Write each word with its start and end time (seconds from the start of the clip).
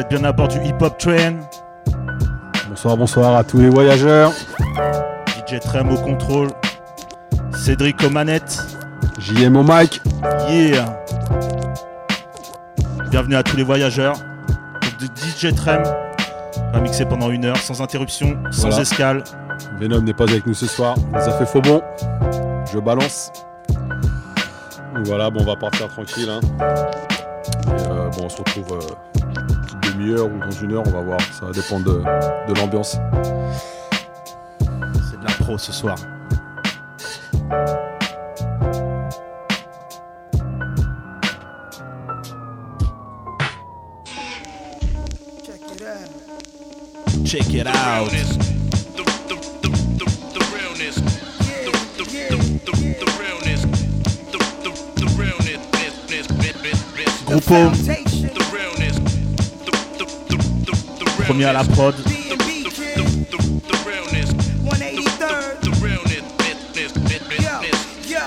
Yeah, 0.00 0.06
vous 0.08 0.14
êtes 0.14 0.20
bien 0.20 0.24
à 0.28 0.32
bord 0.32 0.48
du 0.48 0.58
Hip 0.58 0.76
Hop 0.80 0.96
Train. 0.98 1.40
Bonsoir, 2.68 2.96
bonsoir 2.96 3.36
à 3.36 3.44
tous 3.44 3.58
les 3.58 3.68
voyageurs. 3.68 4.32
DJ 5.48 5.60
Trem 5.60 5.90
au 5.90 5.96
contrôle. 5.96 6.48
Cédric 7.54 8.02
aux 8.04 8.10
manettes. 8.10 8.58
JM 9.18 9.56
au 9.56 9.62
mic. 9.62 10.00
Yeah. 10.48 11.02
Bienvenue 13.10 13.36
à 13.36 13.42
tous 13.42 13.56
les 13.56 13.62
voyageurs. 13.62 14.16
De 15.00 15.06
DJ 15.06 15.54
Trem 15.54 15.82
va 16.72 16.80
mixer 16.80 17.04
pendant 17.04 17.30
une 17.30 17.44
heure 17.44 17.56
sans 17.58 17.82
interruption, 17.82 18.38
sans 18.50 18.68
Voilà. 18.68 18.82
escale. 18.82 19.24
Venom 19.78 20.00
n'est 20.02 20.14
pas 20.14 20.24
avec 20.24 20.46
nous 20.46 20.54
ce 20.54 20.66
soir. 20.66 20.94
Il 20.98 21.18
nous 21.18 21.28
a 21.28 21.32
fait 21.32 21.46
faux 21.46 21.60
bon. 21.60 21.82
Je 22.72 22.78
balance. 22.78 23.32
Donc 24.94 25.06
voilà, 25.06 25.30
bon, 25.30 25.40
on 25.42 25.44
va 25.46 25.56
partir 25.56 25.88
tranquille. 25.88 26.28
hein. 26.30 26.40
Et, 26.60 27.86
euh, 27.88 28.08
bon, 28.10 28.24
on 28.24 28.28
se 28.28 28.38
retrouve 28.38 28.72
euh, 28.72 29.09
demi-heure 30.00 30.26
ou 30.26 30.38
dans 30.38 30.50
une 30.50 30.72
heure, 30.72 30.82
on 30.86 30.90
va 30.90 31.00
voir. 31.00 31.20
Ça 31.32 31.46
va 31.46 31.52
dépendre 31.52 31.84
de, 31.84 31.98
de 32.52 32.58
l'ambiance. 32.58 32.96
C'est 35.10 35.20
de 35.20 35.24
la 35.24 35.32
pro 35.38 35.58
ce 35.58 35.72
soir. 35.72 35.96
Check 47.24 47.54
it 47.54 47.66
out. 47.68 48.10
Groupe 57.26 58.09
premier 61.30 61.44
à 61.44 61.52
la 61.52 61.62
prod. 61.62 61.94
Yo, 68.08 68.20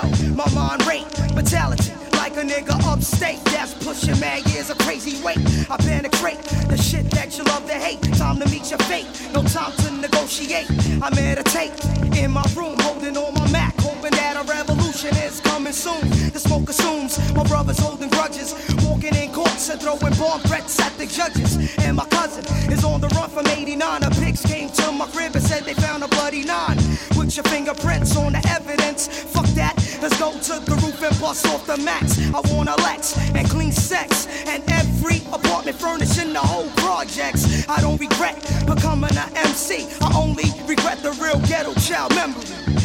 a 2.36 2.42
nigga 2.42 2.74
upstate 2.86 3.42
that's 3.44 3.74
pushing 3.74 4.18
mad 4.18 4.46
years 4.50 4.70
of 4.70 4.78
crazy 4.78 5.22
weight. 5.22 5.38
I 5.70 5.76
penetrate 5.76 6.40
the 6.68 6.76
shit 6.76 7.10
that 7.12 7.36
you 7.36 7.44
love 7.44 7.66
to 7.66 7.74
hate. 7.74 8.02
Time 8.14 8.38
to 8.40 8.48
meet 8.50 8.70
your 8.70 8.78
fate, 8.80 9.06
no 9.32 9.42
time 9.42 9.72
to 9.78 9.90
negotiate. 9.92 10.66
I 11.02 11.10
meditate 11.14 11.72
in 12.16 12.30
my 12.30 12.44
room, 12.56 12.76
holding 12.80 13.16
on 13.16 13.34
my 13.34 13.50
Mac, 13.50 13.78
hoping 13.80 14.12
that 14.12 14.36
a 14.36 14.42
revolution 14.50 15.14
is 15.16 15.40
coming 15.40 15.72
soon. 15.72 16.00
The 16.32 16.40
smoke 16.40 16.68
assumes 16.68 17.18
my 17.34 17.44
brother's 17.44 17.78
holding 17.78 18.10
grudges, 18.10 18.54
walking 18.82 19.14
in 19.14 19.32
courts 19.32 19.68
and 19.68 19.80
throwing 19.80 20.14
bomb 20.14 20.40
threats 20.40 20.80
at 20.80 20.96
the 20.98 21.06
judges. 21.06 21.56
And 21.78 21.96
my 21.96 22.06
cousin 22.06 22.44
is 22.72 22.84
on 22.84 23.00
the 23.00 23.08
run 23.08 23.30
from 23.30 23.46
89. 23.46 24.02
A 24.02 24.10
pigs 24.10 24.42
came 24.42 24.70
to 24.70 24.92
my 24.92 25.06
crib 25.06 25.34
and 25.34 25.44
said 25.44 25.64
they 25.64 25.74
found 25.74 26.02
a 26.02 26.08
bloody 26.08 26.44
nine. 26.44 26.76
With 27.16 27.36
your 27.36 27.44
fingerprints 27.44 28.16
on 28.16 28.32
the 28.32 28.42
evidence. 28.48 29.06
Fuck 29.06 29.46
that, 29.54 29.74
let's 30.04 30.18
go 30.20 30.32
to 30.32 30.60
the 30.66 30.76
roof 30.84 31.02
and 31.02 31.18
bust 31.18 31.46
off 31.46 31.66
the 31.66 31.78
max. 31.78 32.18
I 32.34 32.40
want 32.52 32.68
a 32.68 32.76
Lex 32.82 33.16
and 33.34 33.48
clean 33.48 33.72
sex. 33.72 34.26
And 34.46 34.62
every 34.70 35.18
apartment 35.32 35.78
furnishing 35.78 36.34
the 36.34 36.40
whole 36.40 36.68
projects. 36.76 37.66
I 37.70 37.80
don't 37.80 37.98
regret 37.98 38.36
becoming 38.66 39.16
an 39.16 39.30
MC. 39.34 39.88
I 40.02 40.12
only 40.14 40.44
regret 40.68 40.98
the 41.02 41.12
real 41.22 41.40
ghetto 41.48 41.72
child 41.80 42.14
memory. 42.14 42.44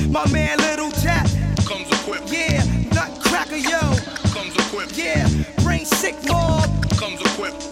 My 0.10 0.26
man 0.32 0.60
Little 0.60 0.92
Tap. 0.92 1.28
Comes 1.68 1.92
equipped, 1.92 2.32
Yeah, 2.32 2.64
nutcracker, 2.96 3.58
yo. 3.58 3.80
comes 4.32 4.56
equipped, 4.56 4.98
Yeah, 4.98 5.28
brain 5.62 5.86
sick 5.86 6.16
mob. 6.26 6.70
comes 6.98 7.20
equipped, 7.20 7.68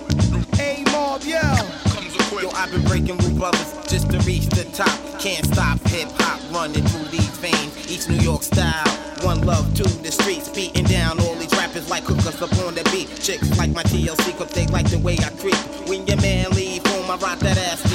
A 0.59 0.84
mob, 0.91 1.24
yo. 1.24 1.87
Yo, 2.32 2.50
I've 2.52 2.72
been 2.72 2.84
breaking 2.84 3.18
with 3.18 3.38
brothers 3.38 3.74
just 3.88 4.12
to 4.12 4.20
reach 4.20 4.48
the 4.48 4.64
top. 4.74 4.90
Can't 5.20 5.46
stop 5.46 5.80
hip 5.88 6.10
hop 6.20 6.40
running 6.54 6.84
through 6.84 7.08
these 7.10 7.38
veins. 7.38 7.74
Each 7.90 8.08
New 8.10 8.18
York 8.24 8.44
style. 8.44 8.88
One 9.24 9.42
love 9.42 9.74
to 9.76 9.84
the 9.84 10.12
streets, 10.12 10.50
beating 10.50 10.86
down 10.86 11.20
all 11.20 11.36
these 11.36 11.52
rappers 11.54 11.90
like 11.90 12.04
hookers 12.04 12.42
up 12.42 12.52
on 12.60 12.76
the 12.76 12.84
beat. 12.92 13.10
Chicks 13.20 13.58
like 13.58 13.72
my 13.72 13.84
TLC, 13.84 14.38
cause 14.38 14.50
they 14.52 14.68
like 14.68 14.90
the 14.90 15.00
way 15.00 15.18
I 15.18 15.30
creep. 15.40 15.58
When 15.90 16.06
your 16.06 16.22
man 16.22 16.52
leave 16.52 16.86
home, 16.86 17.10
I 17.10 17.16
rock 17.16 17.40
that 17.40 17.58
ass 17.58 17.87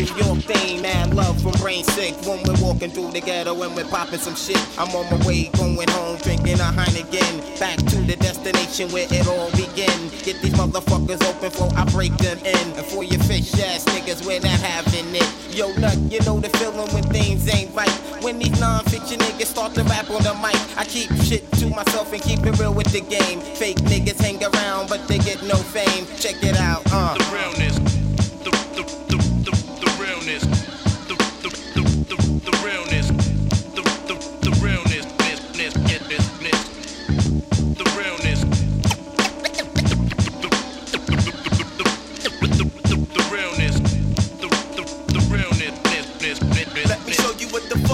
New 0.00 0.16
York 0.16 0.38
thing, 0.48 0.80
man. 0.80 1.14
Love 1.14 1.42
from 1.42 1.52
brain 1.60 1.84
sick. 1.84 2.14
When 2.24 2.42
we're 2.44 2.58
walking 2.64 2.90
through 2.90 3.10
the 3.10 3.20
ghetto 3.20 3.52
and 3.62 3.76
we're 3.76 3.84
popping 3.84 4.18
some 4.18 4.34
shit. 4.34 4.56
I'm 4.78 4.88
on 4.96 5.04
my 5.12 5.26
way, 5.26 5.50
going 5.58 5.90
home, 5.90 6.16
drinking 6.24 6.58
a 6.58 6.72
Heineken. 6.72 7.60
Back 7.60 7.76
to 7.76 7.96
the 8.08 8.16
destination 8.16 8.88
where 8.92 9.06
it 9.10 9.28
all 9.28 9.50
began. 9.50 10.08
Get 10.24 10.40
these 10.40 10.54
motherfuckers 10.54 11.22
open 11.28 11.50
before 11.50 11.68
I 11.76 11.84
break 11.92 12.16
them 12.16 12.38
in. 12.38 12.66
And 12.80 12.86
for 12.86 13.04
your 13.04 13.20
fish 13.24 13.52
ass 13.60 13.84
niggas, 13.92 14.24
we're 14.24 14.40
not 14.40 14.58
having 14.60 15.14
it. 15.14 15.54
Yo, 15.54 15.70
nut, 15.74 15.98
you 16.08 16.20
know 16.20 16.40
the 16.40 16.48
feeling 16.56 16.88
when 16.94 17.04
things 17.12 17.46
ain't 17.54 17.76
right. 17.76 17.92
When 18.22 18.38
these 18.38 18.58
non-fiction 18.58 19.18
niggas 19.18 19.52
start 19.52 19.74
to 19.74 19.84
rap 19.84 20.08
on 20.08 20.22
the 20.22 20.32
mic, 20.40 20.56
I 20.78 20.84
keep 20.86 21.12
shit 21.28 21.44
to 21.60 21.68
myself 21.68 22.10
and 22.10 22.22
keep 22.22 22.40
it 22.46 22.58
real 22.58 22.72
with 22.72 22.90
the 22.90 23.02
game. 23.02 23.40
Fake 23.40 23.76
niggas 23.84 24.18
hang 24.18 24.42
around, 24.42 24.88
but 24.88 25.06
they 25.08 25.18
get 25.18 25.42
no 25.42 25.56
fame. 25.56 26.06
Check 26.16 26.42
it 26.42 26.56
out, 26.56 26.80
uh. 26.90 27.12
The 27.18 27.36
realness, 27.36 27.99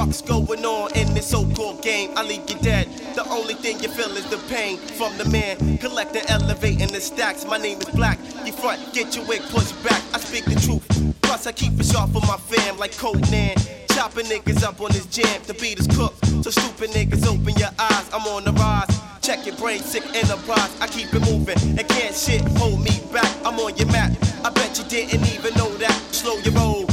fuck's 0.06 0.22
going 0.22 0.64
on 0.64 0.92
in 0.96 1.12
this 1.14 1.28
so-called 1.28 1.82
game. 1.82 2.10
I 2.16 2.22
leave 2.22 2.48
you 2.48 2.56
dead. 2.60 2.88
The 3.14 3.28
only 3.28 3.54
thing 3.54 3.80
you 3.80 3.88
feel 3.88 4.10
is 4.16 4.28
the 4.30 4.38
pain 4.48 4.78
from 4.78 5.16
the 5.18 5.24
man 5.26 5.78
collecting, 5.78 6.22
elevating 6.28 6.88
the 6.88 7.00
stacks. 7.00 7.44
My 7.44 7.58
name 7.58 7.78
is 7.78 7.86
Black. 7.86 8.18
You 8.44 8.52
front, 8.52 8.92
get 8.92 9.16
your 9.16 9.26
wig 9.26 9.42
pushed 9.42 9.74
back. 9.84 10.02
I 10.12 10.18
speak 10.18 10.44
the 10.44 10.54
truth. 10.60 10.86
Plus 11.22 11.46
I 11.46 11.52
keep 11.52 11.78
it 11.78 11.86
sharp 11.86 12.10
for 12.10 12.20
my 12.20 12.36
fam 12.36 12.78
like 12.78 12.96
Conan. 12.96 13.54
Chopping 13.90 14.26
niggas 14.26 14.62
up 14.62 14.80
on 14.80 14.92
this 14.92 15.06
jam. 15.06 15.42
The 15.46 15.54
beat 15.54 15.78
is 15.78 15.86
cooked. 15.86 16.24
So 16.44 16.50
stupid 16.50 16.90
niggas 16.90 17.26
open 17.26 17.54
your 17.56 17.70
eyes. 17.78 18.08
I'm 18.12 18.26
on 18.28 18.44
the 18.44 18.52
rise. 18.52 19.00
Check 19.22 19.46
your 19.46 19.56
brain, 19.56 19.80
sick 19.80 20.04
enterprise. 20.14 20.70
I 20.80 20.86
keep 20.86 21.12
it 21.12 21.20
moving 21.20 21.58
and 21.78 21.88
can't 21.88 22.14
shit 22.14 22.42
hold 22.58 22.80
me 22.80 23.00
back. 23.12 23.30
I'm 23.44 23.58
on 23.58 23.76
your 23.76 23.88
map. 23.88 24.12
I 24.44 24.50
bet 24.50 24.78
you 24.78 24.84
didn't 24.84 25.26
even 25.34 25.54
know 25.54 25.70
that. 25.78 25.96
Slow 26.12 26.36
your 26.38 26.54
roll. 26.54 26.86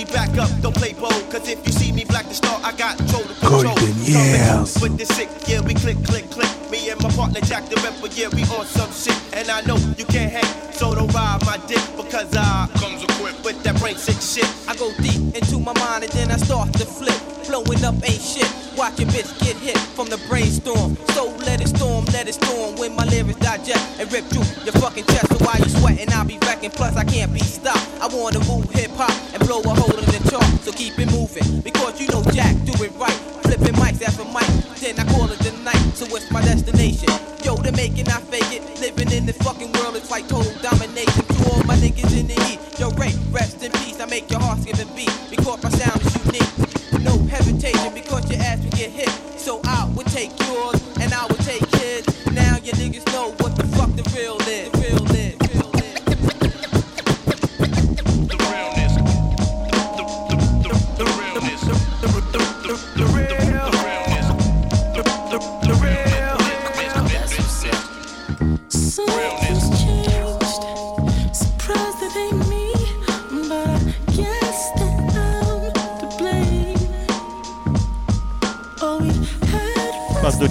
Easy 0.00 0.12
back 0.12 0.38
up, 0.38 0.48
don't 0.62 0.74
play 0.74 0.94
bold. 0.94 1.30
Cause 1.30 1.46
if 1.46 1.66
you 1.66 1.72
see 1.72 1.92
me 1.92 2.04
black 2.04 2.26
the 2.26 2.34
star, 2.34 2.58
I 2.64 2.72
got 2.72 2.96
control 2.96 3.22
to 3.22 3.34
control. 3.34 3.62
Golden 3.62 3.96
years. 3.98 4.80
With 4.80 4.96
the 4.96 5.04
sick, 5.04 5.28
yeah, 5.46 5.60
we 5.60 5.74
click, 5.74 6.02
click, 6.04 6.30
click. 6.30 6.48
Me 6.70 6.88
and 6.88 7.02
my 7.02 7.10
partner 7.10 7.40
Jack 7.40 7.68
the 7.68 7.76
Ripper, 7.76 8.08
yeah, 8.14 8.28
we 8.28 8.42
on 8.44 8.64
some 8.64 8.90
shit. 8.92 9.18
And 9.34 9.50
I 9.50 9.60
know 9.62 9.76
you 9.98 10.06
can't 10.06 10.32
hang, 10.32 10.72
so 10.72 10.94
don't 10.94 11.12
ride 11.12 11.44
my 11.44 11.58
dick 11.66 11.82
because 11.96 12.34
I 12.34 12.68
comes 12.76 13.09
equipped. 13.26 13.44
with 13.44 13.62
that 13.64 13.78
brain 13.80 13.96
sick 13.96 14.20
shit. 14.20 14.48
I 14.68 14.76
go 14.76 14.92
deep 15.00 15.34
into 15.34 15.58
my 15.58 15.72
mind 15.78 16.04
and 16.04 16.12
then 16.12 16.30
I 16.30 16.36
start 16.36 16.72
to 16.74 16.86
flip. 16.86 17.16
Blowing 17.46 17.84
up 17.84 17.94
ain't 18.04 18.22
shit. 18.22 18.48
Watch 18.76 19.00
a 19.00 19.04
bitch 19.04 19.28
get 19.40 19.56
hit 19.56 19.76
from 19.96 20.08
the 20.08 20.18
brainstorm. 20.28 20.96
So 21.14 21.34
let 21.44 21.60
it 21.60 21.68
storm, 21.68 22.04
let 22.12 22.28
it 22.28 22.34
storm. 22.34 22.76
When 22.76 22.94
my 22.94 23.04
lyrics 23.04 23.40
digest 23.40 24.00
and 24.00 24.10
rip 24.12 24.24
through 24.26 24.46
your 24.64 24.74
fucking 24.80 25.04
chest. 25.06 25.28
So 25.28 25.44
while 25.44 25.58
you 25.58 25.68
sweating, 25.68 26.12
I'll 26.12 26.24
be 26.24 26.38
wrecking. 26.46 26.70
Plus, 26.70 26.96
I 26.96 27.04
can't 27.04 27.32
be 27.32 27.40
stopped. 27.40 27.82
I 28.00 28.06
wanna 28.06 28.40
move 28.46 28.70
hip 28.70 28.90
hop 28.92 29.12
and 29.34 29.44
blow 29.46 29.60
a 29.60 29.74
hole 29.74 29.98
in 29.98 30.06
the 30.06 30.20
chart. 30.30 30.46
So 30.62 30.72
keep 30.72 30.98
it 30.98 31.10
moving. 31.10 31.60
Because 31.60 32.00
you 32.00 32.08
know 32.08 32.22
Jack 32.32 32.54
do 32.64 32.72
it 32.84 32.92
right. 32.96 33.20
Flipping 33.42 33.74
mics 33.74 34.02
after 34.02 34.24
mic. 34.30 34.48
Then 34.78 34.98
I 34.98 35.04
call 35.12 35.30
it 35.30 35.38
the 35.40 35.52
night. 35.64 35.82
So 35.94 36.06
it's 36.14 36.30
my 36.30 36.40
destination. 36.42 37.10
Yo, 37.44 37.56
they 37.56 37.72
making 37.72 38.08
I 38.08 38.20
fake 38.20 38.52
it. 38.52 38.62
Living 38.80 39.10
in 39.12 39.26
this 39.26 39.36
fucking 39.38 39.72
world, 39.72 39.96
it's 39.96 40.10
like 40.10 40.28
total 40.28 40.52
domination. 40.62 41.24
To 41.24 41.50
all 41.50 41.62
my 41.64 41.76
niggas 41.76 42.16
in 42.16 42.28
the 42.28 42.38
heat. 42.44 42.59
Yo, 42.80 42.88
Ray, 42.92 43.12
rest 43.30 43.62
in 43.62 43.70
peace. 43.72 44.00
I 44.00 44.06
make 44.06 44.30
your 44.30 44.40
heart 44.40 44.58
skip 44.60 44.76
a 44.76 44.86
beat. 44.96 45.12
Because 45.28 45.62
my 45.62 45.68
sound 45.68 46.00
is 46.00 46.16
unique. 46.24 47.02
No 47.04 47.18
hesitation 47.28 47.92
because 47.92 48.24
your 48.30 48.40
ass 48.40 48.58
will 48.64 48.70
get 48.70 48.88
hit. 48.88 49.10
So 49.38 49.60
I 49.64 49.84
will 49.94 50.04
take 50.04 50.30
yours 50.48 50.80
and 50.98 51.12
I 51.12 51.26
will 51.26 51.44
take 51.44 51.60
his. 51.76 52.08
Now 52.32 52.56
your 52.64 52.74
niggas 52.80 53.04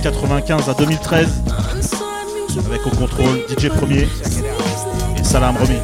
95 0.02 0.70
à 0.70 0.74
2013 0.74 1.28
unusual 2.50 2.66
avec 2.66 2.86
au 2.86 2.90
contrôle 2.90 3.40
DJ 3.50 3.70
Premier 3.70 4.08
et 5.18 5.24
Salam 5.24 5.58
Romy. 5.58 5.80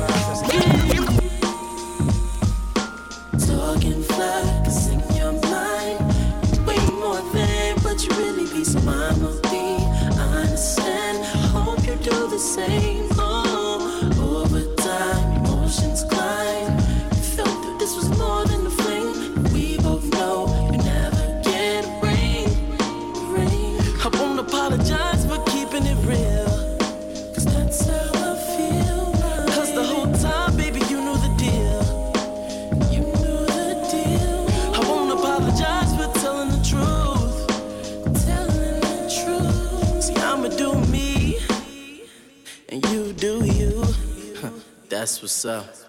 That's 45.45 45.84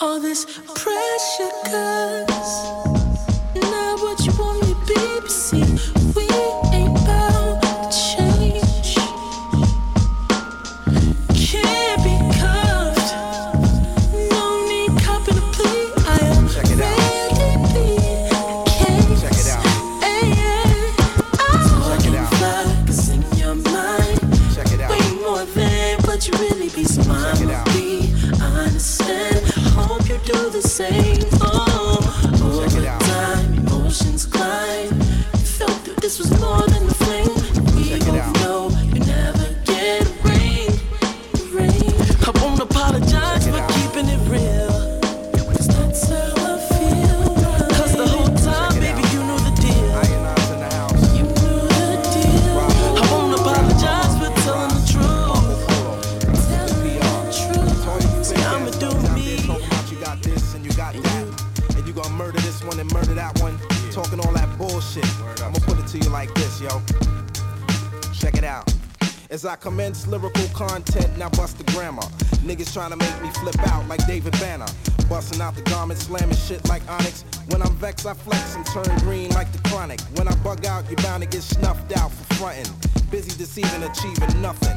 I 69.57 69.59
commence 69.59 70.07
lyrical 70.07 70.47
content, 70.49 71.17
now 71.17 71.31
bust 71.31 71.57
the 71.57 71.65
grammar. 71.73 72.03
Niggas 72.45 72.75
trying 72.75 72.91
to 72.91 72.97
make 72.97 73.23
me 73.23 73.31
flip 73.41 73.59
out 73.69 73.89
like 73.89 74.07
David 74.07 74.33
Banner. 74.33 74.67
Busting 75.09 75.41
out 75.41 75.55
the 75.55 75.63
garment, 75.63 75.99
slamming 75.99 76.37
shit 76.37 76.69
like 76.69 76.83
Onyx. 76.91 77.25
When 77.49 77.63
I'm 77.63 77.75
vexed, 77.77 78.05
I 78.05 78.13
flex 78.13 78.55
and 78.55 78.67
turn 78.67 78.99
green 78.99 79.31
like 79.31 79.51
the 79.53 79.69
chronic. 79.71 80.01
When 80.17 80.29
I 80.29 80.35
bug 80.45 80.67
out, 80.67 80.85
you're 80.91 80.97
bound 80.97 81.23
to 81.23 81.29
get 81.29 81.43
snuffed 81.43 81.97
out 81.97 82.13
for 82.13 82.35
frontin'. 82.35 82.71
Busy 83.11 83.31
deceiving, 83.39 83.83
achieving 83.83 84.43
nothing. 84.43 84.77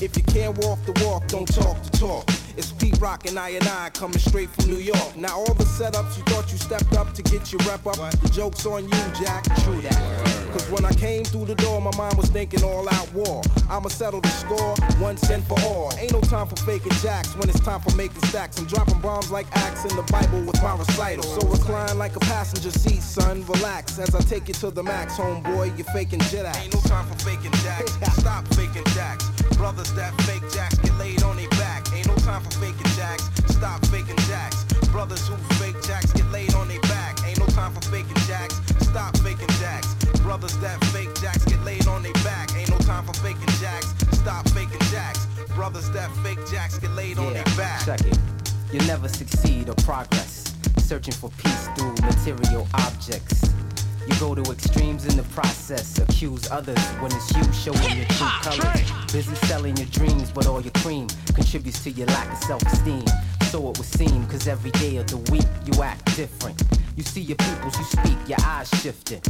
If 0.00 0.16
you 0.16 0.22
can't 0.22 0.56
walk 0.58 0.78
the 0.84 0.92
walk, 1.04 1.26
don't 1.26 1.52
talk 1.52 1.82
the 1.82 1.98
talk. 1.98 2.41
It's 2.56 2.72
Pete 2.72 2.98
Rock 3.00 3.26
and 3.26 3.38
I 3.38 3.50
and 3.50 3.66
I 3.68 3.90
coming 3.90 4.18
straight 4.18 4.50
from 4.50 4.70
New 4.70 4.76
York. 4.76 5.16
Now 5.16 5.38
all 5.38 5.54
the 5.54 5.64
setups 5.64 6.18
you 6.18 6.22
thought 6.24 6.50
you 6.52 6.58
stepped 6.58 6.94
up 6.94 7.14
to 7.14 7.22
get 7.22 7.50
your 7.52 7.60
rep 7.66 7.86
up, 7.86 7.96
the 7.96 8.28
joke's 8.28 8.66
on 8.66 8.84
you, 8.84 9.02
Jack. 9.18 9.44
True 9.62 9.80
that. 9.80 10.42
Cause 10.52 10.70
when 10.70 10.84
I 10.84 10.92
came 10.92 11.24
through 11.24 11.46
the 11.46 11.54
door, 11.54 11.80
my 11.80 11.96
mind 11.96 12.18
was 12.18 12.28
thinking 12.28 12.62
all 12.62 12.86
out 12.86 13.10
war. 13.14 13.40
I'ma 13.70 13.88
settle 13.88 14.20
the 14.20 14.28
score 14.28 14.74
once 15.00 15.30
and 15.30 15.42
for 15.44 15.58
all. 15.60 15.92
Ain't 15.98 16.12
no 16.12 16.20
time 16.20 16.46
for 16.46 16.56
faking 16.56 16.92
jacks 17.00 17.34
when 17.36 17.48
it's 17.48 17.60
time 17.60 17.80
for 17.80 17.96
making 17.96 18.22
stacks. 18.24 18.58
I'm 18.58 18.66
dropping 18.66 19.00
bombs 19.00 19.30
like 19.30 19.46
acts 19.56 19.84
in 19.90 19.96
the 19.96 20.02
Bible 20.12 20.42
with 20.42 20.62
my 20.62 20.76
recital. 20.76 21.22
So 21.22 21.46
recline 21.48 21.96
like 21.96 22.16
a 22.16 22.20
passenger 22.20 22.70
seat, 22.70 23.00
son. 23.00 23.46
Relax 23.46 23.98
as 23.98 24.14
I 24.14 24.20
take 24.20 24.48
you 24.48 24.54
to 24.54 24.70
the 24.70 24.82
max, 24.82 25.16
homeboy. 25.16 25.78
You're 25.78 25.86
faking 25.86 26.20
jet 26.20 26.44
acts. 26.44 26.64
Ain't 26.64 26.74
no 26.74 26.80
time 26.80 27.06
for 27.06 27.18
faking 27.24 27.52
jacks. 27.64 27.92
Stop 28.20 28.46
faking 28.48 28.84
jacks. 28.92 29.30
Brothers 29.56 29.92
that 29.94 30.12
fake 30.22 30.42
jacks 30.52 30.76
get 30.78 30.94
laid 30.98 31.22
on 31.22 31.36
their 31.36 31.41
back. 31.41 31.41
Ain't 31.41 31.41
no 31.41 31.41
time 32.32 32.42
for 32.42 32.58
faking 32.60 32.92
jacks. 32.96 33.30
Stop 33.46 33.84
faking 33.86 34.16
jacks. 34.28 34.64
Brothers 34.90 35.28
who 35.28 35.36
fake 35.56 35.76
jacks 35.82 36.12
get 36.12 36.26
laid 36.30 36.54
on 36.54 36.68
their 36.68 36.80
back. 36.82 37.18
Ain't 37.26 37.38
no 37.38 37.46
time 37.46 37.74
for 37.74 37.82
faking 37.90 38.16
jacks. 38.26 38.54
Stop 38.80 39.16
faking 39.18 39.52
jacks. 39.60 39.94
Brothers 40.22 40.56
that 40.58 40.82
fake 40.86 41.14
jacks 41.20 41.44
get 41.44 41.62
laid 41.62 41.86
on 41.86 42.02
their 42.02 42.12
back. 42.24 42.48
Ain't 42.56 42.70
no 42.70 42.78
time 42.78 43.04
for 43.04 43.12
faking 43.20 43.54
jacks. 43.60 43.92
Stop 44.12 44.48
faking 44.50 44.80
jacks. 44.90 45.26
Brothers 45.54 45.90
that 45.90 46.10
fake 46.22 46.38
jacks 46.50 46.78
get 46.78 46.90
laid 46.92 47.18
on 47.18 47.34
their 47.34 47.44
back. 47.56 47.84
check 47.84 48.00
it. 48.00 48.18
You'll 48.72 48.86
never 48.86 49.08
succeed 49.08 49.68
or 49.68 49.74
progress. 49.84 50.54
Searching 50.78 51.14
for 51.14 51.28
peace 51.36 51.68
through 51.76 51.94
material 51.96 52.66
objects. 52.74 53.42
You 54.06 54.14
go 54.18 54.34
to 54.34 54.50
extremes 54.50 55.06
in 55.06 55.16
the 55.16 55.22
process. 55.34 55.98
Accuse 55.98 56.50
others 56.50 56.78
when 57.00 57.12
it's 57.12 57.34
you 57.36 57.52
showing 57.52 57.96
your 57.96 58.06
true 58.06 58.26
colors. 58.42 59.12
Busy 59.12 59.34
selling 59.46 59.76
your 59.76 59.86
dreams, 59.86 60.30
but 60.30 60.46
all 60.46 60.60
your 60.60 60.72
cream 60.78 61.06
contributes 61.34 61.82
to 61.84 61.90
your 61.90 62.06
lack 62.08 62.32
of 62.32 62.38
self 62.38 62.62
esteem. 62.62 63.04
So 63.50 63.70
it 63.70 63.78
would 63.78 63.86
seem, 63.86 64.26
cause 64.26 64.48
every 64.48 64.70
day 64.72 64.96
of 64.96 65.06
the 65.06 65.18
week 65.30 65.46
you 65.66 65.82
act 65.82 66.16
different. 66.16 66.60
You 66.96 67.02
see 67.02 67.22
your 67.22 67.36
peoples, 67.36 67.78
you 67.78 67.84
speak, 67.84 68.18
your 68.26 68.38
eyes 68.44 68.68
shifting. 68.82 69.20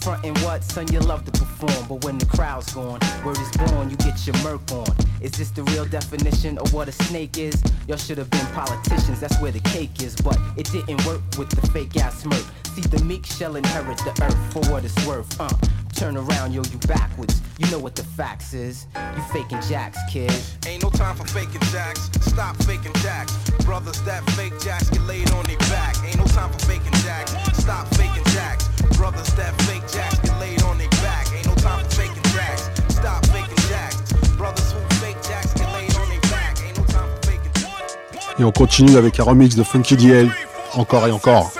Frontin' 0.00 0.34
what, 0.42 0.64
son, 0.64 0.92
you 0.92 0.98
love 0.98 1.24
to 1.24 1.30
perform. 1.30 1.86
But 1.88 2.04
when 2.04 2.18
the 2.18 2.26
crowd's 2.26 2.72
gone, 2.74 2.98
word 3.24 3.38
is 3.38 3.50
born, 3.56 3.90
you 3.90 3.96
get 3.96 4.26
your 4.26 4.36
murk 4.42 4.70
on. 4.72 4.88
Is 5.20 5.32
this 5.32 5.50
the 5.50 5.62
real 5.64 5.84
definition 5.84 6.58
of 6.58 6.72
what 6.72 6.88
a 6.88 6.92
snake 6.92 7.38
is? 7.38 7.62
Y'all 7.86 7.96
should 7.96 8.18
have 8.18 8.30
been 8.30 8.46
politicians, 8.48 9.20
that's 9.20 9.40
where 9.40 9.52
the 9.52 9.60
cake 9.60 10.02
is. 10.02 10.16
But 10.16 10.38
it 10.56 10.70
didn't 10.72 11.04
work 11.06 11.20
with 11.38 11.50
the 11.50 11.64
fake 11.68 11.96
ass 11.96 12.22
smirk. 12.22 12.44
See, 12.74 12.80
the 12.80 13.04
meek 13.04 13.26
shall 13.26 13.54
inherit 13.56 13.98
the 13.98 14.10
earth 14.22 14.52
for 14.52 14.70
what 14.70 14.84
it's 14.84 15.06
worth. 15.06 15.40
Uh, 15.40 15.50
turn 15.94 16.16
around, 16.16 16.52
yo, 16.52 16.62
you 16.62 16.78
backwards. 16.88 17.40
You 17.58 17.70
know 17.70 17.78
what 17.78 17.94
the 17.94 18.02
facts 18.02 18.54
is. 18.54 18.86
You 19.14 19.22
faking 19.32 19.60
jacks, 19.62 19.98
kid. 20.10 20.32
Ain't 20.66 20.82
no 20.82 20.90
time 20.90 21.14
for 21.14 21.26
faking 21.28 21.60
jacks. 21.70 22.10
Stop 22.22 22.56
faking 22.64 22.94
jacks. 22.94 23.32
Brothers 23.64 24.02
that 24.02 24.28
fake 24.30 24.58
jacks 24.58 24.90
get 24.90 25.02
laid 25.02 25.30
on 25.30 25.44
their 25.44 25.58
back. 25.58 25.94
Ain't 26.04 26.16
no 26.16 26.24
time 26.24 26.50
for 26.50 26.58
faking 26.66 26.91
jacks. 27.02 27.32
Stop 27.58 27.86
faking 27.94 28.24
jacks. 28.32 28.68
Brothers 28.96 29.34
that 29.34 29.60
fake 29.62 29.86
jacks 29.92 30.18
get 30.20 30.38
laid 30.40 30.62
on 30.62 30.78
their 30.78 30.88
back. 31.02 31.26
Ain't 31.34 31.46
no 31.46 31.54
time 31.56 31.84
for 31.84 31.90
faking 31.90 32.22
jacks. 32.34 32.70
Stop 32.88 33.26
faking 33.26 33.56
jacks. 33.68 33.96
Brothers 34.36 34.72
who 34.72 34.80
fake 34.96 35.20
jacks 35.22 35.52
get 35.54 35.72
laid 35.72 35.94
on 35.96 36.08
their 36.08 36.20
back. 36.30 36.58
Ain't 36.64 36.78
no 36.78 36.84
time 36.84 37.08
for 37.08 37.28
faking 37.28 37.52
jacks. 37.54 37.96
Et 38.38 38.44
on 38.44 38.52
continue 38.52 38.96
avec 38.96 39.20
un 39.20 39.24
remix 39.24 39.54
de 39.54 39.62
Funky 39.62 39.96
DL. 39.96 40.30
Encore 40.74 41.06
et 41.06 41.12
encore. 41.12 41.52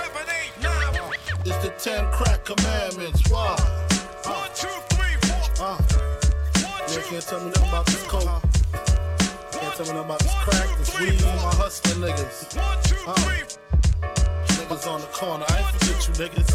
One, 4.25 4.49
two, 4.55 4.67
three, 4.89 5.17
four. 5.21 5.83
Corner. 15.23 15.45
I 15.47 15.57
ain't 15.59 15.67
forget 15.67 15.99
you 16.07 16.13
niggas. 16.21 16.49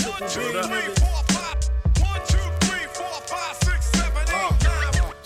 Triple 0.00 0.20
B 0.20 0.32
two, 0.32 0.40
three, 0.40 0.62
niggas. 0.70 0.98
four, 1.02 1.20
five. 1.34 1.58
One, 2.06 2.22
two, 2.30 2.46
three, 2.66 2.86
four, 2.94 3.16
five, 3.26 3.56
six, 3.66 3.86
seven, 3.98 4.22
eight, 4.22 4.54
nine. 4.62 4.92
One, 5.02 5.16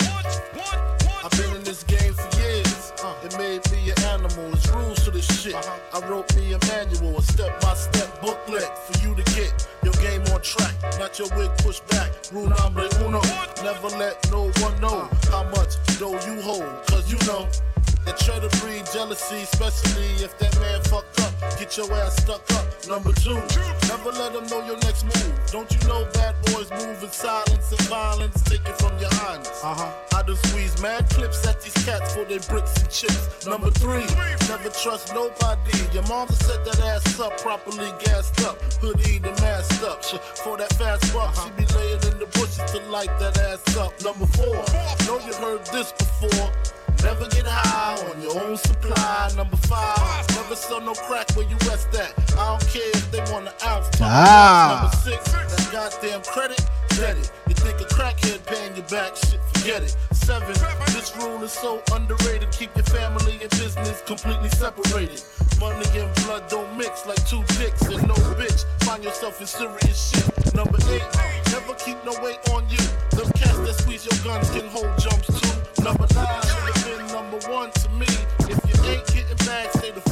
one, 0.64 0.80
I've 1.24 1.34
been 1.38 1.56
in 1.56 1.62
this 1.62 1.82
game 1.84 2.14
for 2.14 2.28
years. 2.40 2.92
Uh, 3.04 3.14
it 3.24 3.36
made 3.36 3.62
me 3.72 3.90
an 3.92 4.00
animal. 4.14 4.50
There's 4.50 4.70
rules 4.72 5.04
to 5.04 5.10
this 5.10 5.28
shit. 5.42 5.54
I 5.54 6.08
wrote 6.08 6.34
me 6.36 6.54
a 6.54 6.58
manual, 6.72 7.18
a 7.18 7.22
step-by-step 7.22 8.20
booklet 8.22 8.70
for 8.86 8.96
you 9.06 9.14
to 9.14 9.24
get 9.34 9.52
your 9.84 9.94
game 9.94 10.22
on 10.32 10.40
track. 10.40 10.74
Not 10.98 11.18
your 11.18 11.28
wig 11.36 11.50
pushed 11.58 11.86
back. 11.88 12.10
Rule 12.32 12.48
number 12.48 12.88
uno. 13.04 13.20
Never 13.62 13.88
let 13.98 14.16
no 14.30 14.50
one 14.64 14.80
know 14.80 15.08
how 15.30 15.44
much 15.56 15.76
dough 15.98 16.18
you 16.26 16.40
hold. 16.40 16.64
Cause 16.86 17.10
you 17.12 17.18
know 17.26 17.46
that 18.04 18.18
try 18.18 18.38
to 18.38 18.48
breed 18.60 18.84
jealousy, 18.92 19.42
especially 19.42 20.24
if 20.24 20.36
that 20.38 20.58
man 20.60 20.82
fucked 20.84 21.20
up. 21.20 21.32
Get 21.58 21.76
your 21.76 21.92
ass 21.92 22.16
stuck 22.22 22.44
up. 22.52 22.66
Number 22.88 23.12
two, 23.12 23.34
never 23.88 24.12
let 24.12 24.32
them 24.32 24.46
know 24.46 24.64
your 24.66 24.78
next 24.78 25.04
move. 25.04 25.34
Don't 25.52 25.70
you 25.70 25.88
know 25.88 26.06
bad 26.14 26.34
boys 26.46 26.70
move 26.70 27.02
in 27.02 27.10
silence 27.10 27.70
and 27.70 27.80
violence? 27.88 28.42
Take 28.42 28.66
it 28.68 28.76
from 28.78 28.98
your 28.98 29.12
highness. 29.14 29.60
Uh 29.62 29.74
huh. 29.74 30.16
I 30.16 30.22
done 30.22 30.36
squeeze 30.36 30.80
mad 30.82 31.08
clips 31.10 31.46
at 31.46 31.60
these 31.60 31.74
cats 31.84 32.14
for 32.14 32.24
their 32.24 32.40
bricks 32.40 32.76
and 32.80 32.90
chips. 32.90 33.46
Number 33.46 33.70
three, 33.70 34.06
never 34.48 34.70
trust 34.70 35.14
nobody. 35.14 35.78
Your 35.92 36.02
mama 36.08 36.32
set 36.32 36.64
that 36.64 36.80
ass 36.80 37.18
up, 37.20 37.38
properly 37.38 37.92
gassed 38.04 38.40
up, 38.42 38.60
hoodie 38.80 39.16
and 39.16 39.40
masked 39.40 39.82
up. 39.82 40.04
For 40.04 40.56
that 40.56 40.72
fast 40.74 41.12
buck, 41.12 41.34
she 41.34 41.50
be 41.56 41.66
laying 41.74 42.02
in 42.04 42.18
the 42.18 42.26
bushes 42.34 42.70
to 42.72 42.80
light 42.90 43.12
that 43.18 43.38
ass 43.38 43.76
up. 43.76 43.92
Number 44.02 44.26
four, 44.26 44.56
know 45.06 45.18
you 45.26 45.34
heard 45.34 45.64
this 45.66 45.92
before. 45.92 46.52
Never 47.02 47.28
get 47.28 47.46
high 47.46 47.96
on 48.10 48.20
your 48.20 48.38
own 48.42 48.56
supply. 48.56 49.30
Number 49.36 49.56
five, 49.56 50.28
never 50.36 50.54
sell 50.54 50.80
no 50.80 50.92
crack 50.94 51.30
where 51.34 51.48
you 51.48 51.56
rest 51.68 51.88
at. 51.94 52.12
I 52.38 52.58
don't 52.58 52.68
care 52.68 52.90
if 52.92 53.10
they 53.10 53.20
want 53.32 53.48
an 53.48 53.54
ounce. 53.66 53.88
Ah. 54.00 54.82
Number 54.82 54.96
six, 54.96 55.32
that 55.32 55.68
goddamn 55.72 56.22
credit, 56.22 56.60
get 56.90 57.16
it. 57.16 57.32
You 57.48 57.54
think 57.54 57.80
a 57.80 57.84
crackhead 57.84 58.44
paying 58.46 58.76
you 58.76 58.82
back? 58.82 59.16
Shit, 59.16 59.40
forget 59.60 59.82
it. 59.82 59.96
Seven, 60.12 60.54
this 60.94 61.14
rule 61.18 61.42
is 61.42 61.52
so 61.52 61.82
underrated. 61.92 62.50
Keep 62.52 62.74
your 62.76 62.84
family 62.84 63.38
and 63.42 63.50
business 63.50 64.02
completely 64.06 64.48
separated. 64.50 65.22
Money 65.60 65.84
and 65.98 66.14
blood 66.24 66.48
don't 66.48 66.76
mix 66.76 67.06
like 67.06 67.22
two 67.26 67.42
dicks 67.58 67.82
and 67.82 68.06
no 68.08 68.14
bitch. 68.40 68.64
Find 68.84 69.04
yourself 69.04 69.40
in 69.40 69.46
serious 69.46 70.10
shit. 70.10 70.54
Number 70.54 70.78
eight, 70.88 71.04
never 71.52 71.74
keep 71.74 71.98
no 72.04 72.12
weight 72.22 72.40
on 72.50 72.68
you. 72.70 72.84
Them 73.10 73.30
cats 73.36 73.58
that 73.58 73.76
squeeze 73.78 74.06
your 74.06 74.18
guns 74.24 74.50
can 74.50 74.66
hold 74.68 74.92
jumps 74.98 75.28
too. 75.28 75.84
Number 75.84 76.06
nine, 76.14 76.42
should 76.42 76.66
have 76.70 76.84
been 76.86 77.06
number 77.08 77.38
one 77.50 77.70
to 77.70 77.88
me. 77.90 78.08
If 78.48 78.58
you 78.64 78.90
ain't 78.90 79.06
getting 79.08 79.46
back, 79.46 79.72
stay 79.72 79.90
the 79.90 80.09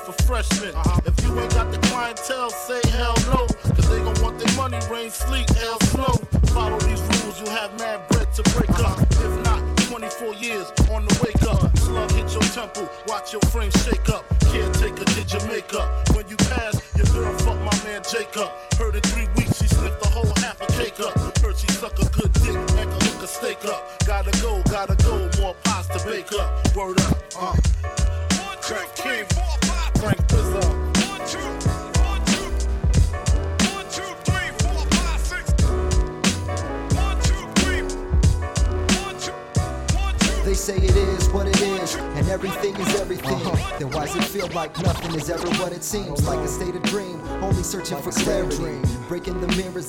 for 0.00 0.12
freshmen. 0.24 0.74
If 1.04 1.22
you 1.24 1.38
ain't 1.38 1.54
got 1.54 1.70
the 1.72 1.78
clientele, 1.88 2.50
say 2.50 2.80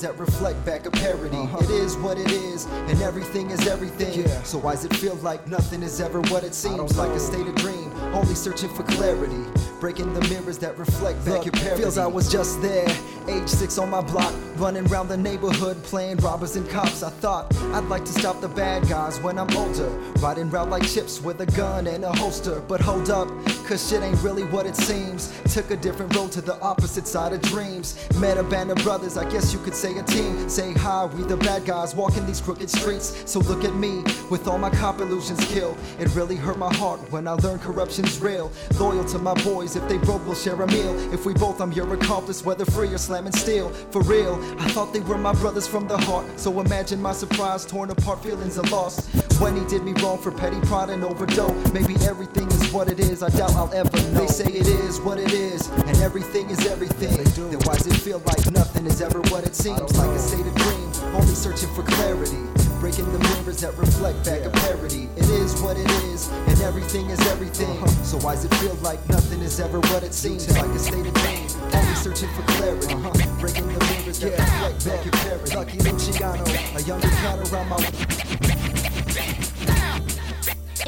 that 0.02 0.18
reflect 0.18 0.64
back 0.64 0.86
a 0.86 0.90
parody. 0.90 1.48
It 1.64 1.70
is 1.70 1.96
what 1.96 2.18
it 2.18 2.30
is, 2.30 2.66
and 2.66 3.00
everything 3.02 3.50
is 3.50 3.66
everything. 3.66 4.26
So 4.44 4.58
why 4.58 4.72
does 4.74 4.84
it 4.84 4.94
feel 4.96 5.14
like 5.16 5.46
nothing 5.46 5.82
is 5.82 6.00
ever 6.00 6.20
what 6.22 6.44
it 6.44 6.54
seems? 6.54 6.96
Like 6.96 7.10
a 7.10 7.20
state 7.20 7.46
of 7.46 7.54
dream, 7.56 7.92
only 8.12 8.34
searching 8.34 8.68
for 8.74 8.82
clarity. 8.82 9.44
Breaking 9.82 10.14
the 10.14 10.20
mirrors 10.28 10.58
that 10.58 10.78
reflect 10.78 11.24
back 11.24 11.44
your 11.44 11.50
parody. 11.50 11.82
Feels 11.82 11.98
I 11.98 12.06
was 12.06 12.30
just 12.30 12.62
there, 12.62 12.86
age 13.26 13.48
six 13.48 13.78
on 13.78 13.90
my 13.90 14.00
block, 14.00 14.32
running 14.54 14.86
around 14.86 15.08
the 15.08 15.16
neighborhood 15.16 15.82
playing 15.82 16.18
robbers 16.18 16.54
and 16.54 16.70
cops. 16.70 17.02
I 17.02 17.10
thought 17.10 17.52
I'd 17.74 17.86
like 17.86 18.04
to 18.04 18.12
stop 18.12 18.40
the 18.40 18.46
bad 18.46 18.88
guys 18.88 19.18
when 19.18 19.40
I'm 19.40 19.50
older, 19.56 19.88
riding 20.20 20.48
around 20.50 20.70
like 20.70 20.86
chips 20.86 21.20
with 21.20 21.40
a 21.40 21.46
gun 21.46 21.88
and 21.88 22.04
a 22.04 22.12
holster. 22.12 22.60
But 22.60 22.80
hold 22.80 23.10
up, 23.10 23.26
cause 23.66 23.88
shit 23.88 24.04
ain't 24.04 24.22
really 24.22 24.44
what 24.44 24.66
it 24.66 24.76
seems. 24.76 25.32
Took 25.52 25.72
a 25.72 25.76
different 25.76 26.14
road 26.14 26.30
to 26.32 26.40
the 26.40 26.60
opposite 26.60 27.08
side 27.08 27.32
of 27.32 27.42
dreams. 27.42 27.98
Met 28.20 28.38
a 28.38 28.44
band 28.44 28.70
of 28.70 28.78
brothers, 28.84 29.16
I 29.16 29.28
guess 29.28 29.52
you 29.52 29.58
could 29.58 29.74
say 29.74 29.98
a 29.98 30.04
team. 30.04 30.48
Say 30.48 30.74
hi, 30.74 31.06
we 31.06 31.24
the 31.24 31.38
bad 31.38 31.64
guys 31.64 31.96
walking 31.96 32.24
these 32.24 32.40
crooked 32.40 32.70
streets. 32.70 33.28
So 33.28 33.40
look 33.40 33.64
at 33.64 33.74
me, 33.74 34.04
with 34.30 34.46
all 34.46 34.58
my 34.58 34.70
cop 34.70 35.00
illusions 35.00 35.44
killed. 35.46 35.76
It 35.98 36.14
really 36.14 36.36
hurt 36.36 36.56
my 36.56 36.72
heart 36.76 37.00
when 37.10 37.26
I 37.26 37.32
learned 37.32 37.62
corruption's 37.62 38.20
real. 38.20 38.52
Loyal 38.78 39.04
to 39.06 39.18
my 39.18 39.34
boys, 39.42 39.71
if 39.76 39.88
they 39.88 39.98
broke, 39.98 40.24
we'll 40.26 40.34
share 40.34 40.60
a 40.60 40.66
meal. 40.66 41.12
If 41.12 41.24
we 41.26 41.34
both, 41.34 41.60
I'm 41.60 41.72
your 41.72 41.92
accomplice, 41.94 42.44
whether 42.44 42.64
free 42.64 42.88
or 42.88 42.98
slamming 42.98 43.32
steel. 43.32 43.70
For 43.90 44.02
real, 44.02 44.34
I 44.58 44.68
thought 44.68 44.92
they 44.92 45.00
were 45.00 45.18
my 45.18 45.32
brothers 45.34 45.66
from 45.66 45.88
the 45.88 45.98
heart. 45.98 46.26
So 46.38 46.60
imagine 46.60 47.00
my 47.00 47.12
surprise, 47.12 47.64
torn 47.64 47.90
apart 47.90 48.22
feelings 48.22 48.58
of 48.58 48.70
loss. 48.70 49.06
When 49.40 49.56
he 49.56 49.64
did 49.66 49.82
me 49.82 49.92
wrong 50.02 50.18
for 50.18 50.30
petty 50.30 50.60
pride 50.60 50.90
and 50.90 51.04
overdose. 51.04 51.72
Maybe 51.72 51.94
everything 52.06 52.48
is 52.48 52.72
what 52.72 52.88
it 52.88 53.00
is, 53.00 53.22
I 53.22 53.30
doubt 53.30 53.54
I'll 53.54 53.72
ever 53.74 53.96
know. 54.12 54.20
They 54.20 54.26
say 54.26 54.46
it 54.46 54.66
is 54.66 55.00
what 55.00 55.18
it 55.18 55.32
is, 55.32 55.68
and 55.68 55.96
everything 55.98 56.50
is 56.50 56.66
everything. 56.66 57.16
Then 57.50 57.60
why 57.60 57.74
does 57.74 57.86
it 57.86 57.96
feel 57.96 58.20
like 58.26 58.50
nothing 58.50 58.86
is 58.86 59.00
ever 59.00 59.20
what 59.32 59.44
it 59.44 59.54
seems? 59.54 59.96
Like 59.98 60.10
a 60.10 60.18
state 60.18 60.46
of 60.46 60.54
dream, 60.54 60.92
only 61.14 61.34
searching 61.34 61.72
for 61.74 61.82
clarity. 61.82 62.71
Breaking 62.82 63.12
the 63.12 63.18
mirrors 63.20 63.60
that 63.60 63.78
reflect 63.78 64.24
back 64.24 64.44
a 64.44 64.50
parody. 64.50 65.08
It 65.16 65.28
is 65.28 65.54
what 65.62 65.78
it 65.78 65.88
is, 66.10 66.28
and 66.48 66.60
everything 66.62 67.10
is 67.10 67.20
everything. 67.28 67.70
Uh-huh. 67.70 67.86
So 68.02 68.18
why 68.18 68.34
does 68.34 68.44
it 68.44 68.54
feel 68.56 68.74
like 68.82 68.98
nothing 69.08 69.40
is 69.40 69.60
ever 69.60 69.78
what 69.94 70.02
it 70.02 70.12
seems? 70.12 70.50
Like 70.50 70.66
a 70.66 70.78
state 70.80 71.06
of 71.06 71.14
dream, 71.14 71.46
always 71.72 72.02
searching 72.02 72.28
for 72.30 72.42
clarity. 72.42 72.92
Uh-huh. 72.92 73.38
Breaking 73.38 73.68
the 73.68 73.78
mirrors 73.78 74.18
that 74.18 74.36
reflect 74.36 74.84
back 74.84 75.04
your 75.04 75.12
parody. 75.12 75.54
Lucky 75.54 75.78
Luciano, 75.78 76.44
a 76.76 76.82
younger 76.82 77.08
cat 77.08 77.52
around 77.52 77.68
my 77.68 78.91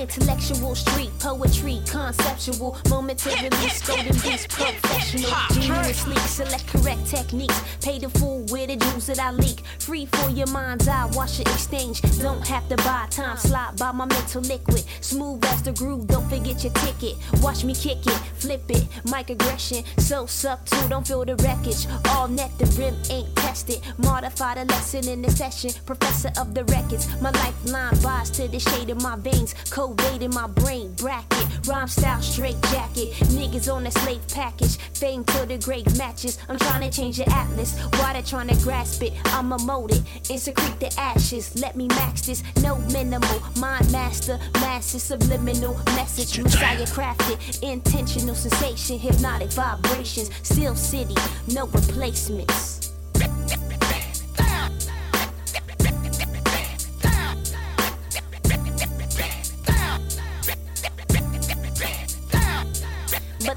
Intellectual 0.05 0.75
street 0.75 1.11
poetry, 1.19 1.81
conceptual, 1.87 2.77
momentarily 2.91 3.69
scolding 3.71 4.13
beats, 4.13 4.47
professional, 4.47 5.31
genuinely 5.51 6.21
select 6.29 6.67
correct 6.67 7.07
techniques, 7.07 7.59
pay 7.81 7.99
the 7.99 8.11
fool 8.11 8.41
with 8.51 8.69
the 8.69 8.77
jewels 8.77 9.07
that 9.07 9.19
I 9.19 9.31
leak, 9.31 9.61
free 9.79 10.05
for 10.05 10.29
your 10.29 10.47
mind's 10.49 10.89
eye, 10.89 11.07
wash 11.15 11.39
and 11.39 11.49
exchange, 11.49 12.03
don't 12.21 12.47
have 12.47 12.69
to 12.69 12.77
buy 12.77 13.07
time, 13.09 13.39
slot, 13.39 13.79
by 13.79 13.93
my 13.93 14.05
mental 14.05 14.43
liquid, 14.43 14.85
smooth 15.01 15.43
as 15.47 15.63
the 15.63 15.73
groove, 15.73 16.07
don't 16.07 16.29
forget 16.29 16.63
your 16.63 16.75
ticket, 16.75 17.17
watch 17.41 17.65
me 17.65 17.75
kick 17.75 18.07
it, 18.07 18.21
flip 18.37 18.63
it, 18.69 18.87
mic 19.11 19.31
aggression, 19.31 19.85
so 19.97 20.27
subtle, 20.27 20.87
don't 20.89 21.09
feel 21.09 21.25
the 21.25 21.35
wreckage, 21.37 21.87
all 22.11 22.29
net 22.29 22.51
the 22.59 22.67
rim 22.79 22.95
ain't 23.09 23.35
tested, 23.37 23.81
modify 23.97 24.55
the 24.55 24.67
lesson 24.67 25.09
in 25.09 25.23
the 25.23 25.31
session, 25.31 25.71
professor 25.87 26.31
of 26.39 26.53
the 26.53 26.63
records, 26.67 27.09
my 27.23 27.31
lifeline 27.31 27.99
buys 28.03 28.29
to 28.31 28.47
the 28.49 28.61
shade 28.61 28.91
of 28.91 29.01
my 29.01 29.17
veins, 29.17 29.55
coded 29.97 30.23
in 30.23 30.31
my 30.35 30.47
brain 30.47 30.93
bracket, 30.95 31.47
rhyme 31.67 31.89
style 31.89 32.21
straight 32.23 32.61
jacket, 32.63 33.11
niggas 33.35 33.73
on 33.73 33.87
a 33.87 33.91
slave 33.91 34.27
package, 34.29 34.77
fame 34.77 35.25
to 35.25 35.47
the 35.47 35.59
great 35.59 35.87
matches, 35.97 36.39
I'm 36.49 36.59
trying 36.59 36.89
to 36.89 36.97
change 36.97 37.19
the 37.19 37.29
atlas, 37.31 37.79
why 37.99 38.13
they 38.13 38.23
trying 38.23 38.49
to 38.49 38.57
grasp 38.63 39.03
it, 39.03 39.13
I'ma 39.27 39.59
mold 39.59 39.93
it, 39.93 40.03
and 40.31 40.41
secrete 40.41 40.81
the 40.81 40.93
ashes, 40.99 41.61
let 41.61 41.77
me 41.77 41.89
max 41.89 42.23
this, 42.23 42.43
no 42.63 42.79
minimal, 42.93 43.41
mind 43.59 43.91
master, 43.93 44.39
masses 44.55 45.03
subliminal, 45.03 45.75
message, 45.97 46.39
messiah 46.41 46.87
crafted, 46.87 47.63
intentional 47.63 48.35
sensation, 48.35 48.99
hypnotic 48.99 49.53
vibrations, 49.53 50.31
still 50.43 50.75
city, 50.75 51.17
no 51.49 51.67
replacements. 51.67 52.93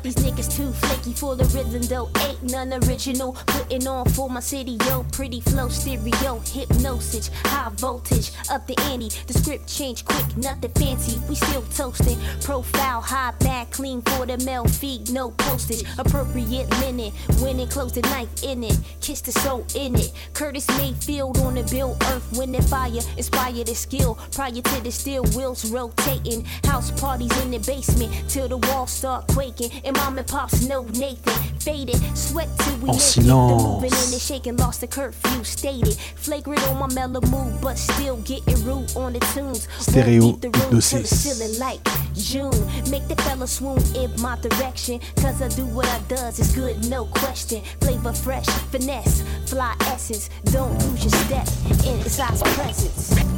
These 0.04 0.16
niggas 0.16 0.56
too 0.56 0.72
flaky 0.72 1.14
for 1.14 1.36
the 1.36 1.46
rhythm 1.46 1.82
though. 1.84 2.10
Ain't 2.26 2.44
none 2.44 2.74
original. 2.74 3.34
Putting 3.48 3.88
on 3.88 4.06
for 4.10 4.30
my 4.30 4.40
city, 4.40 4.78
yo. 4.88 5.06
Pretty 5.12 5.42
flow, 5.42 5.70
stereo, 5.70 6.40
hypnosis, 6.46 7.30
high 7.46 7.70
voltage, 7.76 8.32
up 8.50 8.66
the 8.68 8.78
ante. 8.92 9.10
The 9.28 9.34
script 9.34 9.68
change 9.68 10.06
quick, 10.06 10.38
nothing 10.38 10.72
fancy. 10.72 11.20
We 11.28 11.36
still 11.36 11.64
toasting. 11.64 12.20
Profile 12.42 13.02
high, 13.02 13.34
bad, 13.40 13.72
clean 13.72 14.02
for 14.02 14.26
the 14.26 14.38
mail 14.46 14.66
feed, 14.66 15.12
no 15.12 15.32
postage. 15.32 15.84
Appropriate 15.98 16.70
linen, 16.82 17.12
winning, 17.42 17.68
close 17.68 17.94
the 17.94 18.02
knife 18.02 18.44
in 18.44 18.64
it. 18.64 18.78
Kiss 19.02 19.22
the 19.22 19.32
soul 19.32 19.66
in 19.76 19.96
it. 19.96 20.14
Curtis 20.34 20.68
Mayfield 20.78 21.38
on 21.40 21.56
the 21.56 21.64
bill, 21.64 21.98
earth, 22.08 22.28
wind 22.38 22.56
and 22.56 22.66
fire. 22.68 23.02
Inspire 23.18 23.64
the 23.64 23.76
skill 23.76 24.18
prior 24.32 24.52
to 24.52 24.84
the 24.84 24.92
steel 24.92 25.24
wheels 25.36 25.70
rotating. 25.72 26.46
House 26.64 26.92
parties 26.92 27.36
in 27.44 27.52
the 27.52 27.60
basement 27.60 28.14
till 28.30 28.48
the 28.48 28.58
walls 28.58 28.92
start 28.92 29.28
quaking. 29.28 29.72
And 29.88 29.96
mom 29.96 30.18
and 30.18 30.28
pops 30.28 30.68
know 30.68 30.84
Nathan. 30.84 31.34
Faded, 31.60 31.96
sweat 32.18 32.50
till 32.60 32.78
we 32.80 32.90
naked. 32.90 33.24
The 33.24 33.64
moving 33.64 33.92
in 33.92 34.12
and 34.12 34.22
shaking, 34.22 34.58
lost 34.58 34.82
the 34.82 34.88
curfew. 34.88 35.46
Stated, 35.46 35.94
flagrant 36.18 36.62
on 36.68 36.78
my 36.78 36.94
mellow 36.94 37.22
mood, 37.22 37.62
but 37.62 37.78
still 37.78 38.18
getting 38.18 38.62
rude 38.66 38.94
on 38.98 39.14
the 39.14 39.20
tunes. 39.34 39.66
Leave 39.88 40.42
the 40.42 40.50
hypnosis. 40.60 41.58
like 41.58 41.80
June. 42.16 42.52
Make 42.92 43.08
the 43.08 43.16
fella 43.24 43.48
swoon 43.48 43.82
in 43.96 44.12
my 44.22 44.38
direction. 44.42 45.00
Cause 45.22 45.42
I 45.42 45.48
do 45.48 45.66
what 45.66 45.88
I 45.88 46.00
does, 46.10 46.38
it's 46.38 46.54
good, 46.54 46.90
no 46.90 47.06
question. 47.06 47.64
Flavor 47.80 48.12
fresh, 48.12 48.46
finesse, 48.72 49.24
fly 49.46 49.74
essence. 49.84 50.30
Don't 50.52 50.78
lose 50.84 51.06
your 51.06 51.14
step 51.24 51.48
in 51.86 51.98
its 52.02 52.18
presence. 52.56 53.37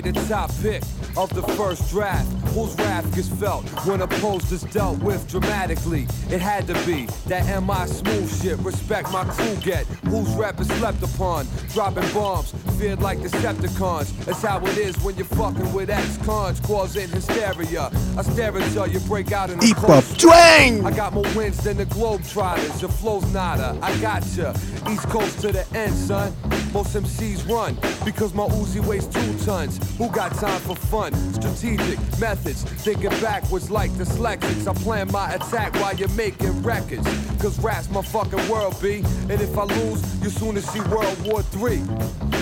The 0.00 0.12
top 0.28 0.50
pick 0.62 0.82
of 1.16 1.32
the 1.34 1.42
first 1.54 1.90
draft. 1.90 2.30
Whose 2.54 2.74
wrath 2.76 3.14
gets 3.14 3.28
felt 3.28 3.68
when 3.86 4.00
opposed 4.00 4.50
is 4.52 4.62
dealt 4.62 4.98
with 5.00 5.28
dramatically? 5.28 6.06
It 6.30 6.40
had 6.40 6.66
to 6.68 6.74
be 6.86 7.06
that 7.26 7.44
MI 7.62 7.86
smooth 7.86 8.42
shit. 8.42 8.58
Respect 8.58 9.10
my 9.12 9.24
crew 9.24 9.56
get. 9.56 9.86
Whose 10.08 10.28
rap 10.34 10.60
is 10.60 10.68
slept 10.78 11.02
upon? 11.02 11.46
Dropping 11.72 12.10
bombs, 12.12 12.52
feared 12.78 13.00
like 13.00 13.22
the 13.22 13.28
Decepticons. 13.28 14.16
That's 14.24 14.42
how 14.42 14.64
it 14.66 14.78
is 14.78 14.96
when 15.02 15.16
you're 15.16 15.26
fucking 15.26 15.72
with 15.72 15.90
ex-cons, 15.90 16.60
causing 16.60 17.08
hysteria. 17.08 17.90
I 18.20 18.22
stare 18.22 18.54
until 18.54 18.86
you 18.86 19.00
break 19.00 19.32
out 19.32 19.48
in 19.48 19.58
a 19.58 19.64
Hip 19.64 19.78
hop 19.78 19.86
cold 19.86 20.04
sweat. 20.04 20.18
twang! 20.18 20.84
I 20.84 20.90
got 20.94 21.14
more 21.14 21.24
wins 21.34 21.56
than 21.64 21.78
the 21.78 21.86
Globetrotters. 21.86 22.82
Your 22.82 22.90
flow's 22.90 23.24
nada. 23.32 23.78
I 23.80 23.96
gotcha. 23.96 24.54
East 24.90 25.08
Coast 25.08 25.40
to 25.40 25.52
the 25.52 25.66
end, 25.74 25.94
son. 25.94 26.34
Most 26.74 26.94
MCs 26.94 27.48
run 27.48 27.78
because 28.04 28.34
my 28.34 28.46
Uzi 28.48 28.84
weighs 28.84 29.06
two 29.06 29.38
tons. 29.46 29.78
Who 29.96 30.10
got 30.10 30.34
time 30.34 30.60
for 30.60 30.76
fun? 30.76 31.14
Strategic 31.32 31.98
methods, 32.20 32.62
thinking 32.62 33.08
backwards 33.22 33.70
like 33.70 33.90
dyslexics. 33.92 34.68
I 34.68 34.74
plan 34.74 35.10
my 35.10 35.32
attack 35.32 35.72
while 35.76 35.94
you're 35.94 36.10
making 36.10 36.62
records. 36.62 37.06
Cause 37.40 37.58
rap's 37.60 37.88
my 37.88 38.02
fucking 38.02 38.46
world, 38.50 38.76
B. 38.82 39.02
And 39.30 39.40
if 39.40 39.56
I 39.56 39.64
lose, 39.64 40.22
you 40.22 40.28
soon 40.28 40.56
to 40.56 40.60
see 40.60 40.80
World 40.90 41.16
War 41.24 41.42
III. 41.56 41.80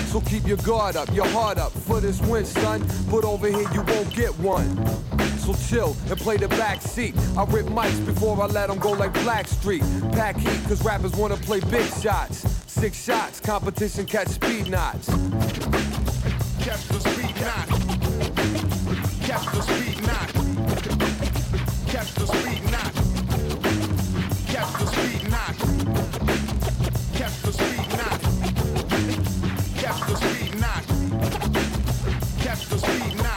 So 0.07 0.19
keep 0.19 0.45
your 0.45 0.57
guard 0.57 0.97
up, 0.97 1.09
your 1.13 1.27
heart 1.27 1.57
up 1.57 1.71
for 1.71 2.01
this 2.01 2.19
win, 2.23 2.43
son. 2.43 2.85
But 3.09 3.23
over 3.23 3.47
here 3.47 3.71
you 3.71 3.81
won't 3.83 4.13
get 4.13 4.37
one. 4.39 5.18
So 5.49 5.55
chill 5.67 5.97
and 6.09 6.19
play 6.19 6.37
the 6.37 6.47
back 6.47 6.79
seat. 6.79 7.15
I 7.35 7.43
rip 7.45 7.65
mics 7.65 8.05
before 8.05 8.39
I 8.39 8.45
let 8.45 8.69
them 8.69 8.77
go 8.77 8.91
like 8.91 9.11
Blackstreet. 9.13 9.81
Pack 10.13 10.37
heat, 10.37 10.63
cause 10.67 10.83
rappers 10.83 11.15
wanna 11.15 11.37
play 11.37 11.59
big 11.59 11.91
shots. 11.95 12.47
Six 12.67 13.03
shots, 13.03 13.39
competition 13.39 14.05
catch 14.05 14.27
speed 14.27 14.69
knots. 14.69 15.07
Catch 16.59 16.87
the 16.89 16.99
speed 16.99 17.35
knot. 17.41 17.67
Catch 19.25 19.45
the 19.51 19.61
speed 19.63 20.01
knot. 20.05 20.29
Catch 21.87 22.13
the 22.13 22.27
speed 22.27 22.63
knot. 22.69 22.93
Catch 24.45 24.73
the 24.73 24.85
speed 24.85 25.31
knot. 25.31 25.55
Catch 27.15 27.41
the 27.41 27.51
speed 27.53 27.89
knot. 27.97 28.21
Catch 29.77 29.99
the 30.07 30.15
speed 30.15 30.59
knot. 30.59 30.83
Catch 32.37 32.69
the 32.69 32.77
speed 32.77 33.17
knot. 33.17 33.28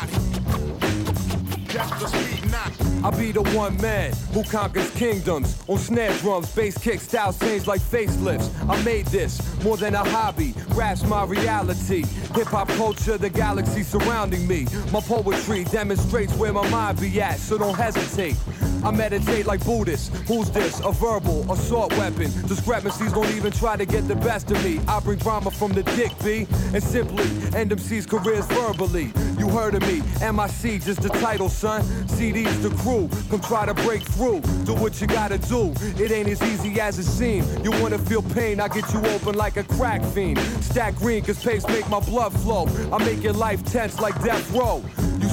Be 3.23 3.31
the 3.31 3.57
one 3.57 3.81
man 3.81 4.13
who 4.33 4.43
conquers 4.43 4.91
kingdoms 4.97 5.63
on 5.69 5.79
snare 5.79 6.13
drums, 6.19 6.53
bass 6.57 6.77
kicks, 6.77 7.05
styles 7.05 7.39
change 7.39 7.69
like 7.69 7.81
facelifts. 7.81 8.51
I 8.69 8.83
made 8.83 9.07
this 9.07 9.33
more 9.63 9.77
than 9.77 9.95
a 9.95 10.03
hobby. 10.03 10.55
Rap's 10.71 11.05
my 11.05 11.25
reality. 11.25 12.05
Hip 12.35 12.49
hop 12.49 12.69
culture, 12.71 13.17
the 13.17 13.31
galaxy 13.31 13.85
surrounding 13.85 14.49
me. 14.49 14.67
My 14.93 15.01
poetry 15.01 15.63
demonstrates 15.63 16.35
where 16.35 16.53
my 16.53 16.69
mind 16.69 17.01
be 17.01 17.21
at, 17.21 17.39
so 17.39 17.59
don't 17.59 17.77
hesitate. 17.77 18.37
I 18.85 18.91
meditate 18.91 19.47
like 19.47 19.65
Buddhists. 19.65 20.11
Who's 20.27 20.51
this? 20.51 20.81
A 20.81 20.91
verbal 20.93 21.51
assault 21.53 21.93
weapon. 21.97 22.31
Discrepancies 22.47 23.13
don't 23.13 23.31
even 23.31 23.53
try 23.53 23.77
to 23.77 23.87
get 23.87 24.09
the 24.09 24.17
best 24.17 24.51
of 24.51 24.63
me. 24.65 24.81
I 24.89 24.99
bring 25.01 25.19
drama 25.19 25.51
from 25.51 25.73
the 25.73 25.83
dick, 25.83 26.13
B, 26.25 26.47
and 26.75 26.83
simply 26.83 27.25
end 27.57 27.71
MC's 27.73 28.07
careers 28.07 28.47
verbally. 28.47 29.13
You 29.39 29.49
heard 29.49 29.75
of 29.75 29.83
me, 29.83 30.03
MIC, 30.21 30.83
just 30.83 31.03
the 31.03 31.09
title, 31.09 31.49
son. 31.49 31.83
CD's 32.09 32.61
the 32.61 32.71
crew, 32.77 33.09
come 33.31 33.41
try 33.41 33.67
to 33.67 33.75
break 33.75 34.03
through. 34.03 34.41
Do 34.65 34.75
what 34.75 35.01
you 35.01 35.07
gotta 35.07 35.39
do. 35.39 35.73
It 36.03 36.11
ain't 36.11 36.29
as 36.29 36.43
easy 36.43 36.81
as 36.81 36.99
it 36.99 37.05
seems. 37.05 37.47
You 37.65 37.71
wanna 37.81 37.99
feel 37.99 38.23
pain, 38.23 38.61
I 38.61 38.69
get 38.69 38.93
you 38.93 39.01
open 39.11 39.35
like 39.35 39.57
a 39.57 39.65
crack 39.65 40.03
fiend. 40.07 40.39
Stack 40.63 40.97
green, 40.97 41.25
cause 41.25 41.43
pace 41.43 41.67
make 41.69 41.89
my 41.89 42.01
blood 42.01 42.33
flow. 42.33 42.67
I 42.93 42.99
make 43.05 43.23
your 43.23 43.33
life 43.33 43.65
tense 43.65 44.01
like 44.01 44.21
death 44.23 44.51
row. 44.53 44.83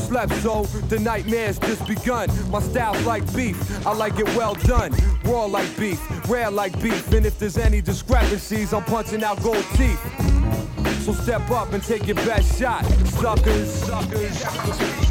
Slept 0.09 0.33
so, 0.37 0.63
the 0.87 0.97
nightmare's 0.97 1.59
just 1.59 1.85
begun. 1.85 2.29
My 2.49 2.59
style's 2.61 3.05
like 3.05 3.31
beef, 3.35 3.85
I 3.85 3.93
like 3.93 4.17
it 4.17 4.25
well 4.35 4.55
done. 4.55 4.91
Raw 5.23 5.45
like 5.45 5.77
beef, 5.77 6.01
rare 6.27 6.49
like 6.49 6.73
beef. 6.81 7.13
And 7.13 7.27
if 7.27 7.37
there's 7.37 7.59
any 7.59 7.79
discrepancies, 7.79 8.73
I'm 8.73 8.83
punching 8.85 9.23
out 9.23 9.39
gold 9.43 9.63
teeth. 9.75 10.01
So 11.05 11.13
step 11.13 11.51
up 11.51 11.73
and 11.73 11.83
take 11.83 12.07
your 12.07 12.15
best 12.15 12.59
shot, 12.59 12.85
suckers, 12.85 13.71
suckers. 13.71 15.08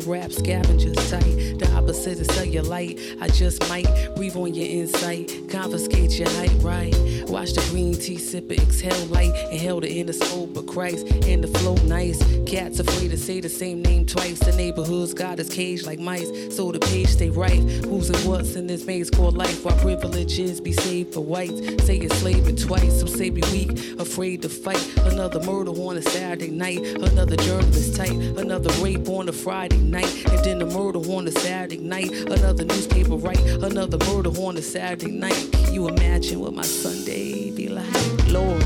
For 0.00 0.10
rap 0.10 0.30
scavengers 0.30 0.94
tight. 1.10 1.58
The 1.58 1.70
opposite 1.74 2.18
is 2.18 2.26
cellulite. 2.28 3.16
I 3.20 3.28
just 3.28 3.66
might 3.68 3.86
breathe 4.14 4.36
on 4.36 4.52
your 4.52 4.66
insight. 4.66 5.45
Confiscate 5.56 6.18
your 6.18 6.28
height, 6.28 6.52
right? 6.60 6.94
Watch 7.28 7.54
the 7.54 7.66
green 7.70 7.94
tea 7.94 8.18
sip 8.18 8.52
it, 8.52 8.60
exhale 8.60 9.06
light. 9.06 9.34
Inhale 9.50 9.80
the 9.80 9.90
inner 9.90 10.12
scope 10.12 10.54
of 10.54 10.66
Christ. 10.66 11.06
And 11.08 11.42
the 11.42 11.48
flow 11.58 11.74
nice. 11.76 12.22
Cats 12.46 12.78
afraid 12.78 13.10
to 13.10 13.16
say 13.16 13.40
the 13.40 13.48
same 13.48 13.82
name 13.82 14.04
twice. 14.06 14.38
The 14.38 14.52
neighborhood's 14.52 15.14
got 15.14 15.40
us 15.40 15.48
caged 15.48 15.86
like 15.86 15.98
mice. 15.98 16.30
So 16.54 16.70
the 16.72 16.78
page 16.78 17.08
stay 17.08 17.30
right. 17.30 17.58
Who's 17.58 18.10
and 18.10 18.18
what's 18.28 18.54
in 18.54 18.66
this 18.66 18.84
maze 18.84 19.10
called 19.10 19.36
life? 19.36 19.64
While 19.64 19.78
privileges 19.78 20.60
be 20.60 20.72
saved 20.72 21.14
for 21.14 21.20
whites. 21.20 21.58
Say 21.84 21.96
it's 21.96 22.16
slaving 22.18 22.56
twice. 22.56 22.98
Some 22.98 23.08
say 23.08 23.30
be 23.30 23.40
weak, 23.50 23.98
afraid 23.98 24.42
to 24.42 24.50
fight. 24.50 24.96
Another 24.98 25.40
murder 25.40 25.72
on 25.72 25.96
a 25.96 26.02
Saturday 26.02 26.50
night. 26.50 26.80
Another 26.80 27.36
journalist 27.36 27.96
type, 27.96 28.10
Another 28.10 28.70
rape 28.82 29.08
on 29.08 29.28
a 29.28 29.32
Friday 29.32 29.78
night. 29.78 30.26
And 30.26 30.44
then 30.44 30.58
the 30.58 30.66
murder 30.66 30.98
on 30.98 31.26
a 31.26 31.32
Saturday 31.32 31.78
night. 31.78 32.12
Another 32.12 32.64
newspaper 32.64 33.16
write. 33.16 33.40
Another 33.40 33.98
murder 34.06 34.30
on 34.30 34.56
a 34.58 34.62
Saturday 34.62 35.10
night. 35.10 35.45
You 35.72 35.88
imagine 35.88 36.40
what 36.40 36.54
my 36.54 36.62
Sunday 36.62 37.50
be 37.50 37.68
like? 37.68 37.86
Lord. 38.28 38.62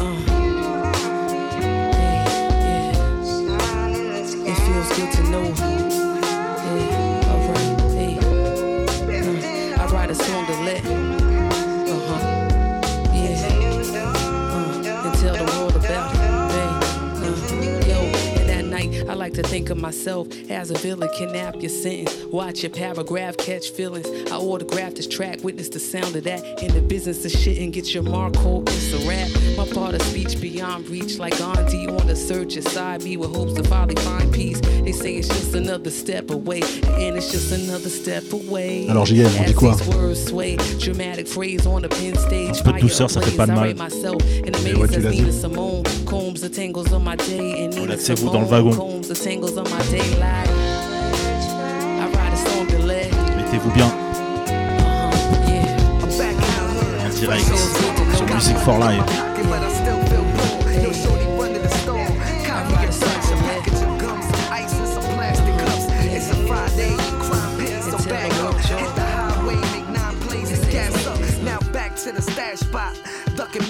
Uh, 0.00 0.16
good 4.96 5.12
to 5.12 5.22
know. 5.30 5.44
Yeah, 6.64 6.96
uh, 9.76 9.82
I 9.82 9.86
write 9.92 10.10
a 10.10 10.14
song 10.14 10.46
to 10.46 10.52
let. 10.62 10.84
Uh-huh. 10.84 10.94
Uh 11.92 11.98
huh. 12.08 12.20
Yeah. 13.14 13.48
And 15.04 15.14
tell 15.18 15.36
the 15.36 15.44
world 15.58 15.76
about 15.76 16.14
it. 16.14 16.18
Yeah. 16.54 16.80
Uh, 17.24 17.86
yo, 17.86 17.98
and 18.40 18.50
at 18.50 18.64
night 18.64 18.90
I 19.08 19.14
like 19.14 19.34
to 19.34 19.42
think 19.42 19.70
of 19.70 19.78
myself 19.78 20.28
as 20.50 20.70
a 20.70 20.74
villain. 20.74 21.08
Kidnap 21.16 21.56
your 21.56 21.70
sentence. 21.70 22.17
Watch 22.30 22.62
your 22.62 22.70
paragraph 22.70 23.38
catch 23.38 23.70
feelings. 23.70 24.06
I 24.30 24.36
autograph 24.36 24.94
this 24.94 25.06
track, 25.06 25.42
witness 25.42 25.70
the 25.70 25.78
sound 25.78 26.14
of 26.14 26.24
that. 26.24 26.62
In 26.62 26.74
the 26.74 26.82
business 26.82 27.24
of 27.24 27.30
shit 27.30 27.58
and 27.58 27.72
get 27.72 27.94
your 27.94 28.02
mark 28.02 28.36
hold, 28.36 28.68
it's 28.68 28.92
a 28.92 29.08
rap. 29.08 29.30
My 29.56 29.66
part 29.72 29.94
of 29.94 30.02
speech 30.02 30.38
beyond 30.38 30.88
reach, 30.90 31.18
like 31.18 31.38
Gandhi 31.38 31.86
on 31.86 32.06
the 32.06 32.14
search 32.14 32.56
inside 32.56 33.02
me 33.02 33.16
with 33.16 33.34
hopes 33.34 33.54
to 33.54 33.62
finally 33.64 33.94
find 34.02 34.30
peace. 34.32 34.60
They 34.60 34.92
say 34.92 35.14
it's 35.14 35.28
just 35.28 35.54
another 35.54 35.90
step 35.90 36.30
away, 36.30 36.60
and 36.60 37.16
it's 37.16 37.32
just 37.32 37.50
another 37.50 37.88
step 37.88 38.30
away. 38.30 38.88
Alors, 38.88 39.06
JM, 39.06 39.40
on 39.40 39.44
dit 39.46 39.54
quoi 39.54 39.74
words 39.88 40.26
sway, 40.26 40.56
dramatic 40.78 41.26
phrase 41.26 41.66
on 41.66 41.80
the 41.80 41.88
pin 41.88 42.14
stage. 42.14 42.60
Un 42.60 42.62
peu 42.62 42.72
de 42.72 42.80
douceur, 42.80 43.10
ça 43.10 43.22
fait 43.22 43.36
pas 43.36 43.46
de 43.46 43.52
mal. 43.52 43.70
ablaze, 43.70 43.80
I 43.80 43.84
write 43.84 43.92
myself 43.94 44.22
in 44.46 44.52
the 44.52 44.60
Mais 44.64 44.74
ouais, 44.74 44.88
tu 44.88 45.00
l'as 45.00 45.10
dit. 45.10 45.22
Nina 45.22 45.32
Simone 45.32 45.82
combs 46.04 46.40
the 46.42 46.50
tangles 46.50 46.92
of 46.92 47.02
my 47.02 47.16
day 47.16 47.64
and 47.64 47.70
Nina 47.70 47.82
Relaxez-vous 47.82 48.18
Simone 48.18 48.32
dans 48.34 48.40
le 48.40 48.46
wagon. 48.46 49.02
portez-vous 53.48 53.70
bien. 53.70 53.90
En 57.04 57.08
direct 57.08 57.46
sur 58.14 58.26
Music 58.26 58.56
for 58.58 58.78
Life. 58.78 59.02
to 72.04 72.12
the 72.12 72.22
stash 72.22 72.60
spot, 72.60 72.96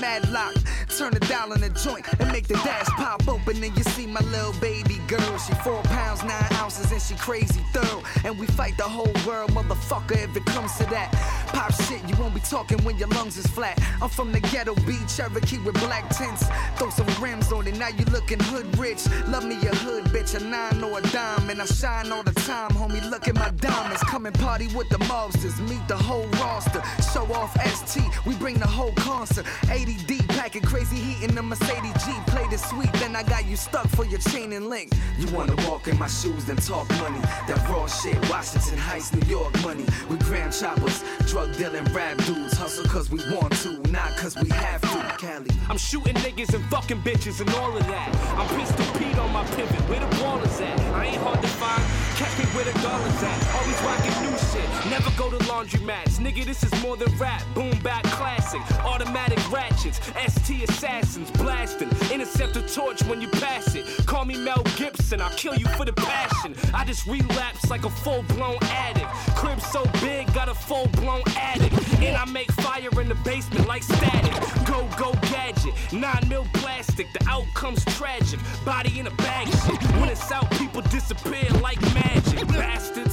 Madlock. 0.02 0.57
Turn 0.98 1.14
the 1.14 1.20
dial 1.20 1.52
on 1.52 1.60
the 1.60 1.68
joint 1.68 2.04
and 2.18 2.32
make 2.32 2.48
the 2.48 2.54
dash 2.54 2.88
pop 2.96 3.28
open. 3.28 3.62
And 3.62 3.76
you 3.76 3.84
see 3.84 4.04
my 4.04 4.18
little 4.18 4.52
baby 4.54 4.98
girl. 5.06 5.38
She 5.38 5.54
four 5.62 5.80
pounds, 5.84 6.24
nine 6.24 6.52
ounces, 6.54 6.90
and 6.90 7.00
she 7.00 7.14
crazy 7.14 7.60
thorough. 7.72 8.02
And 8.24 8.36
we 8.36 8.48
fight 8.48 8.76
the 8.76 8.82
whole 8.82 9.14
world, 9.24 9.52
motherfucker, 9.52 10.24
if 10.24 10.36
it 10.36 10.44
comes 10.46 10.76
to 10.78 10.84
that. 10.86 11.14
Pop 11.48 11.72
shit, 11.84 12.00
you 12.08 12.16
won't 12.16 12.34
be 12.34 12.40
talking 12.40 12.78
when 12.84 12.96
your 12.98 13.08
lungs 13.08 13.36
is 13.36 13.46
flat. 13.46 13.78
I'm 14.00 14.08
from 14.08 14.32
the 14.32 14.40
ghetto 14.40 14.74
beat, 14.86 15.06
Cherokee 15.08 15.58
with 15.58 15.74
black 15.80 16.08
tints. 16.16 16.46
Throw 16.76 16.90
some 16.90 17.06
rims 17.22 17.52
on 17.52 17.66
it, 17.66 17.76
now 17.78 17.88
you 17.88 18.04
looking 18.06 18.40
hood 18.40 18.66
rich. 18.78 19.06
Love 19.28 19.44
me 19.44 19.56
a 19.66 19.74
hood 19.74 20.04
bitch, 20.04 20.34
a 20.34 20.44
nine 20.44 20.82
or 20.82 20.98
a 20.98 21.02
dime. 21.02 21.50
And 21.50 21.60
I 21.60 21.64
shine 21.66 22.12
all 22.12 22.22
the 22.22 22.32
time, 22.32 22.70
homie. 22.70 23.02
Look 23.10 23.28
at 23.28 23.34
my 23.34 23.50
diamonds. 23.50 24.02
Come 24.02 24.26
and 24.26 24.38
party 24.38 24.68
with 24.76 24.88
the 24.88 24.98
mobsters, 25.10 25.58
meet 25.68 25.86
the 25.88 25.96
whole 25.96 26.26
roster. 26.40 26.82
Show 27.12 27.24
off 27.32 27.56
ST, 27.66 28.02
we 28.26 28.34
bring 28.36 28.58
the 28.58 28.66
whole 28.66 28.92
concert. 28.92 29.46
80 29.70 29.94
D 30.06 30.18
packing 30.28 30.62
crazy 30.62 30.96
heat 30.96 31.28
in 31.28 31.34
the 31.34 31.42
Mercedes 31.42 32.04
G. 32.04 32.12
Play 32.28 32.46
the 32.50 32.58
sweet, 32.58 32.92
then 32.94 33.16
I 33.16 33.22
got 33.22 33.46
you 33.46 33.56
stuck 33.56 33.88
for 33.88 34.04
your 34.04 34.20
chain 34.20 34.52
and 34.52 34.68
link. 34.68 34.92
You 35.18 35.26
wanna 35.28 35.56
walk 35.68 35.88
in 35.88 35.98
my 35.98 36.08
shoes, 36.08 36.44
then 36.44 36.56
talk 36.56 36.88
money. 37.00 37.20
That 37.46 37.66
raw 37.68 37.86
shit, 37.86 38.16
Washington 38.30 38.78
Heights, 38.78 39.12
New 39.12 39.26
York 39.28 39.52
money. 39.62 39.84
We 40.08 40.16
grand 40.18 40.52
choppers, 40.52 41.02
drug 41.38 41.56
dealing 41.56 41.84
rap 41.94 42.16
dudes. 42.24 42.56
Hustle 42.56 42.84
cause 42.86 43.10
we 43.10 43.18
want 43.32 43.52
to, 43.62 43.78
not 43.90 44.16
cause 44.16 44.36
we 44.36 44.48
have 44.48 44.80
to. 44.80 44.98
Cali. 45.18 45.50
I'm 45.68 45.78
shooting 45.78 46.14
niggas 46.16 46.54
and 46.54 46.64
fucking 46.66 47.02
bitches 47.02 47.40
and 47.40 47.50
all 47.50 47.76
of 47.76 47.86
that. 47.86 48.10
I'm 48.38 48.48
pistol 48.58 48.86
Pete 48.98 49.18
on 49.18 49.32
my 49.32 49.44
pivot, 49.56 49.80
where 49.88 50.00
the 50.00 50.16
ball 50.16 50.40
is 50.40 50.60
at. 50.60 50.78
I 50.94 51.06
ain't 51.06 51.22
hard 51.22 51.40
to 51.40 51.48
find, 51.48 51.82
catch 52.16 52.36
me 52.38 52.44
where 52.54 52.64
the 52.64 52.72
dollars 52.80 53.22
at. 53.22 53.38
Always 53.56 53.78
rocking 53.82 54.16
new 54.22 54.36
shit, 54.50 54.90
never 54.90 55.10
go 55.16 55.30
to 55.30 55.38
laundromats. 55.44 56.18
Nigga, 56.18 56.44
this 56.44 56.62
is 56.62 56.72
more 56.82 56.96
than 56.96 57.10
rap, 57.18 57.42
boom 57.54 57.76
back 57.80 58.04
classic. 58.04 58.60
Automatic 58.84 59.38
ratchets, 59.50 60.00
ST 60.28 60.68
assassins, 60.68 61.30
blasting. 61.32 61.90
Intercept 62.12 62.54
the 62.54 62.62
torch 62.62 63.02
when 63.04 63.20
you 63.20 63.28
pass 63.28 63.74
it. 63.74 63.84
Call 64.06 64.24
me 64.24 64.36
Mel 64.36 64.62
Gibson, 64.76 65.20
I'll 65.20 65.36
kill 65.36 65.54
you 65.56 65.66
for 65.76 65.84
the 65.84 65.92
passion. 65.92 66.54
I 66.74 66.84
just 66.84 67.06
relapse 67.06 67.70
like 67.70 67.84
a 67.84 67.90
full 67.90 68.22
blown 68.34 68.58
addict. 68.62 69.08
Crib 69.36 69.60
so 69.60 69.84
big, 70.00 70.32
got 70.32 70.48
a 70.48 70.54
full 70.54 70.86
blown 70.88 71.22
attic. 71.36 71.72
And 72.02 72.16
I 72.16 72.24
make 72.26 72.50
fire 72.52 72.88
in 73.00 73.08
the 73.08 73.14
basement 73.16 73.66
like 73.66 73.82
static. 73.82 74.32
Go, 74.66 74.88
go, 74.96 75.12
gadget. 75.30 75.74
Nine 75.92 76.28
mil 76.28 76.46
plastic, 76.54 77.12
the 77.12 77.24
outcome's 77.28 77.84
tragic. 77.96 78.40
Body 78.64 78.98
in 78.98 79.06
a 79.06 79.10
bag 79.12 79.46
shit. 79.48 79.82
When 80.00 80.08
it's 80.08 80.30
out, 80.30 80.50
people 80.52 80.82
disappear 80.82 81.48
like 81.60 81.80
magic. 81.94 82.46
Bastards. 82.48 83.07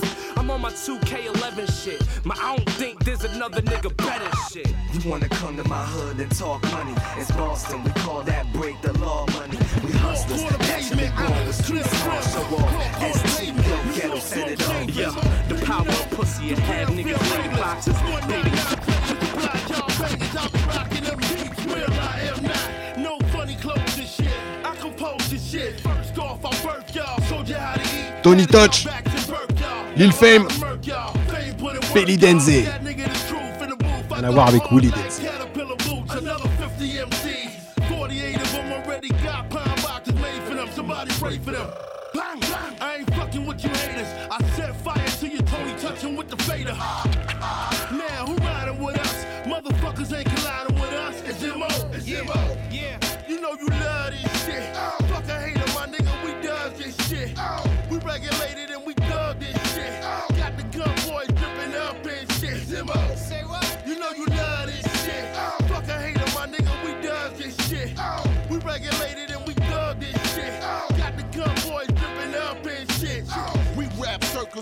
I'm 0.56 0.63
on 0.63 0.72
my 0.72 0.78
2K11 0.78 1.84
shit. 1.84 2.02
My 2.26 2.34
I 2.39 2.56
don't 2.56 2.70
think 2.78 3.04
there's 3.04 3.26
another 3.26 3.62
nigga 3.62 3.91
better 3.98 4.32
shit. 4.50 4.74
You 4.94 5.10
wanna 5.10 5.28
come 5.28 5.58
to 5.58 5.68
my 5.68 5.84
hood 5.84 6.18
and 6.18 6.32
talk 6.34 6.63
money? 6.72 6.94
It's 7.18 7.30
Boston, 7.32 7.84
we 7.84 7.91
call 7.91 8.22
that 8.22 8.54
break 8.54 8.82
the 8.82 8.94
law 9.00 9.26
money. 9.34 9.58
We 9.84 9.91
hustlers, 9.91 10.44
naturally 10.44 11.10
born 11.10 11.46
with 11.46 11.56
street 11.62 11.84
smart, 11.84 12.24
show 12.24 12.56
off. 12.56 13.15
ST, 13.15 13.48
yo, 13.54 13.78
ghetto, 13.96 14.20
send 14.20 14.52
it 14.52 14.70
on. 14.70 14.88
Yeah, 14.88 15.12
the 15.50 15.56
power 15.65 15.89
of 15.89 16.12
pussy 16.12 16.52
and 16.52 16.60
have 16.60 16.88
niggas 16.88 17.36
ready 17.36 17.50
boxes. 17.58 18.00
Baby, 18.26 18.52
No 23.04 23.20
funny 23.34 23.56
clothes 23.56 23.98
and 23.98 24.08
shit. 24.08 24.32
I 24.63 24.74
compose 24.78 25.30
this 25.30 25.52
shit. 25.52 25.82
First 25.82 26.18
off, 26.18 26.46
I 26.46 26.65
birth 26.65 26.96
y'all. 26.96 27.20
Showed 27.24 27.50
you 27.50 27.56
how 27.56 27.74
to 27.74 27.82
eat. 27.82 28.24
Tony 28.24 28.46
Touch, 28.46 28.88
Lil 29.97 30.12
Fame, 30.12 30.47
Belly 31.93 32.17
Denze. 32.17 32.49
À 34.23 34.31
voir 34.31 34.47
avec 34.47 34.63
Willy. 34.71 34.91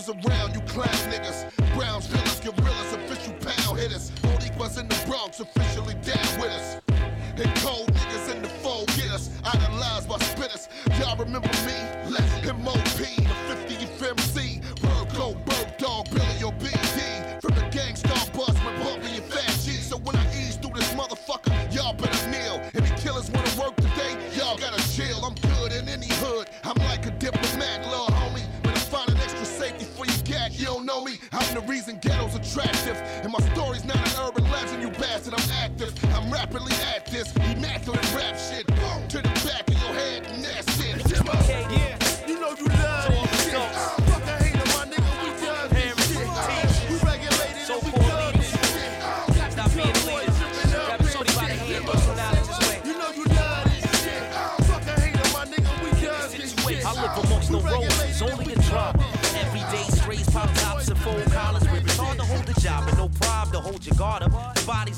Circles 0.00 0.26
around 0.26 0.54
you 0.54 0.60
clown 0.62 1.13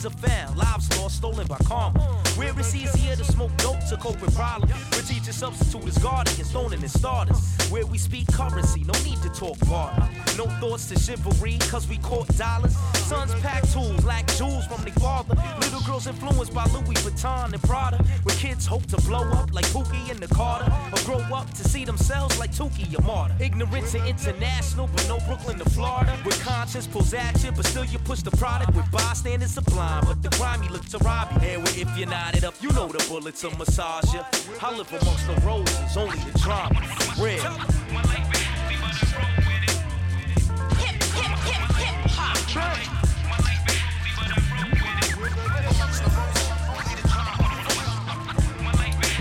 are 0.07 0.55
lives 0.55 0.99
lost, 0.99 1.17
stolen 1.17 1.47
by 1.47 1.57
karma. 1.65 1.99
Where 2.37 2.53
it's 2.59 2.75
easier 2.75 3.17
to 3.17 3.25
smoke 3.25 3.55
dope 3.57 3.85
to 3.89 3.97
cope 3.97 4.21
with 4.21 4.35
problems. 4.37 4.73
Where 4.93 5.03
teachers 5.03 5.37
substitute 5.37 5.87
as 5.89 5.99
guardians, 5.99 6.49
stoning 6.49 6.81
and 6.81 6.91
starters. 6.91 7.41
where 7.71 7.87
we 7.87 7.99
speak 7.99 8.27
currency. 8.33 8.85
No 8.85 8.93
need 9.05 9.21
to 9.23 9.31
talk 9.31 9.59
barter. 9.69 10.09
No 10.37 10.47
thoughts 10.61 10.89
to 10.89 10.99
chivalry, 10.99 11.59
cause 11.71 11.89
we 11.89 11.99
caught 11.99 12.29
dollars. 12.37 12.77
Sons 13.07 13.33
pack 13.37 13.63
tools, 13.71 14.05
lack 14.05 14.27
jewels 14.35 14.67
from 14.67 14.83
their 14.83 14.93
father. 14.95 15.37
Little 15.61 15.81
girls 15.83 16.09
influenced 16.09 16.53
by 16.53 16.65
Louis 16.75 16.97
Vuitton 17.05 17.53
and 17.53 17.63
Prada. 17.63 17.99
Where 18.25 18.35
kids 18.35 18.67
hope 18.67 18.85
to 18.87 18.97
blow 19.03 19.23
up 19.31 19.55
like 19.55 19.65
Pookie 19.67 20.11
and 20.11 20.19
the 20.19 20.27
Carter. 20.35 20.69
Or 20.93 20.99
grow 21.05 21.37
up 21.37 21.49
to 21.55 21.63
see 21.63 21.85
themselves 21.85 22.37
like 22.41 22.51
Tukey 22.51 22.99
or 22.99 23.03
Marta. 23.03 23.37
Ignorance 23.39 23.93
to 23.93 24.05
international, 24.05 24.89
but 24.93 25.07
no 25.07 25.19
Brooklyn 25.29 25.57
to 25.59 25.71
Florida. 25.71 26.19
Where 26.25 26.37
conscience 26.39 26.89
pulls 26.89 27.15
at 27.15 27.45
you, 27.45 27.53
but 27.53 27.65
still 27.67 27.85
you 27.85 28.01
push 28.01 28.23
the 28.23 28.33
product 28.33 28.75
with 28.75 28.91
bystanders 28.91 29.53
sublime. 29.53 30.05
But 30.05 30.21
the 30.25 30.31
grimy 30.31 30.69
look 30.69 30.85
to 30.87 30.99
rob 30.99 31.31
you. 31.41 31.61
And 31.61 31.79
if 31.79 31.97
you 31.97 32.07
knot 32.07 32.37
it 32.37 32.43
up, 32.43 32.55
you 32.61 32.73
know 32.73 32.89
the 32.89 33.07
bullets 33.09 33.45
will 33.45 33.57
massage 33.57 34.13
you. 34.13 34.23
I 34.61 34.77
live 34.77 34.93
amongst 34.93 35.29
the 35.29 35.41
roses, 35.47 35.97
only 35.97 36.19
the 36.19 36.37
drama. 36.41 36.83
Real. 37.21 37.57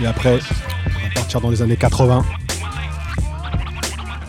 Et 0.01 0.05
après, 0.05 0.37
va 0.37 1.09
partir 1.13 1.41
dans 1.41 1.49
les 1.49 1.61
années 1.61 1.77
80. 1.77 2.25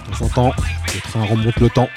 De 0.07 0.18
temps 0.18 0.24
en 0.24 0.29
temps, 0.29 0.52
le 0.94 1.00
train 1.00 1.24
remonte 1.24 1.57
le 1.57 1.70
temps. 1.70 1.88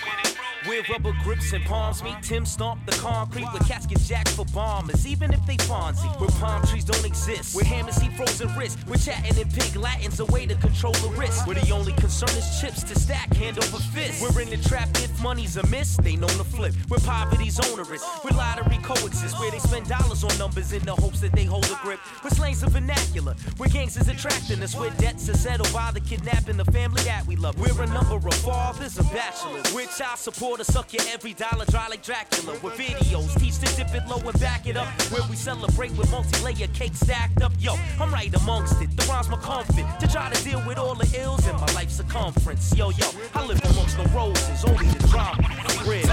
Rubber 0.89 1.13
grips 1.23 1.53
and 1.53 1.63
palms 1.65 2.01
meet, 2.01 2.15
Tim 2.23 2.45
stomp 2.45 2.83
the 2.87 2.93
concrete 2.93 3.47
with 3.53 3.67
casket 3.67 3.99
jacks 3.99 4.35
for 4.35 4.45
bombers, 4.45 5.05
even 5.05 5.31
if 5.31 5.45
they 5.45 5.57
Fonzie. 5.57 6.09
Where 6.19 6.29
palm 6.41 6.65
trees 6.65 6.83
don't 6.83 7.05
exist, 7.05 7.55
where 7.55 7.63
hammers 7.63 7.95
see 7.95 8.09
frozen 8.09 8.47
wrists, 8.57 8.83
we're 8.87 8.95
chatting 8.95 9.37
in 9.37 9.47
pig 9.49 9.75
Latin's 9.75 10.19
a 10.19 10.25
way 10.25 10.47
to 10.47 10.55
control 10.55 10.93
the 10.93 11.09
risk. 11.09 11.45
Where 11.45 11.55
the 11.55 11.71
only 11.71 11.93
concern 11.93 12.29
is 12.29 12.59
chips 12.59 12.81
to 12.83 12.97
stack 12.97 13.31
hand 13.35 13.59
over 13.59 13.77
fist. 13.77 14.21
We're 14.21 14.41
in 14.41 14.49
the 14.49 14.57
trap 14.67 14.89
if 14.95 15.21
money's 15.21 15.57
amiss, 15.57 15.97
they 15.97 16.15
know 16.15 16.27
to 16.27 16.43
flip. 16.43 16.73
Where 16.87 16.99
poverty's 16.99 17.59
onerous, 17.71 18.03
where 18.23 18.33
lottery 18.33 18.79
coexist, 18.81 19.39
where 19.39 19.51
they 19.51 19.59
spend 19.59 19.87
dollars 19.87 20.23
on 20.23 20.35
numbers 20.39 20.73
in 20.73 20.83
the 20.83 20.95
hopes 20.95 21.19
that 21.21 21.33
they 21.33 21.43
hold 21.43 21.65
a 21.65 21.77
grip. 21.83 21.99
Where 22.21 22.31
slang's 22.31 22.63
a 22.63 22.69
vernacular, 22.69 23.35
where 23.57 23.69
gangsters 23.69 24.07
attracting 24.07 24.63
us, 24.63 24.75
where 24.75 24.89
debts 24.91 25.29
are 25.29 25.37
settled 25.37 25.71
by 25.71 25.91
the 25.91 25.99
kidnapping 25.99 26.57
the 26.57 26.65
family 26.65 27.03
that 27.03 27.27
we 27.27 27.35
love. 27.35 27.59
We're 27.59 27.79
a 27.83 27.87
number 27.87 28.15
of 28.15 28.33
fathers 28.35 28.97
and 28.97 29.07
bachelors, 29.11 29.71
where 29.71 29.85
child 29.85 30.17
support 30.17 30.59
suck 30.79 30.93
your 30.93 31.03
every 31.13 31.33
dollar 31.33 31.65
dry 31.65 31.87
like 31.89 32.01
Dracula. 32.03 32.53
With 32.63 32.75
videos, 32.75 33.37
teach 33.39 33.59
to 33.59 33.75
dip 33.75 33.93
it 33.93 34.07
low 34.07 34.17
and 34.17 34.39
back 34.39 34.65
it 34.67 34.77
up. 34.77 34.87
Where 35.11 35.21
we 35.29 35.35
celebrate 35.35 35.91
with 35.97 36.09
multi-layer 36.09 36.67
cake 36.67 36.95
stacked 36.95 37.41
up. 37.41 37.51
Yo, 37.59 37.75
I'm 37.99 38.13
right 38.13 38.33
amongst 38.33 38.81
it. 38.81 38.95
The 38.95 39.05
rhymes 39.11 39.29
my 39.29 39.37
comfort 39.37 39.85
to 39.99 40.07
try 40.07 40.31
to 40.31 40.43
deal 40.43 40.63
with 40.65 40.77
all 40.77 40.95
the 40.95 41.07
ills 41.19 41.45
in 41.47 41.55
my 41.55 41.71
life 41.73 41.89
circumference. 41.89 42.73
Yo, 42.77 42.91
yo, 42.91 43.09
I 43.35 43.45
live 43.45 43.61
amongst 43.71 43.97
the 43.97 44.07
roses, 44.15 44.63
only 44.63 44.87
the 44.87 45.07
drama. 45.07 45.49
Real. 45.85 46.07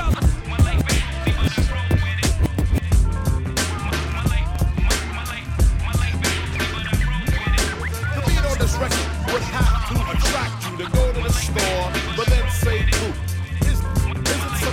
The 8.14 8.22
beat 8.26 8.44
on 8.50 8.58
this 8.58 8.74
record 8.82 9.06
would 9.30 9.42
have 9.42 9.88
to 9.90 9.96
attract 10.12 10.56
you 10.70 10.76
to 10.84 10.90
go 10.90 11.12
to 11.12 11.20
the 11.22 11.32
store, 11.32 12.05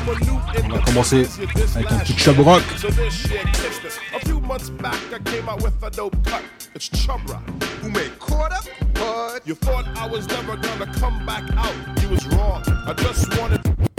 On 0.05 0.67
va 0.69 0.79
commencer 0.81 1.25
avec 1.75 1.91
un 1.91 1.97
petit 1.99 2.17
Chubb 2.17 2.39
Rock. 2.39 2.63
Months 4.45 4.69
back, 4.71 4.97
I 5.13 5.19
came 5.19 5.47
out 5.47 5.63
with 5.63 5.81
a 5.81 5.89
dope 5.89 6.15
cut. 6.25 6.43
It's 6.75 6.89
Chubb 6.89 7.21
Rock, 7.29 7.41
who 7.81 7.89
made 7.89 8.19
caught 8.19 8.51
up. 8.51 8.65
What? 8.97 9.47
You 9.47 9.55
thought 9.55 9.85
I 9.95 10.05
was 10.05 10.27
never 10.27 10.57
gonna 10.57 10.93
come 10.99 11.25
back 11.25 11.43
out. 11.55 11.73
You 12.01 12.09
was 12.09 12.27
wrong. 12.27 12.61
I 12.85 12.93
just 12.93 13.39
wanted. 13.39 13.92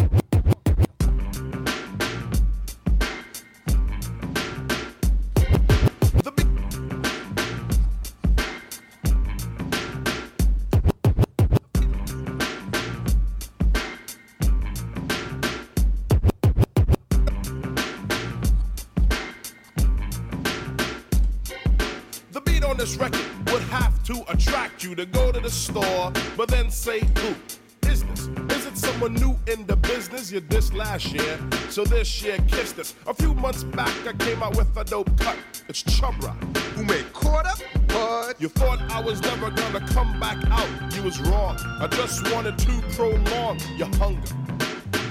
Then 26.64 26.70
say, 26.70 27.00
who? 27.00 27.35
Business. 27.83 28.20
Is 28.57 28.64
it 28.64 28.79
someone 28.79 29.12
new 29.12 29.38
in 29.46 29.66
the 29.66 29.77
business? 29.77 30.33
You 30.33 30.40
dissed 30.40 30.72
last 30.72 31.12
year, 31.12 31.38
so 31.68 31.85
this 31.85 32.22
year 32.22 32.38
kissed 32.48 32.79
us. 32.79 32.94
A 33.07 33.12
few 33.12 33.35
months 33.35 33.64
back, 33.64 33.94
I 34.07 34.14
came 34.14 34.42
out 34.42 34.57
with 34.57 34.74
a 34.74 34.83
dope 34.83 35.14
cut. 35.20 35.37
It's 35.68 35.83
Chubb 35.83 36.14
Rock, 36.24 36.42
who 36.74 36.85
made 36.85 37.12
caught 37.12 37.44
up. 37.44 37.59
What? 37.92 38.40
You 38.40 38.48
thought 38.48 38.81
I 38.90 38.98
was 38.98 39.20
never 39.20 39.50
gonna 39.50 39.87
come 39.88 40.18
back 40.18 40.38
out. 40.50 40.96
You 40.96 41.03
was 41.03 41.20
wrong. 41.20 41.59
I 41.81 41.87
just 41.87 42.33
wanted 42.33 42.57
to 42.57 42.83
prolong 42.96 43.61
your 43.77 43.94
hunger 43.98 44.43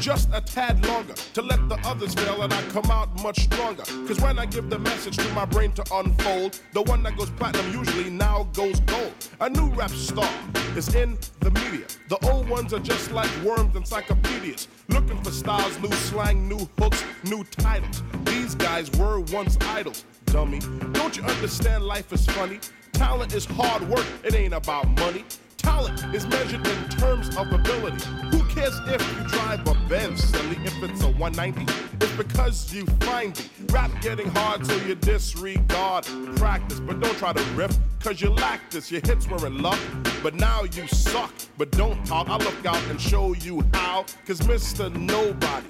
just 0.04 0.28
a 0.34 0.42
tad 0.42 0.86
longer 0.86 1.14
to 1.34 1.42
let 1.42 1.70
the 1.70 1.80
others 1.88 2.14
fail 2.14 2.42
and 2.42 2.54
I 2.54 2.62
come 2.64 2.92
out 2.92 3.08
much 3.24 3.40
stronger. 3.46 3.84
Cause 4.06 4.20
when 4.20 4.38
I 4.38 4.46
give 4.46 4.70
the 4.70 4.78
message 4.78 5.16
to 5.16 5.30
my 5.30 5.46
brain 5.46 5.72
to 5.74 5.96
unfold, 5.96 6.60
the 6.74 6.82
one 6.82 7.04
that 7.04 7.16
goes 7.16 7.30
platinum 7.30 7.72
usually 7.72 8.10
now 8.10 8.50
goes 8.52 8.82
gold. 8.82 9.14
A 9.40 9.50
new 9.50 9.70
rap 9.70 9.92
star 9.92 10.30
is 10.76 10.94
in 10.94 11.18
the 11.40 11.52
media. 11.52 11.86
The 12.10 12.18
old 12.30 12.50
ones 12.50 12.74
are 12.74 12.80
just 12.80 13.14
like 13.14 13.32
worms, 13.46 13.78
encyclopedias. 13.78 14.68
Looking 14.90 15.24
for 15.24 15.32
styles, 15.32 15.80
new 15.80 15.94
slang, 15.94 16.50
new 16.50 16.68
hooks, 16.78 17.02
new 17.24 17.46
titles. 17.46 18.04
These 18.26 18.56
guys 18.56 18.92
were 18.92 19.22
once 19.22 19.58
idols, 19.62 20.04
dummy. 20.26 20.60
Don't 20.92 21.16
you 21.16 21.24
understand 21.24 21.86
life 21.86 22.12
is 22.12 22.26
funny? 22.26 22.60
Talent 22.92 23.34
is 23.34 23.46
hard 23.46 23.88
work, 23.88 24.06
it 24.26 24.36
ain't 24.36 24.54
about 24.54 24.86
money. 25.00 25.24
Talent 25.64 26.14
is 26.14 26.28
measured 26.28 26.66
in 26.68 26.90
terms 26.90 27.36
of 27.36 27.52
ability. 27.52 28.06
Who 28.32 28.44
cares 28.46 28.80
if 28.88 29.02
you 29.18 29.28
drive 29.30 29.68
a 29.68 29.74
Benz, 29.90 30.24
silly? 30.24 30.58
If 30.64 30.84
it's 30.84 31.02
a 31.02 31.10
190, 31.10 31.72
it's 32.00 32.12
because 32.14 32.74
you 32.74 32.86
find 33.02 33.38
it. 33.38 33.50
Rap 33.72 33.92
getting 34.02 34.30
hard, 34.30 34.66
so 34.66 34.76
you 34.86 34.96
disregard 34.96 36.06
practice. 36.36 36.80
But 36.80 37.00
don't 37.00 37.18
try 37.18 37.34
to 37.34 37.44
riff, 37.56 37.76
cause 38.00 38.22
you 38.22 38.30
lack 38.30 38.70
this. 38.70 38.92
Your 38.92 39.02
hits 39.02 39.28
were 39.28 39.48
in 39.48 39.62
luck, 39.62 39.80
but 40.22 40.36
now 40.36 40.64
you 40.64 40.88
suck. 40.88 41.34
But 41.58 41.72
don't 41.72 42.06
talk, 42.06 42.30
I'll 42.30 42.40
look 42.40 42.66
out 42.66 42.82
and 42.90 43.00
show 43.02 43.34
you 43.34 43.64
how. 43.74 44.06
Cause 44.28 44.42
Mr. 44.42 44.94
Nobody 44.94 45.68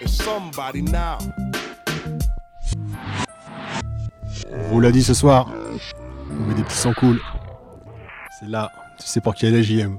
is 0.00 0.12
somebody 0.12 0.82
now. 0.82 1.18
Vous 4.70 4.80
l'a 4.80 4.92
dit 4.92 5.02
ce 5.02 5.14
soir, 5.14 5.48
on 6.30 6.54
des 6.54 6.62
petits 6.62 6.76
sons 6.76 6.94
cool. 6.94 7.20
C'est 8.38 8.48
là, 8.48 8.70
tu 9.00 9.06
sais 9.06 9.20
pour 9.20 9.34
qui 9.34 9.46
elle 9.46 9.54
est 9.54 9.62
JM. 9.62 9.98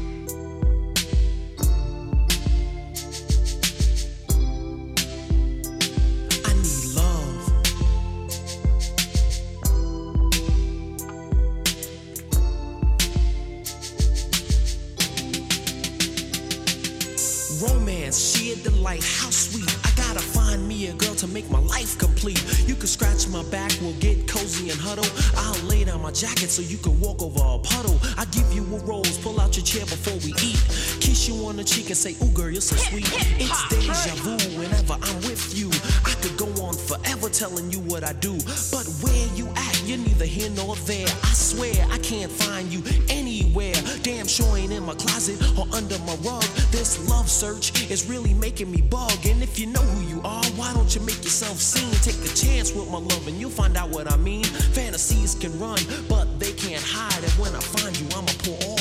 Complete. 22.21 22.67
You 22.67 22.75
can 22.75 22.87
scratch 22.87 23.27
my 23.29 23.43
back, 23.49 23.71
we'll 23.81 23.93
get 23.93 24.27
cozy 24.27 24.69
and 24.69 24.79
huddle. 24.79 25.05
I'll 25.35 25.59
lay 25.65 25.83
down 25.83 26.01
my 26.01 26.11
jacket 26.11 26.49
so 26.49 26.61
you 26.61 26.77
can 26.77 26.99
walk 26.99 27.21
over 27.21 27.39
a 27.39 27.57
puddle. 27.59 27.97
I 28.17 28.25
give 28.25 28.51
you 28.53 28.63
a 28.63 28.79
rose, 28.85 29.17
pull 29.17 29.39
out 29.39 29.57
your 29.57 29.65
chair 29.65 29.85
before 29.85 30.13
we 30.21 30.31
eat. 30.43 30.61
Kiss 31.01 31.27
you 31.27 31.45
on 31.47 31.57
the 31.57 31.63
cheek 31.63 31.87
and 31.87 31.97
say, 31.97 32.15
Ooh, 32.23 32.31
girl, 32.31 32.49
you're 32.49 32.61
so 32.61 32.75
sweet. 32.75 33.09
It's 33.39 33.61
deja 33.69 34.13
vu 34.21 34.37
whenever 34.59 34.93
I'm 35.01 35.17
with 35.25 35.57
you. 35.57 35.69
I 36.05 36.13
could 36.21 36.37
go 36.37 36.45
on 36.61 36.75
forever 36.75 37.29
telling 37.29 37.71
you 37.71 37.79
what 37.79 38.03
I 38.03 38.13
do. 38.13 38.33
But 38.69 38.85
where 39.01 39.27
you 39.33 39.47
at, 39.55 39.80
you're 39.91 39.99
neither 39.99 40.25
here 40.25 40.49
nor 40.51 40.75
there. 40.87 41.07
I 41.23 41.33
swear 41.33 41.73
I 41.91 41.97
can't 41.97 42.31
find 42.31 42.71
you 42.71 42.81
anywhere. 43.09 43.75
Damn 44.03 44.25
sure 44.25 44.55
ain't 44.55 44.71
in 44.71 44.83
my 44.83 44.95
closet 44.95 45.35
or 45.59 45.67
under 45.75 45.99
my 45.99 46.15
rug. 46.23 46.43
This 46.71 47.09
love 47.09 47.29
search 47.29 47.91
is 47.91 48.09
really 48.09 48.33
making 48.33 48.71
me 48.71 48.79
bug. 48.79 49.11
And 49.25 49.43
if 49.43 49.59
you 49.59 49.67
know 49.67 49.81
who 49.81 50.07
you 50.07 50.21
are, 50.23 50.45
why 50.55 50.71
don't 50.73 50.95
you 50.95 51.01
make 51.01 51.21
yourself 51.23 51.57
seen? 51.57 51.91
Take 52.07 52.23
a 52.23 52.33
chance 52.33 52.73
with 52.73 52.89
my 52.89 52.99
love 52.99 53.27
and 53.27 53.37
you'll 53.37 53.49
find 53.49 53.75
out 53.75 53.89
what 53.89 54.09
I 54.09 54.15
mean. 54.15 54.45
Fantasies 54.45 55.35
can 55.35 55.51
run, 55.59 55.79
but 56.07 56.39
they 56.39 56.53
can't 56.53 56.83
hide. 56.83 57.21
And 57.21 57.33
when 57.33 57.53
I 57.53 57.59
find 57.59 57.91
you, 57.99 58.07
I'ma 58.15 58.31
pour 58.47 58.57
all 58.63 58.80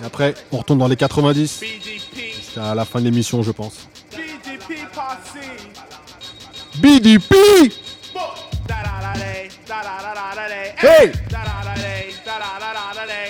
Et 0.00 0.04
après, 0.04 0.34
on 0.52 0.58
retourne 0.58 0.78
dans 0.78 0.88
les 0.88 0.96
90. 0.96 1.62
Jusqu'à 2.36 2.74
la 2.74 2.84
fin 2.84 3.00
de 3.00 3.04
l'émission, 3.04 3.42
je 3.42 3.52
pense. 3.52 3.88
BDP 6.76 7.34
Hey 10.82 11.12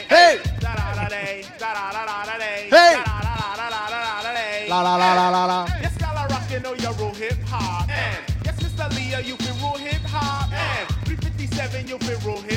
Hey 0.08 0.49
Hey! 1.12 1.44
La 4.68 4.80
la 4.80 4.96
la 4.96 5.14
la 5.14 5.28
la 5.30 5.44
la. 5.46 5.66
Yes, 5.82 5.98
y'all 6.00 6.16
are 6.16 6.28
rockin', 6.28 6.62
know 6.62 6.74
you're 6.74 6.92
real 6.92 7.12
hip 7.14 7.38
hop. 7.46 7.88
And 7.88 8.22
yes, 8.44 8.56
Mr. 8.62 8.88
Leah, 8.94 9.20
you 9.20 9.36
been 9.36 9.56
real 9.58 9.74
hip 9.74 10.02
hop. 10.06 10.52
And 10.52 10.88
357, 11.06 11.88
you 11.88 11.98
been 11.98 12.18
real 12.24 12.40
hip 12.42 12.44
hop. 12.44 12.49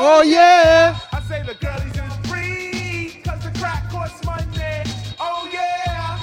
Oh, 0.00 0.20
oh 0.20 0.22
yeah! 0.22 0.96
I 1.12 1.20
say 1.22 1.42
the 1.42 1.54
girlies 1.54 1.90
is 1.90 2.30
free. 2.30 3.20
Cause 3.24 3.42
the 3.42 3.50
crack 3.58 3.90
costs 3.90 4.24
money. 4.24 4.46
Oh 5.18 5.48
yeah. 5.52 6.20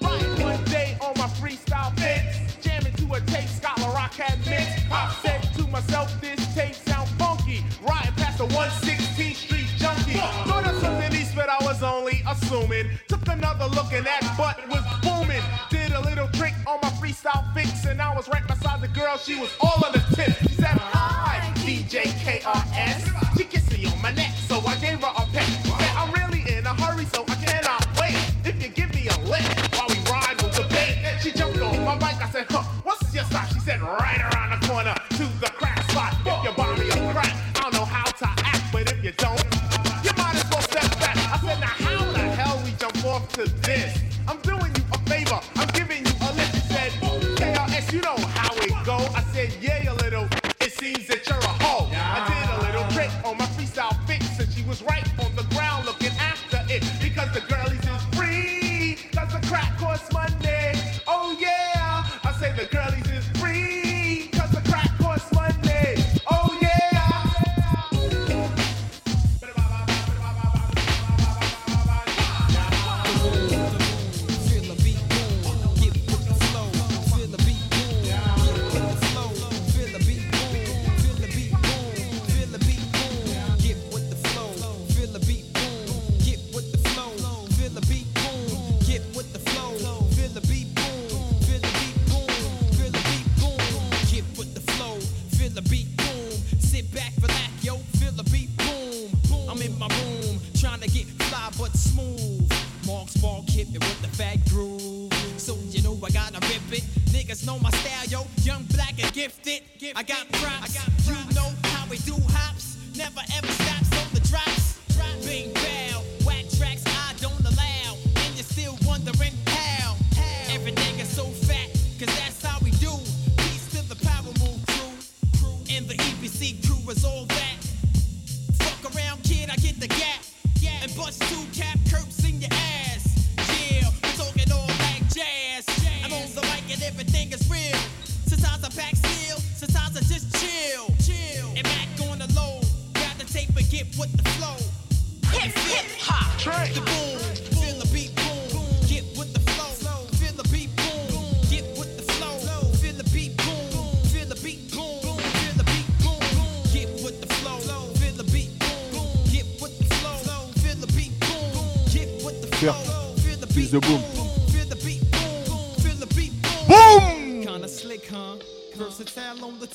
Right 0.00 0.40
one 0.40 0.62
day 0.66 0.96
on 1.00 1.18
my 1.18 1.26
freestyle 1.26 1.92
fix. 1.98 2.54
Jamming 2.62 2.92
to 2.92 3.14
a 3.14 3.20
tape 3.22 3.48
Scott 3.48 3.80
La 3.80 3.92
Rock 3.92 4.14
had 4.14 4.38
mixed. 4.46 4.86
I 4.92 5.12
said 5.20 5.42
to 5.56 5.66
myself, 5.66 6.20
this 6.20 6.38
tape 6.54 6.76
sound 6.76 7.08
funky. 7.18 7.64
Riding 7.82 8.12
past 8.14 8.38
the 8.38 8.46
116th 8.46 9.34
Street 9.34 9.66
junkie. 9.76 10.12
Thought 10.46 10.66
of 10.68 10.80
something 10.80 11.12
east, 11.20 11.34
but 11.34 11.48
I 11.48 11.58
was 11.64 11.82
only 11.82 12.22
assuming. 12.28 12.86
Took 13.08 13.26
another 13.26 13.66
look 13.66 13.92
and 13.92 14.06
that 14.06 14.22
butt 14.38 14.62
was 14.70 14.84
booming. 15.02 15.42
Did 15.70 15.90
a 15.90 16.00
little 16.02 16.28
trick 16.28 16.54
on 16.68 16.78
my 16.82 16.90
freestyle 16.90 17.52
fix, 17.52 17.84
and 17.84 18.00
I 18.00 18.14
was 18.14 18.28
right 18.28 18.46
girl. 18.98 19.16
She 19.18 19.34
was 19.38 19.50
all 19.60 19.84
on 19.84 19.92
the 19.92 20.02
tip. 20.14 20.36
She 20.42 20.54
said, 20.54 20.76
Hi, 20.76 21.52
DJ 21.56 22.02
KRS. 22.24 23.38
She 23.38 23.44
kissed 23.44 23.72
me 23.72 23.86
on 23.86 24.02
my 24.02 24.10
neck, 24.12 24.32
so 24.48 24.60
I 24.66 24.76
gave 24.76 25.00
her 25.00 25.12
a 25.16 25.27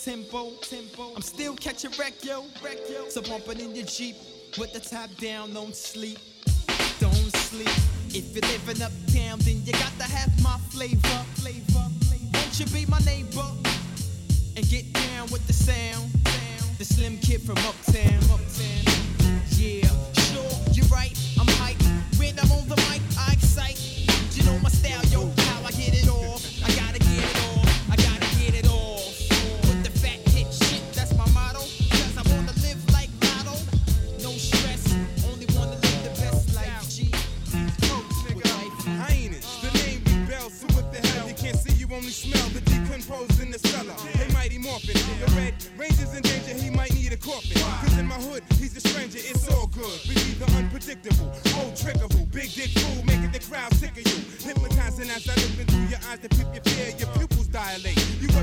tempo, 0.03 0.51
tempo. 0.61 1.13
I'm 1.15 1.21
still 1.21 1.55
catching 1.55 1.91
wreck, 1.97 2.25
yo, 2.25 2.43
wreck, 2.61 2.77
yo. 2.89 3.07
So 3.07 3.21
bump 3.21 3.47
it 3.47 3.61
in 3.61 3.73
your 3.73 3.85
Jeep 3.85 4.15
with 4.57 4.73
the 4.73 4.79
top 4.81 5.09
down, 5.17 5.53
don't 5.53 5.75
sleep, 5.75 6.19
don't 6.99 7.13
sleep. 7.13 7.69
If 8.09 8.35
you're 8.35 8.41
living 8.51 8.81
uptown, 8.83 9.39
then 9.39 9.63
you 9.63 9.71
got 9.71 9.93
to 9.99 10.03
have 10.03 10.29
my 10.43 10.57
flavor, 10.69 11.23
flavor. 11.35 11.87
Won't 12.33 12.59
you 12.59 12.65
be 12.67 12.85
my 12.87 12.99
neighbor 12.99 13.47
and 14.57 14.69
get 14.69 14.91
down 14.91 15.29
with 15.31 15.47
the 15.47 15.53
sound? 15.53 16.11
The 16.77 16.85
slim 16.85 17.17
kid 17.19 17.41
from 17.41 17.57
uptown, 17.59 18.19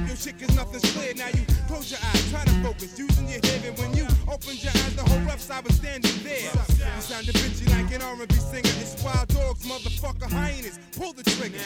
Your 0.06 0.16
shit 0.16 0.38
cause 0.38 0.54
nothing's 0.56 0.90
clear, 0.92 1.14
now 1.14 1.28
you 1.28 1.44
close 1.68 1.90
your 1.90 2.00
eyes, 2.00 2.30
try 2.30 2.44
to 2.44 2.54
focus, 2.62 2.98
using 2.98 3.28
your 3.28 3.40
hearing. 3.44 3.74
When 3.76 3.94
you 3.94 4.06
opened 4.26 4.62
your 4.62 4.72
eyes, 4.72 4.94
the 4.96 5.02
whole 5.02 5.20
rough 5.20 5.40
side 5.40 5.64
was 5.64 5.76
standing 5.76 6.16
there. 6.22 6.50
You 6.50 7.00
sounded 7.00 7.34
bitchy 7.36 7.68
like 7.70 7.92
an 7.94 8.02
R&B 8.02 8.34
singer, 8.34 8.74
it's 8.80 9.02
wild 9.02 9.28
dogs, 9.28 9.64
motherfucker 9.64 10.30
hyenas. 10.30 10.78
Pull 10.96 11.12
the 11.12 11.22
trigger, 11.22 11.58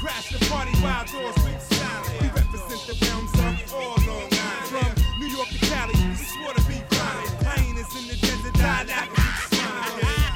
crash 0.00 0.30
the 0.32 0.44
party, 0.46 0.72
wild 0.82 1.06
dogs, 1.08 1.40
big 1.44 1.60
silent. 1.60 2.20
We 2.20 2.28
represent 2.28 2.82
the 2.86 2.96
realms 3.06 3.32
of 3.34 3.74
all 3.74 3.96
Long 4.06 4.30
Island. 4.34 4.68
From 4.70 4.90
New 5.20 5.30
York 5.32 5.48
to 5.48 5.58
Cali, 5.66 5.94
we 5.94 6.14
swore 6.16 6.54
to 6.54 6.64
be 6.68 6.78
violent. 6.90 7.32
Hyenas 7.46 7.90
in 7.96 8.04
the 8.08 8.16
desert, 8.20 8.54
die 8.54 8.84
like 8.86 9.10
a. 9.10 9.46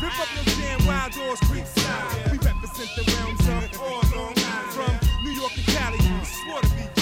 Rip 0.00 0.16
up 0.18 0.28
your 0.34 0.44
jam, 0.56 0.86
wild 0.86 1.12
dogs, 1.12 1.40
creep 1.44 1.66
style. 1.66 2.08
We 2.32 2.38
represent 2.38 2.90
the 2.96 3.04
realms 3.12 3.44
of 3.46 3.80
all 3.82 4.02
Long 4.16 4.34
Island. 4.38 4.72
From 4.72 4.92
New 5.24 5.32
York 5.32 5.52
to 5.52 5.62
Cali, 5.72 5.98
we 5.98 6.24
swore 6.24 6.62
to 6.62 6.70
be 6.72 6.99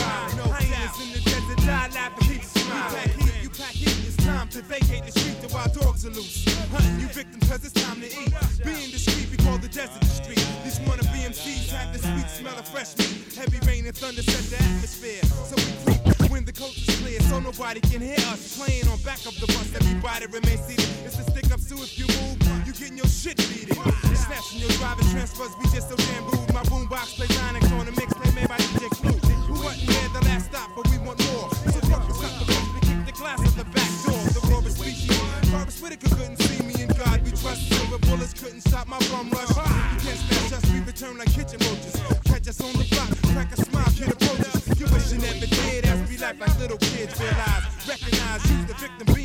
desert, 1.88 1.94
die 1.94 2.08
like 2.08 2.22
a 2.22 2.28
big 2.28 2.42
smile. 2.42 2.92
You 2.92 2.96
pack 2.96 3.10
heat, 3.16 3.42
you 3.42 3.50
pack 3.50 3.72
heat, 3.72 4.06
it's 4.06 4.16
time 4.24 4.48
to 4.48 4.62
vacate 4.62 5.04
the 5.04 5.12
street. 5.12 5.40
The 5.40 5.54
wild 5.54 5.72
dogs 5.74 6.06
are 6.06 6.10
loose. 6.10 6.44
Hunting 6.70 7.00
you 7.00 7.08
victims 7.08 7.48
cause 7.48 7.64
it's 7.64 7.72
time 7.72 8.00
to 8.00 8.06
eat. 8.06 8.32
Being 8.64 8.90
discreet, 8.90 9.30
we 9.30 9.36
call 9.44 9.58
the 9.58 9.68
desert 9.68 10.00
the 10.00 10.06
street. 10.06 10.44
These 10.64 10.78
wannabe 10.80 11.24
MCs 11.24 11.70
have 11.70 11.92
the 11.92 11.98
sweet 11.98 12.28
smell 12.28 12.58
of 12.58 12.68
fresh 12.68 12.96
meat. 12.98 13.34
Heavy 13.34 13.58
rain 13.66 13.86
and 13.86 13.96
thunder 13.96 14.22
set 14.22 14.44
the 14.50 14.62
atmosphere. 14.62 15.22
So 15.48 15.56
we 15.56 15.72
creep 15.84 16.30
when 16.30 16.44
the 16.44 16.52
coast 16.52 16.88
is 16.88 17.00
clear, 17.00 17.20
so 17.20 17.40
nobody 17.40 17.80
can 17.80 18.00
hear 18.00 18.20
us. 18.28 18.56
Playing 18.56 18.88
on 18.88 18.98
back 19.02 19.24
of 19.26 19.34
the 19.40 19.46
bus, 19.46 19.74
everybody 19.74 20.26
remain 20.26 20.58
seated. 20.58 20.88
It's 21.04 21.18
a 21.18 21.24
stick 21.24 21.50
up, 21.52 21.60
so 21.60 21.76
if 21.82 21.98
you 21.98 22.06
move, 22.20 22.36
you 22.66 22.72
getting 22.72 22.96
your 22.96 23.08
shit 23.08 23.36
beaten. 23.48 23.76
Snatching 24.14 24.60
your 24.60 24.70
driving 24.76 25.08
transfers, 25.08 25.52
we 25.58 25.64
just 25.72 25.88
so 25.88 25.96
damn 25.96 26.24
rude. 26.26 26.52
My 26.52 26.62
boombox 26.68 27.16
plays 27.16 27.32
Onyx 27.48 27.72
on 27.72 27.88
a 27.88 27.92
mixtape 27.92 28.34
made 28.34 28.48
by 28.48 28.58
DJ 28.58 28.90
Clue. 28.90 29.16
Who 29.48 29.64
wasn't 29.64 29.88
there 29.88 30.08
the 30.20 30.28
last 30.28 30.52
stop, 30.52 30.70
but 30.76 30.86
we 30.90 30.98
want 30.98 31.18
more. 31.24 31.27
Barbara 35.58 35.74
Whitaker 35.82 36.14
couldn't 36.14 36.36
see 36.36 36.62
me 36.62 36.82
in 36.84 36.88
God 36.94 37.20
we 37.24 37.30
trust. 37.30 37.66
Silver 37.66 37.98
bullets 38.06 38.32
couldn't 38.32 38.60
stop 38.60 38.86
my 38.86 38.98
bum 39.10 39.28
rush. 39.30 39.48
You 39.50 39.98
can't 40.06 40.18
snatch 40.22 40.52
us, 40.52 40.70
we 40.70 40.78
return 40.82 41.18
like 41.18 41.32
kitchen 41.34 41.58
roaches. 41.66 41.98
Catch 42.26 42.46
us 42.46 42.60
on 42.60 42.72
the 42.74 42.86
block, 42.94 43.10
crack 43.34 43.50
a 43.50 43.56
smile, 43.56 43.90
kid 43.90 44.06
approach 44.06 44.54
us. 44.54 44.78
You 44.78 44.86
wish 44.86 45.10
you 45.10 45.18
never 45.18 45.46
did, 45.46 45.84
as 45.84 46.08
we 46.08 46.16
laugh 46.18 46.38
like 46.38 46.56
little 46.60 46.78
kids. 46.78 47.18
Realize, 47.18 47.64
recognize 47.88 48.48
you 48.48 48.66
the 48.70 48.74
victim 48.74 49.17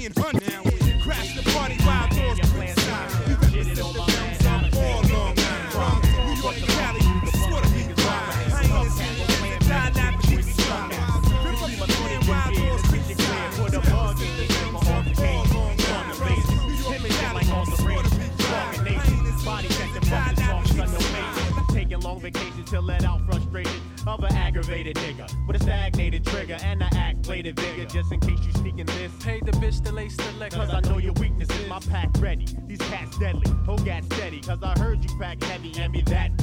to 22.74 22.82
let 22.82 23.05
out 23.05 23.21
frustration 23.28 23.80
of 24.07 24.24
an 24.24 24.34
aggravated 24.34 24.95
nigga 24.95 25.30
with 25.45 25.55
a 25.55 25.59
stagnated 25.59 26.26
trigger 26.26 26.57
and 26.63 26.84
I 26.84 26.89
act 26.95 27.21
bladed 27.21 27.59
vigor 27.59 27.86
just 27.86 28.11
in 28.11 28.19
case 28.19 28.39
you 28.43 28.51
sneaking 28.53 28.88
this. 28.88 29.11
Pay 29.24 29.41
the 29.41 29.51
bitch 29.51 29.84
to 29.84 29.91
lace 29.91 30.17
the. 30.17 30.49
Cause 30.49 30.71
I 30.74 30.80
know 30.89 30.97
your 30.97 31.13
weaknesses, 31.13 31.69
my 31.69 31.80
pack 31.91 32.09
ready. 32.17 32.47
These 32.65 32.80
cats 32.80 33.15
deadly, 33.19 33.47
whole 33.63 33.78
gat 33.78 34.03
steady. 34.05 34.41
Cause 34.41 34.57
I 34.63 34.78
heard 34.80 35.03
you 35.03 35.19
pack 35.19 35.43
heavy 35.43 35.71
and 35.80 35.93
be 35.93 36.01
that. 36.01 36.36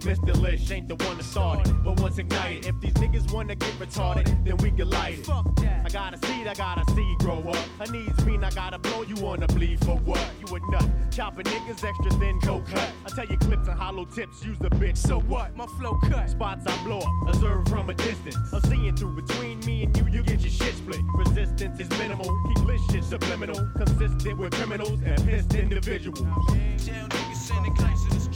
Mr. 0.00 0.34
Lish 0.40 0.70
ain't 0.70 0.88
the 0.88 0.96
one 1.04 1.16
to 1.18 1.22
start 1.22 1.66
it, 1.66 1.72
but 1.84 2.00
once 2.00 2.18
ignited, 2.18 2.66
if 2.66 2.80
these 2.80 2.94
niggas 2.94 3.32
wanna 3.32 3.54
get 3.54 3.72
retarded, 3.78 4.26
then 4.44 4.56
we 4.58 4.70
can 4.70 4.88
light 4.88 5.18
it. 5.18 5.28
I 5.28 5.88
got 5.90 6.14
a 6.14 6.26
seed, 6.26 6.46
I 6.46 6.54
got 6.54 6.78
a 6.78 6.90
seed 6.94 7.18
grow 7.18 7.40
up. 7.40 7.56
I 7.80 7.90
needs 7.90 8.24
mean 8.24 8.42
I 8.42 8.50
gotta 8.50 8.78
blow 8.78 9.02
you 9.02 9.14
wanna 9.16 9.46
bleed 9.46 9.84
for 9.84 9.96
what? 9.96 10.24
You 10.40 10.56
a 10.56 10.70
nut, 10.70 10.88
chopping 11.10 11.44
niggas 11.44 11.84
extra 11.84 12.10
thin, 12.18 12.38
go 12.40 12.60
cut. 12.60 12.90
I 13.04 13.08
tell 13.14 13.26
you 13.26 13.36
clips 13.36 13.68
and 13.68 13.78
hollow 13.78 14.04
tips, 14.04 14.44
use 14.44 14.58
the 14.58 14.70
bitch, 14.70 14.96
so 14.96 15.20
what? 15.20 15.56
My 15.56 15.66
flow 15.78 15.98
cut. 16.08 16.30
Spots 16.30 16.66
I 16.66 16.84
blow 16.84 16.98
up, 16.98 17.28
observe 17.28 17.68
from 17.68 17.90
a 17.90 17.94
distance. 17.94 18.36
I'm 18.52 18.62
seeing 18.62 18.96
through 18.96 19.16
between 19.22 19.60
me 19.60 19.84
and 19.84 19.96
you, 19.96 20.06
you 20.10 20.22
get 20.22 20.40
your 20.40 20.50
shit 20.50 20.74
split. 20.74 21.00
Resistance 21.14 21.80
is 21.80 21.88
minimal, 21.98 22.28
keep 22.48 22.66
this 22.66 22.82
shit 22.90 23.04
subliminal. 23.04 23.60
Consistent 23.76 24.38
with 24.38 24.52
criminals 24.54 25.00
and 25.04 25.22
pissed 25.26 25.54
individuals. 25.54 26.20
Jail 26.20 27.06
niggas 27.08 27.36
sending 27.36 27.74
in 27.76 28.18
the 28.18 28.29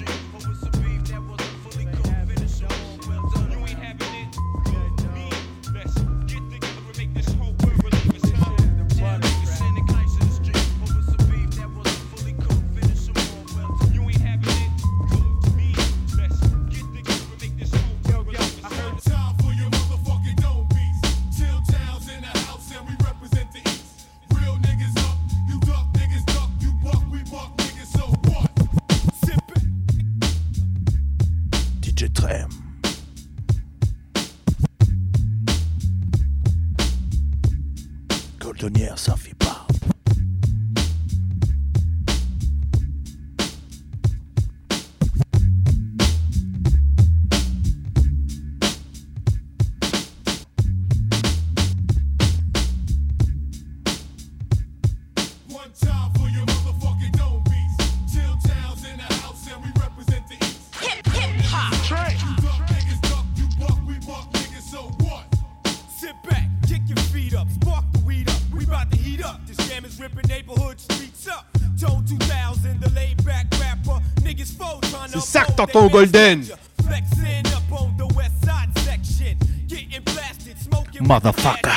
blasted, 80.04 80.56
smoking. 80.58 81.02
Motherfucker. 81.02 81.74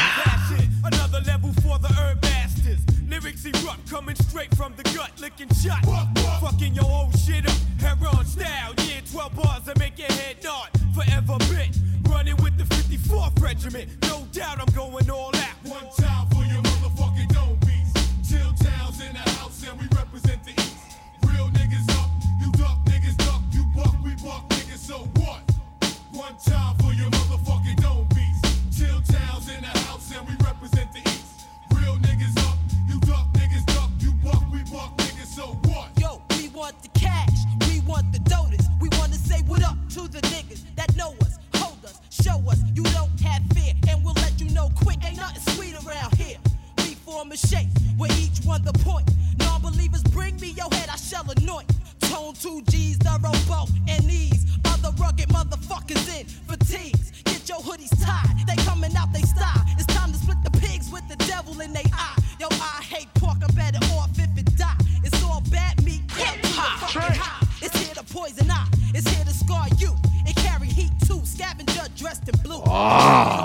Another 0.83 1.21
level 1.25 1.51
for 1.63 1.79
the 1.79 1.91
herb 1.97 2.21
bastards. 2.21 2.83
Lyrics 3.09 3.43
erupt, 3.45 3.89
coming 3.89 4.15
straight 4.15 4.53
from 4.55 4.73
the 4.75 4.83
gut, 4.95 5.11
licking 5.19 5.49
shot. 5.55 5.83
Fucking 6.41 6.75
your 6.75 6.85
whole 6.85 7.11
shit 7.13 7.47
up. 7.49 7.57
Heron 7.79 8.25
style, 8.25 8.73
yeah, 8.85 9.01
12 9.11 9.35
bars 9.35 9.63
that 9.63 9.79
make 9.79 9.97
your 9.97 10.11
head 10.11 10.37
nod. 10.43 10.69
Forever 10.93 11.37
bit. 11.49 11.75
Running 12.07 12.37
with 12.37 12.55
the 12.57 12.65
54 12.75 13.31
Fred 13.39 13.57
Benjamin. 13.57 13.89
No 14.03 14.27
doubt 14.31 14.59
I'm 14.59 14.73
going 14.75 15.09
all 15.09 15.35
out. 15.35 15.55
One 15.63 15.89
time 15.97 16.27
for 16.29 16.43
your 16.45 16.61
the 48.71 48.79
point. 48.79 49.09
Non-believers 49.39 50.03
bring 50.03 50.35
me 50.39 50.49
your 50.49 50.69
head, 50.71 50.89
I 50.89 50.97
shall 50.97 51.25
anoint. 51.31 51.71
Tone 52.01 52.33
two 52.33 52.61
G's, 52.69 52.99
the 52.99 53.17
rowboat, 53.23 53.69
and 53.87 54.03
these 54.03 54.45
other 54.65 54.91
rugged 54.99 55.29
motherfuckers 55.29 56.05
in 56.19 56.25
fatigues. 56.25 57.11
Get 57.23 57.47
your 57.47 57.59
hoodies 57.59 57.93
tied, 58.03 58.45
they 58.47 58.55
coming 58.63 58.95
out 58.97 59.13
they 59.13 59.21
style. 59.21 59.63
It's 59.77 59.85
time 59.85 60.11
to 60.11 60.17
split 60.17 60.37
the 60.43 60.51
pigs 60.59 60.91
with 60.91 61.07
the 61.07 61.15
devil 61.25 61.59
in 61.61 61.71
they 61.71 61.85
eye. 61.93 62.17
Yo, 62.39 62.47
I 62.51 62.83
hate 62.83 63.13
pork, 63.15 63.37
I'm 63.41 63.55
better 63.55 63.79
off 63.95 64.11
if 64.19 64.37
it 64.37 64.57
die. 64.57 64.75
It's 65.03 65.23
all 65.23 65.41
bad 65.49 65.83
meat, 65.83 66.01
yeah, 66.17 66.31
to 66.33 66.41
the 66.41 66.47
fucking 66.47 67.19
high. 67.19 67.47
It's 67.61 67.77
here 67.77 67.95
to 67.95 68.03
poison 68.03 68.51
eye, 68.51 68.67
it's 68.93 69.07
here 69.09 69.23
to 69.23 69.33
scar 69.33 69.67
you. 69.77 69.95
It 70.25 70.35
carry 70.35 70.67
heat 70.67 70.91
too, 71.07 71.21
scavenger 71.23 71.87
dressed 71.95 72.27
in 72.27 72.35
blue. 72.41 72.61
Ah. 72.65 73.36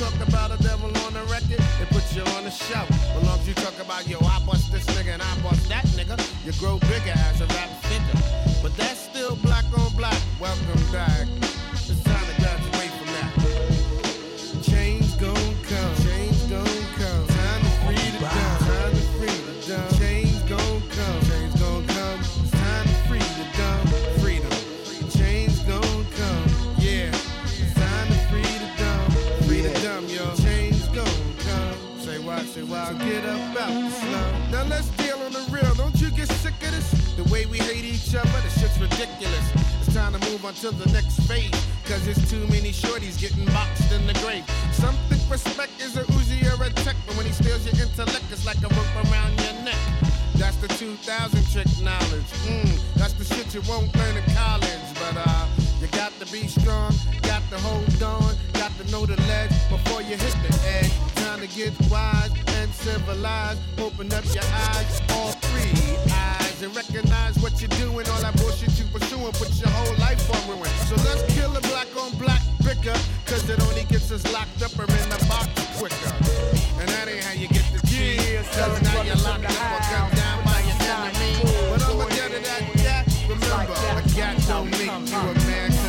Talk 0.00 0.28
about 0.28 0.50
a 0.50 0.62
devil 0.62 0.88
on 1.04 1.12
the 1.12 1.20
record, 1.24 1.60
it 1.60 1.88
puts 1.90 2.16
you 2.16 2.22
on 2.22 2.44
the 2.44 2.50
shelf. 2.50 2.88
As 2.90 3.22
long 3.22 3.38
as 3.38 3.46
you 3.46 3.52
talk 3.52 3.78
about 3.78 4.08
yo, 4.08 4.16
I 4.20 4.40
bust 4.46 4.72
this 4.72 4.86
nigga 4.96 5.12
and 5.12 5.20
I 5.20 5.40
bust 5.42 5.59
So 32.70 32.76
get 32.98 33.24
up 33.24 33.60
out 33.60 33.74
the 33.74 33.90
slum. 33.90 34.50
Now 34.52 34.62
let's 34.62 34.86
deal 34.90 35.18
on 35.18 35.32
the 35.32 35.44
real. 35.50 35.74
Don't 35.74 36.00
you 36.00 36.08
get 36.12 36.28
sick 36.28 36.54
of 36.62 36.70
this? 36.70 37.14
The 37.16 37.24
way 37.24 37.44
we 37.44 37.58
hate 37.58 37.84
each 37.84 38.14
other, 38.14 38.30
the 38.30 38.48
shit's 38.48 38.78
ridiculous. 38.78 39.46
It's 39.82 39.92
time 39.92 40.12
to 40.12 40.20
move 40.30 40.44
on 40.44 40.54
to 40.62 40.70
the 40.70 40.88
next 40.92 41.18
phase. 41.26 41.50
Cause 41.86 42.04
there's 42.04 42.30
too 42.30 42.46
many 42.46 42.70
shorties 42.70 43.18
getting 43.18 43.44
boxed 43.46 43.90
in 43.90 44.06
the 44.06 44.14
grave. 44.22 44.44
Some 44.70 44.94
think 45.10 45.20
respect 45.28 45.82
is 45.82 45.96
a 45.96 46.04
Uzi 46.14 46.46
or 46.46 46.62
a 46.62 46.70
tech, 46.70 46.94
but 47.08 47.16
when 47.16 47.26
he 47.26 47.32
steals 47.32 47.66
your 47.66 47.74
intellect, 47.74 48.22
it's 48.30 48.46
like 48.46 48.58
a 48.58 48.70
rope 48.70 48.94
around 49.10 49.34
your 49.42 49.54
neck. 49.66 49.80
That's 50.36 50.56
the 50.58 50.68
2000 50.68 51.42
trick 51.50 51.66
knowledge. 51.82 52.30
Mm, 52.46 52.78
that's 52.94 53.14
the 53.14 53.24
shit 53.24 53.52
you 53.52 53.62
won't 53.68 53.90
learn 53.96 54.16
in 54.16 54.22
college. 54.30 54.86
But 54.94 55.26
uh, 55.26 55.46
got 56.00 56.18
to 56.18 56.32
be 56.32 56.46
strong, 56.46 56.90
got 57.20 57.42
to 57.50 57.58
hold 57.60 58.02
on, 58.02 58.34
got 58.54 58.72
to 58.78 58.90
know 58.90 59.04
the 59.04 59.20
ledge 59.28 59.52
before 59.68 60.00
you 60.00 60.16
hit 60.16 60.34
the 60.48 60.52
edge. 60.80 60.92
Time 61.16 61.40
to 61.40 61.46
get 61.46 61.74
wise 61.90 62.32
and 62.56 62.72
civilized. 62.72 63.60
Open 63.78 64.10
up 64.14 64.24
your 64.32 64.48
eyes, 64.72 65.02
all 65.10 65.32
three 65.44 65.98
eyes, 66.10 66.62
and 66.62 66.74
recognize 66.74 67.38
what 67.40 67.60
you're 67.60 67.76
doing. 67.76 68.08
All 68.08 68.20
that 68.22 68.34
bullshit 68.40 68.72
you 68.78 68.86
pursuing, 68.86 69.32
put 69.32 69.52
your 69.60 69.68
whole 69.68 69.94
life 69.98 70.24
on 70.32 70.40
ruin. 70.48 70.72
So 70.88 70.96
let's 71.04 71.20
kill 71.34 71.54
a 71.54 71.60
black 71.68 71.88
on 72.00 72.16
black 72.16 72.40
bicker, 72.64 72.96
cause 73.26 73.44
it 73.50 73.60
only 73.68 73.84
gets 73.84 74.10
us 74.10 74.24
locked 74.32 74.62
up 74.62 74.72
or 74.80 74.88
in 74.88 75.06
the 75.12 75.20
box 75.28 75.52
quicker. 75.76 76.12
And 76.80 76.88
that 76.96 77.08
ain't 77.12 77.24
how 77.24 77.34
you 77.36 77.48
get 77.48 77.66
the 77.76 77.86
cheese. 77.86 78.48
Cause 78.56 78.80
now 78.88 79.02
you're 79.02 79.20
locked 79.20 79.44
up 79.44 79.68
or 79.76 79.82
gunned 79.92 80.16
down 80.16 80.44
by 80.48 80.64
your 80.64 80.80
enemy. 80.80 81.44
But 81.68 81.84
I'ma 81.84 82.08
get 82.08 82.32
it 82.32 82.48
at 82.48 82.72
that. 82.88 83.04
Remember, 83.28 83.72
a 83.72 84.02
cat 84.16 84.42
don't 84.48 84.70
make 84.72 84.86
you 84.86 84.90
a 84.90 84.98
man, 84.98 85.06
cause 85.06 85.34
the 85.36 85.46
man 85.46 85.79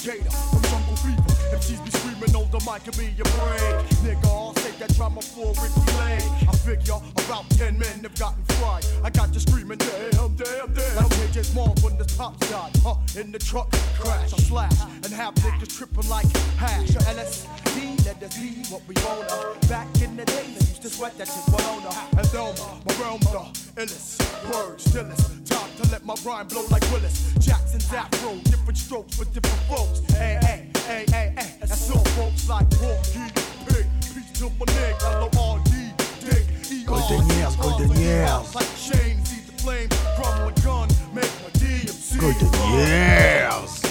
for 0.00 0.08
money 0.08 0.20
like 0.20 0.24
Gator 0.24 0.30
from 0.30 0.62
Jungle 0.62 0.96
Fever. 0.96 1.22
MCs 1.56 1.84
be 1.84 1.90
screaming 1.90 2.36
on 2.36 2.50
the 2.50 2.60
mic 2.70 2.86
and 2.86 2.96
be 2.96 3.06
your 3.16 3.24
break. 3.24 3.86
Nigga, 4.04 4.26
I'll 4.26 4.52
take 4.54 4.78
that 4.78 4.94
drama 4.94 5.22
for 5.22 5.48
Ricky 5.48 5.80
Lane. 5.98 6.48
I 6.48 6.56
figure 6.56 7.00
about 7.24 7.48
10 7.50 7.78
men 7.78 8.00
have 8.02 8.14
gotten 8.18 8.42
fried. 8.56 8.86
I 9.02 9.10
got 9.10 9.32
you 9.34 9.40
screaming, 9.40 9.78
damn, 9.78 10.36
damn, 10.36 10.72
damn. 10.72 11.09
KJ's 11.30 11.54
mom 11.54 11.70
when 11.82 11.96
the 11.96 12.04
top 12.04 12.42
side, 12.44 12.72
huh? 12.82 12.96
In 13.16 13.30
the 13.30 13.38
truck, 13.38 13.70
crash, 13.98 14.32
I 14.32 14.36
slash, 14.38 14.80
and 15.04 15.12
have 15.12 15.34
niggas 15.34 15.76
tripping 15.76 16.08
like 16.08 16.26
hash. 16.56 16.90
Your 16.90 17.02
LSD, 17.02 18.04
let 18.04 18.20
us 18.22 18.36
be 18.36 18.64
what 18.68 18.82
we 18.88 18.94
wanna. 19.04 19.56
Back 19.68 19.86
in 20.02 20.16
the 20.16 20.24
day, 20.24 20.42
they 20.42 20.66
used 20.66 20.82
to 20.82 20.90
sweat 20.90 21.16
that 21.18 21.28
shit 21.28 21.46
Bologna. 21.46 21.94
And 22.18 22.26
Thelma, 22.28 22.80
my 22.84 22.94
realm, 22.98 23.20
the 23.20 23.46
illest. 23.80 24.18
Words, 24.50 24.90
stillest. 24.90 25.46
Time 25.46 25.70
to 25.76 25.92
let 25.92 26.04
my 26.04 26.14
rhyme 26.24 26.48
blow 26.48 26.64
like 26.68 26.82
Willis. 26.90 27.32
Jackson's 27.38 27.92
afro, 27.92 28.34
different 28.50 28.78
strokes 28.78 29.16
for 29.16 29.24
different 29.26 29.62
folks. 29.70 30.00
Hey, 30.14 30.38
hey, 30.42 30.66
hey, 30.86 31.04
hey, 31.10 31.34
hey. 31.38 31.56
That's 31.60 31.90
all 31.90 32.04
folks 32.18 32.48
like 32.48 32.68
Porky, 32.70 33.30
Pig. 33.68 33.86
Peace 34.02 34.32
to 34.40 34.50
my 34.58 34.66
nigga, 34.66 35.30
L-O-R-D, 35.34 35.92
Dig. 36.26 36.86
Golden 36.86 37.28
years, 37.36 37.54
golden 37.54 37.90
years. 37.92 38.54
Like 38.54 38.66
chains, 38.76 39.28
see 39.28 39.39
the 39.60 39.66
flame, 39.66 39.88
crumbling 40.16 40.54
gun, 40.64 40.88
make 41.14 41.24
a 41.24 41.50
DMC. 41.58 42.20
Golden 42.20 42.78
years. 42.78 43.82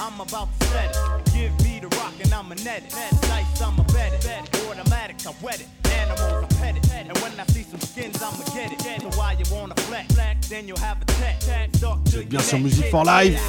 I'm 0.00 0.20
about 0.20 0.48
to 0.60 0.66
set 0.66 0.90
it. 0.90 1.24
Give 1.32 1.64
me 1.64 1.80
the 1.80 1.88
rock 1.96 2.12
and 2.22 2.32
I'm 2.32 2.52
a 2.52 2.54
net 2.56 2.84
it. 2.84 3.20
Dice, 3.22 3.62
I'm 3.62 3.78
a 3.78 3.84
bet 3.84 4.12
it. 4.12 4.66
Automatics, 4.68 5.26
I 5.26 5.34
wet 5.42 5.60
it. 5.60 5.68
Animals, 5.92 6.44
I 6.44 6.54
pet 6.60 6.76
it. 6.76 6.92
And 6.92 7.18
when 7.18 7.32
I 7.40 7.46
see 7.46 7.62
some 7.62 7.80
skins, 7.80 8.22
I'ma 8.22 8.44
get 8.54 8.72
it. 8.72 9.02
So 9.02 9.10
why 9.18 9.32
you 9.32 9.44
wanna 9.54 9.74
flex? 9.74 10.14
Then 10.48 10.68
you'll 10.68 10.78
have 10.78 11.00
a 11.00 11.04
tech. 11.06 11.40
To 11.80 11.98
Vous 12.04 12.18
êtes 12.18 12.28
bien 12.28 12.40
sur 12.40 12.58
Musique 12.58 12.90
for 12.90 13.04
Live. 13.04 13.40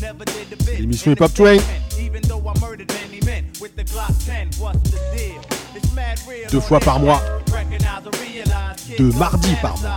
Never 0.00 0.24
did 0.24 0.50
the 0.50 0.56
bit. 0.64 0.80
L'émission 0.80 1.12
Hip 1.12 1.20
Hop 1.20 1.32
Train. 1.32 1.60
Even 2.00 2.22
though 2.22 2.42
I 2.48 2.58
murdered 2.60 2.92
many 2.92 3.20
men 3.24 3.44
with 3.60 3.76
the 3.76 3.84
Glock 3.84 4.12
10, 4.26 4.50
what's 4.58 4.90
the 4.90 4.98
deal? 5.16 5.41
Deux 6.50 6.60
fois 6.60 6.80
par 6.80 6.98
mois. 6.98 7.20
Don't 8.98 9.12
mardis 9.14 9.56
par 9.62 9.78
mois. 9.78 9.96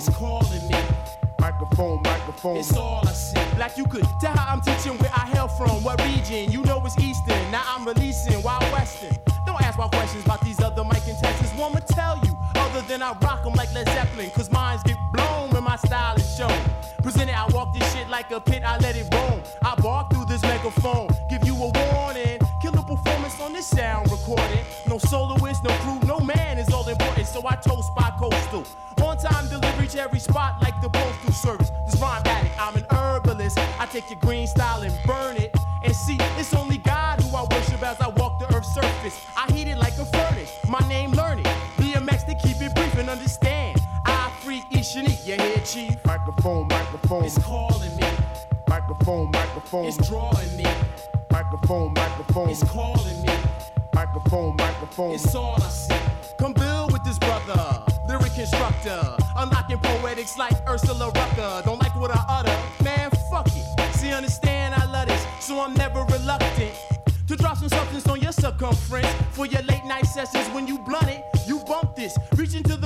It's 0.00 0.08
calling 0.16 0.66
me. 0.66 0.78
Microphone, 1.38 2.00
microphone. 2.02 2.56
It's 2.56 2.74
all 2.74 3.06
I 3.06 3.12
see. 3.12 3.38
Like 3.58 3.76
you 3.76 3.84
could 3.84 4.06
tell 4.18 4.34
how 4.34 4.54
I'm 4.54 4.62
teaching 4.62 4.96
where 4.96 5.10
I 5.14 5.26
hail 5.26 5.46
from, 5.46 5.84
what 5.84 6.02
region. 6.02 6.50
You 6.50 6.62
know 6.62 6.80
it's 6.86 6.98
Eastern. 6.98 7.38
Now 7.50 7.62
I'm 7.66 7.84
releasing 7.84 8.42
Wild 8.42 8.62
Western. 8.72 9.14
Don't 9.44 9.60
ask 9.60 9.76
my 9.78 9.88
questions 9.88 10.24
about 10.24 10.40
these 10.40 10.58
other 10.60 10.84
mic 10.84 11.04
contestants. 11.04 11.52
Wanna 11.54 11.82
tell 11.82 12.18
you, 12.24 12.34
other 12.54 12.80
than 12.88 13.02
I 13.02 13.12
rock 13.20 13.44
'em 13.44 13.52
like 13.52 13.74
Led 13.74 13.88
Zeppelin. 13.88 14.30
Cause 14.30 14.50
minds 14.50 14.82
get 14.84 14.96
blown 15.12 15.50
when 15.50 15.64
my 15.64 15.76
style 15.76 16.16
is 16.16 16.34
shown. 16.34 16.58
Presented, 17.02 17.34
I 17.34 17.46
walk 17.48 17.74
this 17.74 17.92
shit 17.92 18.08
like 18.08 18.30
a 18.30 18.40
pit, 18.40 18.62
I 18.64 18.78
let 18.78 18.96
it 18.96 19.06
roam. 19.12 19.42
I 19.62 19.69
Microphone, 47.10 47.26
microphone. 47.26 47.26
It's 47.26 47.38
calling 47.40 47.96
me. 47.96 48.04
Microphone, 48.68 49.32
microphone. 49.32 49.88
It's 49.88 50.08
drawing 50.08 50.56
me. 50.56 50.64
Microphone, 51.32 51.92
microphone. 51.92 52.50
It's 52.50 52.62
calling 52.62 53.22
me. 53.22 53.32
Microphone, 53.92 54.54
microphone. 54.54 55.14
It's 55.14 55.34
all 55.34 55.56
I 55.60 55.68
see. 55.70 55.94
Come 56.38 56.52
build 56.52 56.92
with 56.92 57.02
this 57.02 57.18
brother, 57.18 57.82
lyric 58.06 58.32
constructor, 58.34 59.16
unlocking 59.36 59.78
poetics 59.78 60.38
like 60.38 60.54
Ursula 60.68 61.10
Rucker. 61.10 61.62
Don't 61.64 61.82
like 61.82 61.96
what 61.96 62.12
I 62.12 62.24
utter, 62.28 62.84
man, 62.84 63.10
fuck 63.28 63.48
it. 63.48 63.94
See, 63.96 64.12
understand, 64.12 64.76
I 64.76 64.84
love 64.84 65.08
this, 65.08 65.26
so 65.40 65.60
I'm 65.60 65.74
never 65.74 66.04
reluctant 66.04 66.72
to 67.26 67.36
drop 67.36 67.56
some 67.56 67.68
substance 67.68 68.08
on 68.08 68.20
your 68.20 68.32
circumference 68.32 69.08
for 69.32 69.46
your 69.46 69.62
late 69.62 69.84
night 69.84 70.06
sessions. 70.06 70.46
When 70.54 70.68
you 70.68 70.78
blunt 70.78 71.08
it, 71.08 71.24
you 71.46 71.58
bump 71.66 71.96
this. 71.96 72.16
Reach 72.36 72.54
into 72.54 72.76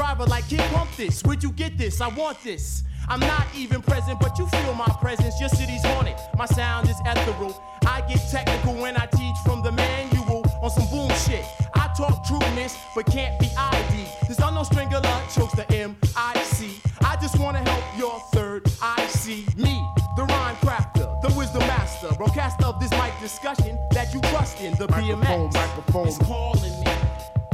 driver 0.00 0.24
like 0.24 0.48
kid 0.48 0.60
pump 0.72 0.88
this. 0.96 1.22
Where'd 1.24 1.42
you 1.42 1.52
get 1.52 1.76
this? 1.76 2.00
I 2.00 2.08
want 2.08 2.42
this. 2.42 2.84
I'm 3.10 3.20
not 3.20 3.46
even 3.54 3.82
present, 3.82 4.18
but 4.18 4.38
you 4.38 4.46
feel 4.46 4.72
my 4.72 4.88
presence. 4.98 5.38
Your 5.38 5.50
city's 5.50 5.84
haunted. 5.84 6.16
My 6.38 6.46
sound 6.46 6.88
is 6.88 6.96
ethereal. 7.04 7.62
I 7.86 8.00
get 8.08 8.18
technical 8.30 8.72
when 8.80 8.96
I 8.96 9.04
teach 9.04 9.36
from 9.44 9.62
the 9.62 9.72
manual 9.72 10.42
on 10.62 10.70
some 10.70 10.88
boom 10.88 11.10
shit. 11.26 11.44
I 11.74 11.92
talk 11.98 12.24
trueness, 12.24 12.78
but 12.94 13.04
can't 13.12 13.38
be 13.38 13.48
ID. 13.58 14.06
There's 14.26 14.38
no 14.38 14.62
strangler, 14.62 15.02
chokes 15.34 15.54
the 15.54 15.70
M-I-C. 15.70 16.80
I 17.04 17.16
just 17.16 17.38
wanna 17.38 17.58
help 17.58 17.84
your 17.98 18.18
third 18.32 18.62
eye 18.80 19.06
see 19.08 19.44
me, 19.56 19.84
the 20.16 20.24
rhyme 20.24 20.56
crafter, 20.64 21.20
the 21.20 21.30
wisdom 21.36 21.60
master, 21.60 22.08
broadcaster 22.16 22.64
of 22.64 22.80
this 22.80 22.90
mic 22.92 23.12
discussion 23.20 23.78
that 23.90 24.14
you 24.14 24.20
trust 24.32 24.62
in, 24.62 24.72
the 24.78 24.86
BMX. 24.86 25.52
Microphone, 25.52 26.08
It's 26.08 26.18
calling 26.18 26.80
me, 26.80 26.89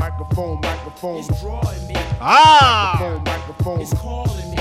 Microphone, 0.07 0.61
microphone. 0.61 1.19
it's 1.19 1.41
drawing 1.41 1.89
me, 1.89 1.95
Ah 2.21 2.97
Microphone, 3.01 3.25
microphone. 3.25 3.81
it's 3.81 3.93
calling 3.95 4.51
me, 4.53 4.57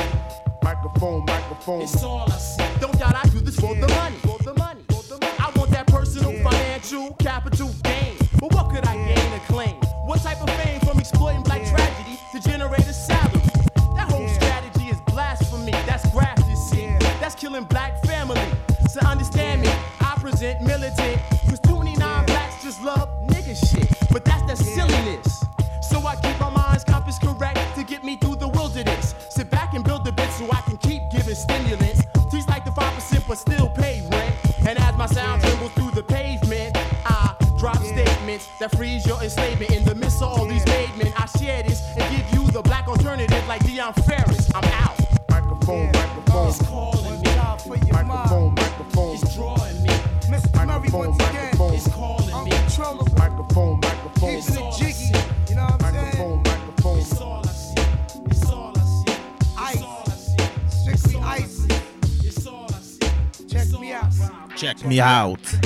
Microphone, 0.63 1.25
microphone. 1.25 1.81
it's 1.83 2.03
all 2.03 2.25
I 2.31 2.37
see. 2.37 2.63
Don't 2.79 2.97
doubt 2.97 3.13
I 3.15 3.29
do 3.29 3.39
this 3.41 3.59
for 3.59 3.75
the 3.75 3.87
money, 3.87 4.15
for 4.23 4.39
the 4.39 4.55
money, 4.55 4.81
for 4.89 5.03
the 5.03 5.19
money. 5.19 5.37
I 5.37 5.51
want 5.55 5.69
that 5.69 5.85
personal, 5.85 6.31
financial, 6.41 7.13
capital 7.19 7.69
gain. 7.83 8.17
But 8.39 8.55
what 8.55 8.71
could 8.71 8.87
I 8.87 8.95
gain 8.95 9.33
or 9.33 9.39
claim? 9.45 9.75
What 10.07 10.23
type 10.23 10.41
of 10.41 10.49
fame 10.63 10.79
from 10.79 10.97
exploiting 10.99 11.43
black 11.43 11.63
tragedy 11.63 12.17
to 12.31 12.39
generate 12.39 12.87
a 12.87 12.93
salary? 12.93 13.39
That 13.95 14.09
whole 14.11 14.27
strategy 14.27 14.85
is 14.85 14.97
blasphemy. 15.01 15.73
That's 15.85 16.09
graft, 16.11 16.41
you 16.49 16.55
see. 16.55 16.87
That's 17.21 17.35
killing 17.35 17.65
black 17.65 18.03
family. 18.03 18.41
So 18.89 18.99
understand 19.01 19.61
me, 19.61 19.69
I 20.01 20.17
present 20.19 20.63
militant. 20.63 21.21
That 38.65 38.75
freeze 38.77 39.05
your 39.05 39.21
enslavement. 39.21 39.69
In 39.69 39.85
the 39.85 39.93
midst 39.93 40.23
of 40.23 40.39
all 40.39 40.47
these 40.47 40.65
made 40.65 40.89
men, 40.97 41.13
I 41.15 41.27
share 41.37 41.61
this 41.61 41.83
and 41.95 42.01
give 42.09 42.25
you 42.33 42.51
the 42.51 42.63
black 42.63 42.87
alternative 42.87 43.47
like 43.47 43.61
Dionne 43.61 43.93
Farris. 44.07 44.49
I'm 44.55 44.63
out. 44.81 44.97
Microphone, 45.29 45.91
microphone. 45.91 46.47
It's 46.47 46.65
calling 46.65 47.21
me. 47.21 47.35
Microphone, 47.91 48.55
microphone. 48.55 49.13
It's 49.13 49.35
drawing 49.35 49.83
me. 49.83 49.89
Mr. 50.33 50.55
Murray 50.55 50.65
Microphone, 50.65 51.09
once 51.09 51.29
again. 51.29 51.43
microphone. 51.43 51.73
It's 51.75 51.87
calling 51.89 52.25
me. 52.25 52.33
Uncontrollable. 52.33 53.13
Microphone, 53.15 53.79
microphone. 53.81 54.41
Keeping 54.41 54.63
it 54.63 54.73
jiggy. 54.79 55.19
You 55.47 55.55
know 55.57 55.65
what 55.65 55.83
I'm 55.83 55.93
saying? 55.93 56.05
Microphone, 56.05 56.37
microphone. 56.41 56.97
It's 56.97 57.21
all 57.21 57.41
I 57.45 57.51
see. 57.51 57.81
It's 58.31 58.49
all 58.49 58.73
I 58.75 58.81
see. 58.81 59.13
Ice. 59.59 59.75
It's 59.75 59.83
all 59.83 60.03
I 60.07 60.15
see. 60.17 60.81
Strictly 60.81 61.21
ice. 61.21 61.67
It's 62.25 62.47
all 62.47 62.65
I 62.73 62.79
see. 62.79 63.47
Check 63.47 63.79
me 63.79 63.91
out. 63.93 64.11
Check 64.55 64.85
me 64.85 64.99
out. 64.99 65.64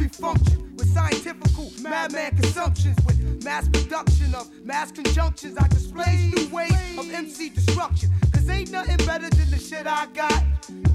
Every 0.00 0.08
function 0.08 0.74
with 0.76 0.88
scientifical 0.94 1.70
madman 1.82 2.34
consumptions 2.34 2.96
with 3.04 3.44
mass 3.44 3.68
production 3.68 4.34
of 4.34 4.48
mass 4.64 4.90
conjunctions. 4.90 5.58
I 5.58 5.68
display 5.68 6.32
new 6.34 6.48
ways 6.48 6.98
of 6.98 7.10
MC 7.12 7.50
destruction. 7.50 8.08
Cause 8.32 8.48
ain't 8.48 8.70
nothing 8.70 8.96
better 9.06 9.28
than 9.28 9.50
the 9.50 9.58
shit 9.58 9.86
I 9.86 10.06
got. 10.14 10.42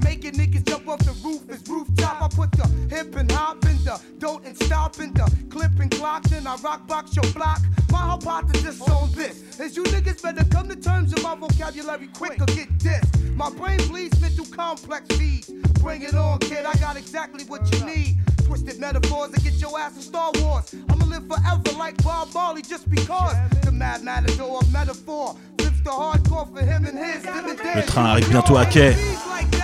Making 0.02 0.32
niggas 0.32 0.66
jump 0.66 0.88
off 0.88 0.98
the 1.00 1.12
roof 1.24 1.48
is 1.48 1.62
rooftop. 1.68 2.20
I 2.20 2.28
put 2.34 2.50
the 2.52 2.66
hip 2.92 3.14
and 3.14 3.30
hop 3.30 3.64
in 3.66 3.76
the 3.84 4.00
don't 4.18 4.44
and 4.44 4.56
stop 4.56 4.98
in 4.98 5.14
the 5.14 5.32
clip 5.50 5.78
and 5.78 5.90
clocks 5.90 6.32
and 6.32 6.48
I 6.48 6.56
rock 6.56 6.88
box 6.88 7.14
your 7.14 7.30
block. 7.32 7.60
My 7.92 7.98
hypothesis 7.98 8.80
on 8.82 9.12
this 9.12 9.60
is 9.60 9.76
you 9.76 9.84
niggas 9.84 10.20
better 10.20 10.44
come 10.50 10.68
to 10.68 10.76
terms 10.76 11.14
with 11.14 11.22
my 11.22 11.36
vocabulary 11.36 12.08
quick 12.08 12.40
or 12.42 12.46
get 12.46 12.76
this. 12.80 13.04
My 13.36 13.50
brain 13.50 13.78
bleeds 13.86 14.20
mental 14.20 14.46
complex 14.46 15.06
feeds. 15.16 15.48
Bring 15.80 16.02
it 16.02 16.14
on, 16.14 16.40
kid. 16.40 16.64
I 16.64 16.74
got 16.74 16.96
exactly 16.96 17.44
what 17.44 17.72
you 17.72 17.84
need. 17.84 18.16
Twisted 18.46 18.78
metaphors 18.78 19.32
to 19.32 19.40
get 19.40 19.60
your 19.60 19.76
ass 19.76 19.96
in 19.96 20.02
Star 20.02 20.30
Wars. 20.36 20.72
I'ma 20.88 21.04
live 21.06 21.26
forever 21.26 21.76
like 21.76 22.00
Bob 22.04 22.28
Marley 22.32 22.62
just 22.62 22.88
because. 22.88 23.34
The 23.64 23.72
mad 23.72 24.04
matador 24.04 24.60
of 24.60 24.72
metaphor 24.72 25.34
flips 25.58 25.80
the 25.82 25.90
hardcore 25.90 26.46
for 26.54 26.64
him 26.64 26.86
and 26.86 26.96
his. 26.96 27.24
Le 27.24 27.82
train 27.82 28.04
arrive 28.04 28.28
bientôt 28.28 28.56
à 28.56 28.64
quai. 28.64 28.94
Like 29.28 29.56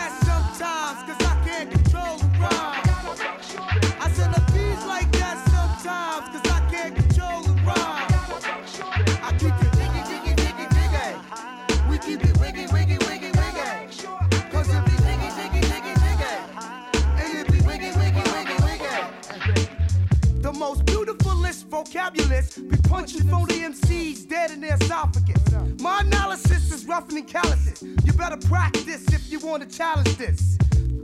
challenge 29.73 30.17
this. 30.17 30.59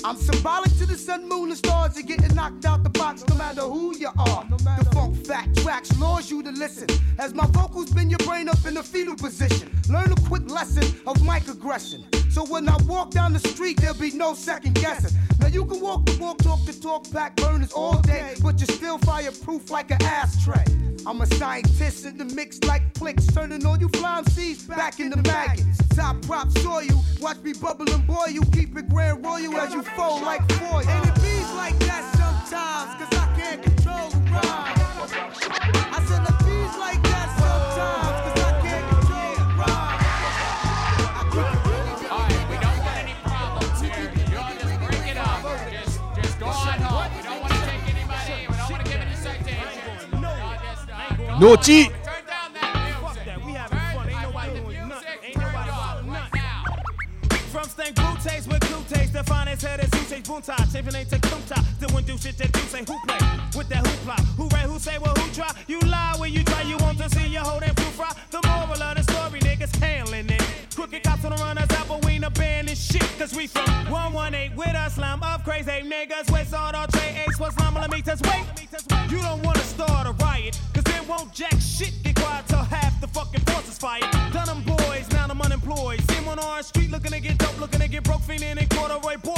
I'm 0.05 0.17
symbolic 0.17 0.71
to 0.79 0.87
the 0.87 0.97
sun, 0.97 1.29
moon, 1.29 1.49
and 1.49 1.59
stars. 1.59 1.97
You're 1.97 2.07
getting 2.07 2.35
knocked 2.35 2.65
out 2.65 2.85
the 2.85 2.91
box 2.91 3.25
no 3.29 3.35
matter 3.35 3.63
who 3.63 3.97
you 3.97 4.09
are. 4.09 4.47
The 4.49 4.89
funk 4.93 5.27
fact 5.27 5.57
tracks 5.59 5.99
laws 5.99 6.31
you 6.31 6.43
to 6.43 6.51
listen. 6.51 6.87
As 7.19 7.35
my 7.35 7.47
vocals 7.47 7.91
bend 7.91 8.11
your 8.11 8.19
brain 8.19 8.49
up 8.49 8.65
in 8.65 8.77
a 8.77 8.83
fetal 8.83 9.17
position. 9.17 9.73
Learn 9.89 10.09
quick 10.13 10.28
lesson 10.59 10.93
of 11.07 11.25
mic 11.25 11.47
aggression. 11.47 12.05
So 12.31 12.45
when 12.45 12.69
I 12.69 12.77
walk 12.83 13.13
down 13.13 13.33
the 13.33 13.39
street, 13.39 13.77
there'll 13.81 13.95
be 13.95 14.11
no 14.11 14.35
second 14.35 14.75
guessing. 14.75 15.17
Now 15.39 15.47
you 15.47 15.65
can 15.65 15.81
walk 15.81 16.05
the 16.07 16.19
walk, 16.19 16.39
talk 16.39 16.65
the 16.65 16.73
talk, 16.73 17.09
pack 17.13 17.37
burners 17.37 17.73
all 17.73 18.01
day, 18.01 18.35
but 18.43 18.59
you're 18.59 18.75
still 18.77 18.99
fireproof 18.99 19.71
like 19.71 19.93
an 19.93 20.03
ashtray. 20.03 20.65
I'm 21.07 21.21
a 21.21 21.27
scientist 21.27 22.07
in 22.07 22.19
the 22.19 22.25
mix 22.25 22.59
like 22.65 22.83
clicks, 22.95 23.25
turning 23.29 23.65
all 23.65 23.79
you 23.79 23.89
flying 24.01 24.25
seeds 24.31 24.65
back 24.65 24.99
into 24.99 25.19
maggots. 25.23 25.79
Top 25.95 26.21
prop 26.23 26.51
saw 26.59 26.81
you, 26.81 26.99
watch 27.21 27.39
me 27.45 27.53
bubble 27.53 27.89
and 27.93 28.05
boil 28.05 28.29
you, 28.29 28.43
keep 28.53 28.77
it 28.77 28.89
grand 28.89 29.25
royal 29.25 29.57
as 29.59 29.73
you 29.73 29.83
fold 29.83 30.23
like 30.23 30.43
foil. 30.55 30.83
And 30.89 31.09
it 31.09 31.15
beats 31.23 31.55
like 31.55 31.79
that 31.87 32.03
sometimes, 32.19 32.91
cause 32.99 33.13
I 33.23 33.27
can't 33.39 33.63
control 33.63 34.09
the 34.11 34.19
rhyme. 34.33 34.79
I 35.95 36.05
said 36.09 36.48
now. 51.41 51.57
cheat. 51.57 51.93
stank 57.79 57.95
blue 57.95 58.31
taste 58.31 58.49
with 58.49 58.61
blue 58.69 58.83
taste, 58.89 59.13
the 59.13 59.23
finest 59.25 59.63
head 59.63 59.81
is 59.81 59.91
who 59.95 60.05
say 60.07 60.21
boonta, 60.21 60.57
chafing 60.73 60.95
ain't 60.95 61.11
take 61.11 61.23
boonta, 61.23 61.59
doing 61.79 62.05
do 62.05 62.19
shit 62.19 62.37
that 62.39 62.53
do 62.53 62.61
say 62.61 62.81
who 62.81 62.99
play 63.07 63.19
with 63.57 63.69
that 63.69 63.85
hoopla, 63.85 64.19
who 64.37 64.49
right, 64.49 64.67
who 64.67 64.79
say 64.79 64.99
well 64.99 65.15
who 65.15 65.31
try, 65.33 65.51
you 65.67 65.79
lie 65.81 66.15
when 66.19 66.33
you 66.33 66.43
try, 66.45 66.63
you 66.63 66.77
want 66.79 66.99
to 66.99 67.09
see 67.11 67.29
your 67.29 67.43
whole 67.43 67.61
damn 67.61 67.75
proof 67.75 67.99
right. 67.99 68.15
The 68.31 68.41
moral 68.47 68.83
of 68.83 68.97
the 68.97 69.03
story, 69.13 69.41
niggas 69.41 69.75
handling 69.77 70.31
it. 70.31 70.43
Crooked 70.75 71.03
cops 71.03 71.25
on 71.25 71.31
the 71.37 71.43
runners 71.43 71.71
out, 71.71 71.89
but 71.89 72.05
we 72.05 72.13
ain't 72.13 72.25
abandoning 72.25 72.75
shit, 72.75 73.07
cause 73.19 73.35
we 73.35 73.47
from 73.47 73.71
118 73.91 74.57
with 74.57 74.69
a 74.69 74.91
slum 74.91 75.23
of 75.23 75.45
crazy. 75.45 75.71
Niggas, 75.71 76.31
with 76.33 76.49
sort 76.49 76.75
of 76.75 76.91
tray 76.93 77.25
ace, 77.27 77.39
what's 77.39 77.57
millimeters 77.59 78.21
weight. 78.23 78.45
You 79.11 79.19
don't 79.19 79.43
wanna 79.43 79.61
start 79.61 80.07
a 80.07 80.13
riot, 80.25 80.59
cause 80.75 80.78
then 80.78 80.78
won't 81.09 81.33
jack 81.33 81.55
shit 81.59 81.93
get 82.03 82.15
quiet 82.17 82.47
till 82.47 82.59
half 82.59 83.01
the 83.01 83.09
fucking 83.09 83.41
forces 83.41 83.79
fired. 83.79 84.11
Done 84.33 84.47
them 84.47 84.63
boys, 84.63 85.11
now 85.11 85.27
I'm 85.29 85.41
unemployed. 85.41 86.01
See 86.11 86.17
'em 86.17 86.29
on 86.29 86.39
our 86.39 86.63
street 86.63 86.91
looking 86.91 87.13
to 87.13 87.21
get 87.21 87.39
dope, 87.39 87.59
looking 87.59 87.81
to 87.81 87.89
get 87.89 88.05
broke, 88.05 88.23
feeling 88.23 88.59
in 88.59 88.69
corduroy 88.69 89.17
boy. 89.17 89.38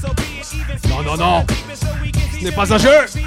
So 0.00 0.14
be 0.14 0.40
it. 0.40 0.54
Even 0.54 0.78
Non, 0.88 1.02
non, 1.02 1.16
non. 1.16 1.46
Ce 2.38 2.44
n'est 2.44 2.52
pas 2.52 2.72
un 2.72 2.78
jeu. 2.78 3.19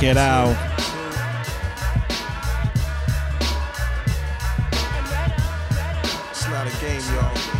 Check 0.00 0.12
it 0.12 0.16
out. 0.16 0.56
It's 6.30 6.48
not 6.48 6.66
a 6.66 6.80
game, 6.80 7.02
y'all. 7.12 7.59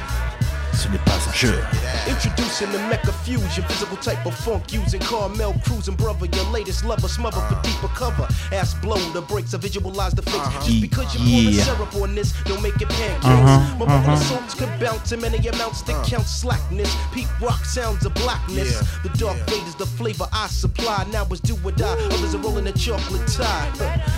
Ce 1.34 1.46
n'est 1.46 1.52
pas 1.52 1.58
un 1.58 1.62
jeu. 1.62 1.62
Introducing 2.08 2.70
the 2.72 2.78
Mecca 2.88 3.12
fusion, 3.24 3.62
physical 3.68 3.96
type 3.98 4.24
of 4.26 4.34
funk 4.34 4.72
using 4.72 5.00
Carmel 5.00 5.54
cruising 5.64 5.94
brother, 5.96 6.26
your 6.26 6.44
latest 6.52 6.84
lover, 6.84 7.08
smother 7.08 7.40
for 7.48 7.54
deeper 7.62 7.88
cover. 7.94 8.26
Ass 8.52 8.74
blow 8.82 8.96
the 9.12 9.20
brakes, 9.22 9.54
I 9.54 9.58
visualize 9.58 10.12
the 10.14 10.22
fakes. 10.22 10.66
Just 10.66 10.80
because 10.80 11.14
you 11.14 11.20
pour 11.20 11.42
the 11.50 11.56
Yeah. 11.56 11.64
syrup 11.64 11.94
on 11.96 12.14
this, 12.14 12.32
don't 12.44 12.62
make 12.62 12.80
it 12.80 12.88
pancakes. 12.88 13.24
Uh-huh, 13.24 13.86
My 13.86 13.86
uh-huh. 13.86 14.16
songs 14.16 14.54
could 14.54 14.70
bounce 14.80 15.12
in 15.12 15.20
many 15.20 15.38
amounts 15.46 15.82
that 15.82 16.04
count 16.06 16.26
slackness. 16.26 16.90
Peak 17.12 17.28
rock 17.40 17.64
sounds 17.64 18.04
of 18.06 18.14
blackness. 18.14 18.72
Yeah, 18.72 18.82
The 19.02 19.10
dark 19.18 19.36
fade 19.48 19.66
is 19.68 19.74
the 19.74 19.86
flavor 19.86 20.26
I 20.32 20.48
supply. 20.48 21.04
Now 21.12 21.26
it's 21.30 21.40
do 21.40 21.56
or 21.64 21.72
die. 21.72 21.96
Others 22.10 22.34
are 22.34 22.38
rolling 22.38 22.66
a 22.66 22.72
chocolate 22.72 23.26
tie. 23.28 23.70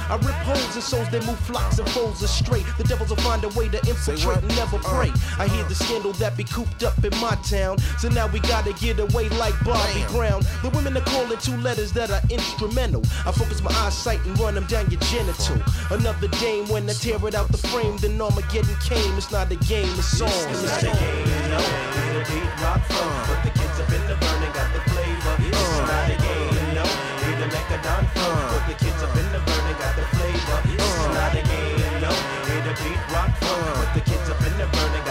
I 0.09 0.17
rip 0.17 0.35
holes 0.47 0.77
in 0.77 0.83
souls 0.83 1.09
that 1.11 1.25
move 1.27 1.39
flocks 1.41 1.79
and 1.79 1.89
folds 1.91 2.23
astray. 2.23 2.65
The 2.79 2.85
devils 2.85 3.11
will 3.11 3.17
find 3.23 3.43
a 3.45 3.49
way 3.51 3.69
to 3.69 3.79
infiltrate 3.89 4.39
and 4.39 4.57
never 4.57 4.79
pray. 4.79 5.11
I 5.39 5.47
hear 5.49 5.65
the 5.65 5.75
scandal 5.75 6.13
that 6.15 6.37
be 6.37 6.45
cooped 6.45 6.83
up 6.85 7.02
in 7.05 7.15
my 7.21 7.35
town. 7.43 7.79
So 7.99 8.09
now 8.09 8.27
we 8.29 8.41
gotta 8.41 8.73
get 8.75 8.99
away 8.99 9.29
like 9.31 9.55
Bobby 9.65 10.05
Brown. 10.11 10.43
The 10.63 10.71
women 10.71 10.97
are 10.97 11.05
calling 11.05 11.39
two 11.39 11.57
letters 11.59 11.93
that 11.93 12.11
are 12.11 12.23
instrumental. 12.31 13.03
I 13.27 13.33
focus 13.33 13.63
my 13.63 13.73
eyesight 13.85 14.25
and 14.27 14.39
run 14.39 14.55
them 14.55 14.67
down 14.67 14.91
your 14.91 15.01
genital. 15.01 15.61
Another 15.91 16.29
dame 16.41 16.69
when 16.69 16.89
I 16.89 16.93
tear 16.93 17.19
it 17.27 17.35
out 17.35 17.49
the 17.49 17.59
frame, 17.59 17.97
then 17.99 18.21
Armageddon 18.21 18.77
came. 18.81 19.17
It's 19.17 19.31
not 19.31 19.51
a 19.51 19.57
game, 19.57 19.89
it's 19.99 20.19
song. 20.19 20.29
It's 20.51 20.63
not 20.63 20.83
a 20.83 20.87
game, 20.87 21.51
no. 21.51 21.59
It's 21.59 22.17
a 22.17 22.33
Pete 22.33 22.63
Rock 22.63 22.81
funk, 22.87 23.13
uh. 23.13 23.27
but 23.29 23.41
the 23.45 23.51
kids 23.59 23.79
up 23.81 23.91
in 23.93 24.03
the 24.07 24.17
burning 24.17 24.53
got 24.53 24.69
the 24.73 24.81
flavor. 24.91 25.35
It's 25.49 25.79
not 25.79 26.11
a 26.11 26.17
game, 26.17 26.75
no. 26.75 26.85
It's 26.85 27.43
a 27.43 27.49
Mechadon 27.53 28.05
funk, 28.15 28.33
uh. 28.33 28.53
but 28.53 28.65
the 28.69 28.75
kids 28.85 29.03
up 29.03 29.17
in 29.17 29.29
the 29.33 29.41
burning 29.47 29.79
got 29.79 29.93
the 29.97 30.07
flavor. 30.17 30.59
It's 30.73 30.99
uh. 30.99 31.13
not 31.13 31.35
a 31.35 31.43
game, 31.43 32.01
no. 32.01 32.13
It's 32.53 32.67
a 32.71 32.75
Pete 32.83 33.05
Rock 33.13 33.31
funk, 33.43 33.63
but 33.77 33.91
the 33.95 34.03
kids 34.03 34.29
up 34.31 34.41
in 34.47 34.55
the 34.59 34.67
burning 34.73 35.02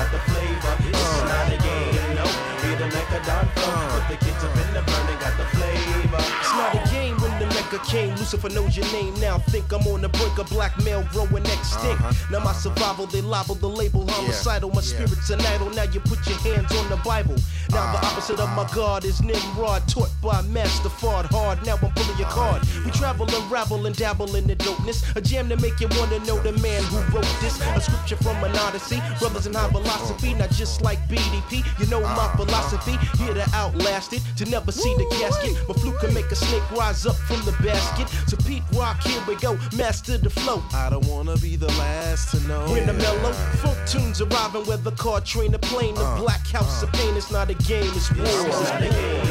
Mecca 7.71 7.85
came. 7.85 8.15
Lucifer 8.15 8.49
knows 8.49 8.75
your 8.75 8.85
name 8.91 9.13
now. 9.19 9.37
Think 9.37 9.71
I'm 9.71 9.85
on 9.87 10.01
the 10.01 10.09
brink 10.09 10.37
of 10.37 10.49
blackmail 10.49 11.03
growing 11.11 11.45
extinct. 11.45 12.01
Uh-huh. 12.01 12.13
Now 12.31 12.43
my 12.43 12.53
survival, 12.53 13.05
they 13.05 13.21
libel 13.21 13.55
the 13.55 13.67
label 13.67 14.07
homicidal. 14.07 14.71
My 14.71 14.81
spirit's 14.81 15.29
an 15.29 15.41
idol. 15.41 15.69
Now 15.69 15.83
you 15.83 15.99
put 16.01 16.25
your 16.27 16.37
hands 16.39 16.75
on 16.75 16.89
the 16.89 16.97
Bible. 16.97 17.35
Now 17.71 17.93
the 17.93 18.05
opposite 18.05 18.39
of 18.39 18.49
my 18.49 18.67
God 18.75 19.05
is 19.05 19.21
Nimrod, 19.21 19.87
taught 19.87 20.09
by 20.21 20.41
Master 20.41 20.89
Fard 20.89 21.25
hard. 21.31 21.65
Now 21.65 21.79
I'm 21.81 21.91
pulling 21.91 22.17
your 22.17 22.27
card. 22.27 22.61
We 22.83 22.91
travel 22.91 23.25
and 23.33 23.51
ravel 23.51 23.85
and 23.85 23.95
dabble 23.95 24.35
in 24.35 24.45
the 24.45 24.55
dopeness. 24.57 25.15
A 25.15 25.21
jam 25.21 25.47
to 25.47 25.55
make 25.57 25.79
you 25.79 25.87
wanna 25.91 26.19
know 26.19 26.37
the 26.39 26.51
man 26.59 26.83
who 26.83 26.97
wrote 27.15 27.27
this. 27.39 27.61
A 27.61 27.79
scripture 27.79 28.17
from 28.17 28.43
an 28.43 28.55
odyssey. 28.57 29.01
Brothers 29.19 29.47
in 29.47 29.53
high 29.53 29.69
philosophy, 29.69 30.33
not 30.33 30.51
just 30.51 30.81
like 30.81 30.99
BDP. 31.07 31.63
You 31.79 31.87
know 31.87 32.01
my 32.01 32.27
philosophy. 32.35 32.97
Here 33.23 33.33
to 33.33 33.45
outlast 33.53 34.11
it, 34.11 34.21
to 34.37 34.45
never 34.45 34.71
see 34.73 34.93
the 34.95 35.05
casket. 35.19 35.55
My 35.69 35.75
flute 35.75 35.99
can 36.01 36.13
make 36.13 36.29
a 36.31 36.35
snake 36.35 36.69
rise 36.71 37.05
up 37.05 37.15
from 37.15 37.39
the 37.45 37.55
basket. 37.63 38.09
So 38.27 38.35
Pete 38.45 38.63
Rock, 38.73 39.01
here 39.03 39.21
we 39.27 39.35
go, 39.35 39.57
master 39.77 40.17
the 40.17 40.29
flow. 40.29 40.61
I 40.73 40.89
don't 40.89 41.05
wanna 41.07 41.37
be 41.37 41.55
the 41.55 41.71
last 41.79 42.31
to 42.31 42.47
know. 42.49 42.65
When 42.69 42.85
the 42.85 42.93
mellow 42.93 43.31
funk 43.63 43.77
tunes 43.87 44.19
arriving, 44.19 44.65
where 44.65 44.77
the 44.77 44.91
car 44.91 45.21
train, 45.21 45.53
the 45.53 45.59
plane, 45.59 45.95
the 45.95 46.03
uh, 46.03 46.19
black 46.19 46.45
house 46.47 46.83
uh. 46.83 46.87
of 46.87 46.93
pain. 46.93 47.15
It's 47.15 47.31
not 47.31 47.49
a 47.49 47.60
game, 47.67 47.91
it's 47.95 48.11
war. 48.11 48.25
It's 48.27 48.69
not 48.69 48.81
a 48.81 48.89
game. 48.89 49.25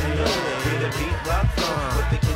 Hear 0.65 0.79
the 0.81 0.91
Pete 0.97 1.27
Rock 1.27 1.47
flow. 1.57 1.67
Uh, 1.67 2.11
with 2.11 2.21
the 2.21 2.27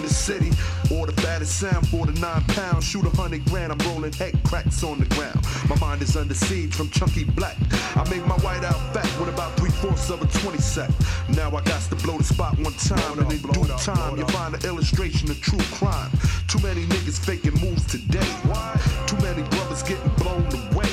the 0.00 0.08
city. 0.08 0.50
Or 0.90 1.04
the 1.04 1.12
fattest 1.20 1.60
sound 1.60 1.86
for 1.88 2.06
the 2.06 2.18
nine 2.18 2.42
pounds. 2.56 2.84
Shoot 2.84 3.04
a 3.04 3.10
hundred 3.10 3.44
grand. 3.44 3.70
I'm 3.70 3.78
rolling 3.86 4.12
head 4.14 4.40
cracks 4.44 4.82
on 4.82 4.98
the 4.98 5.04
ground. 5.14 5.44
My 5.68 5.76
mind 5.76 6.00
is 6.00 6.16
under 6.16 6.32
siege 6.32 6.74
from 6.74 6.88
Chunky 6.88 7.24
Black. 7.24 7.56
I 7.94 8.08
make 8.08 8.24
my 8.24 8.36
white 8.36 8.64
out 8.64 8.80
fat 8.94 9.04
with 9.20 9.28
about 9.28 9.54
three 9.58 9.70
fourths 9.70 10.08
of 10.08 10.22
a 10.22 10.26
20 10.40 10.56
set. 10.56 10.90
Now 11.28 11.48
I 11.48 11.60
got 11.62 11.82
to 11.82 11.96
blow 11.96 12.16
the 12.16 12.24
spot 12.24 12.58
one 12.58 12.72
time. 12.72 13.18
And 13.18 13.30
in 13.30 13.42
due 13.42 13.76
time, 13.76 14.16
you 14.16 14.26
find 14.28 14.54
an 14.54 14.64
illustration 14.64 15.30
of 15.30 15.38
true 15.42 15.60
crime. 15.76 16.10
Too 16.48 16.60
many 16.60 16.86
niggas 16.86 17.22
faking 17.22 17.60
moves 17.60 17.84
today. 17.84 18.30
Why? 18.48 18.80
Too 19.06 19.18
many 19.18 19.42
brothers 19.50 19.82
getting 19.82 20.08
blown 20.16 20.46
away. 20.72 20.88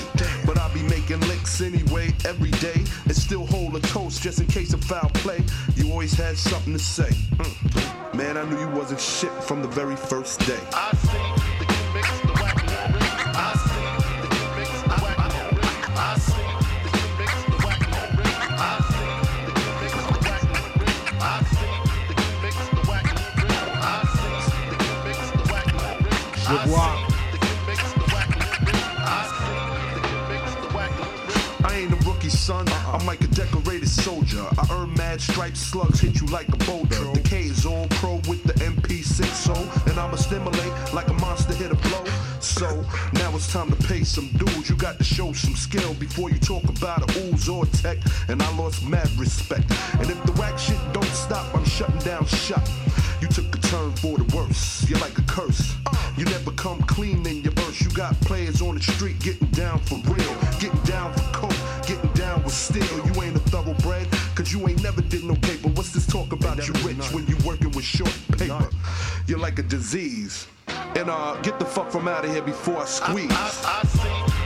But 0.45 0.59
I 0.59 0.67
be 0.73 0.83
making 0.83 1.21
licks 1.21 1.61
anyway, 1.61 2.13
every 2.25 2.51
day. 2.51 2.83
And 3.05 3.15
still 3.15 3.45
hold 3.45 3.77
a 3.77 3.79
toast 3.79 4.21
just 4.21 4.41
in 4.41 4.47
case 4.47 4.73
of 4.73 4.83
foul 4.83 5.09
play. 5.13 5.41
You 5.75 5.89
always 5.91 6.13
had 6.13 6.37
something 6.37 6.73
to 6.73 6.79
say. 6.79 7.09
Mm. 7.39 7.84
Man, 8.15 8.37
I 8.37 8.45
knew 8.45 8.57
you 8.57 8.69
wasn't 8.69 9.01
shit 9.01 9.31
from 9.43 9.61
the 9.61 9.67
very 9.67 9.97
first 9.97 10.39
day. 10.47 10.57
Je 26.47 26.55
vois. 26.67 26.95
I 28.97 29.27
see. 29.27 29.55
The 29.91 29.99
can 29.99 30.17
fix 30.29 30.53
the 30.55 30.67
wacklin. 30.73 31.65
I 31.65 31.75
ain't 31.75 31.91
a 31.91 31.95
rookie, 32.07 32.29
son. 32.29 32.69
Uh-uh. 32.69 32.97
I'm 32.97 33.05
like 33.05 33.21
a 33.21 33.27
decorated 33.27 33.89
soldier. 33.89 34.45
I 34.57 34.67
earn 34.71 34.93
mad 34.93 35.19
stripes, 35.19 35.59
slugs 35.59 35.99
hit 35.99 36.21
you 36.21 36.27
like 36.27 36.47
a 36.47 36.57
boulder. 36.65 37.04
Is 37.31 37.65
all 37.65 37.87
pro 37.89 38.15
with 38.27 38.43
the 38.43 38.53
MP6 38.53 39.25
so, 39.25 39.53
and 39.89 39.99
I'ma 39.99 40.15
stimulate 40.15 40.71
like 40.93 41.07
a 41.09 41.13
monster 41.13 41.53
hit 41.53 41.71
a 41.71 41.75
blow. 41.75 42.03
So 42.39 42.67
now 43.13 43.35
it's 43.35 43.51
time 43.51 43.69
to 43.69 43.87
pay 43.87 44.03
some 44.03 44.29
dues. 44.37 44.69
You 44.69 44.75
got 44.75 44.97
to 44.97 45.03
show 45.03 45.33
some 45.33 45.55
skill 45.55 45.93
before 45.95 46.29
you 46.29 46.39
talk 46.39 46.63
about 46.63 47.01
a 47.03 47.19
ooze 47.25 47.49
or 47.49 47.65
tech. 47.67 47.97
And 48.29 48.41
I 48.41 48.57
lost 48.57 48.87
mad 48.87 49.09
respect. 49.17 49.65
And 49.99 50.09
if 50.09 50.23
the 50.23 50.31
whack 50.33 50.57
shit 50.57 50.79
don't 50.93 51.03
stop, 51.05 51.53
I'm 51.53 51.65
shutting 51.65 51.99
down 51.99 52.25
shop. 52.25 52.63
You 53.21 53.27
took 53.27 53.53
a 53.55 53.59
turn 53.59 53.91
for 53.93 54.17
the 54.17 54.35
worse. 54.35 54.87
You're 54.89 54.99
like 54.99 55.17
a 55.17 55.23
curse. 55.23 55.75
You 56.17 56.25
never 56.25 56.51
come 56.51 56.81
clean 56.83 57.25
in 57.27 57.41
your 57.43 57.53
verse. 57.53 57.81
You 57.81 57.89
got 57.91 58.19
players 58.21 58.61
on 58.61 58.75
the 58.75 58.81
street 58.81 59.19
getting 59.19 59.49
down 59.49 59.79
for 59.79 59.95
real, 60.09 60.35
getting 60.59 60.81
down 60.81 61.13
for 61.13 61.23
coke, 61.33 61.87
getting 61.87 62.11
down 62.11 62.43
with 62.43 62.53
steel. 62.53 63.04
Short 67.85 68.13
paper? 68.37 68.67
You're 69.27 69.39
like 69.39 69.59
a 69.59 69.63
disease. 69.63 70.47
And 70.67 71.09
uh, 71.09 71.39
get 71.41 71.59
the 71.59 71.65
fuck 71.65 71.91
from 71.91 72.07
out 72.07 72.25
of 72.25 72.31
here 72.31 72.41
before 72.41 72.77
I 72.77 72.85
squeeze. 72.85 73.29
Jay 73.29 74.44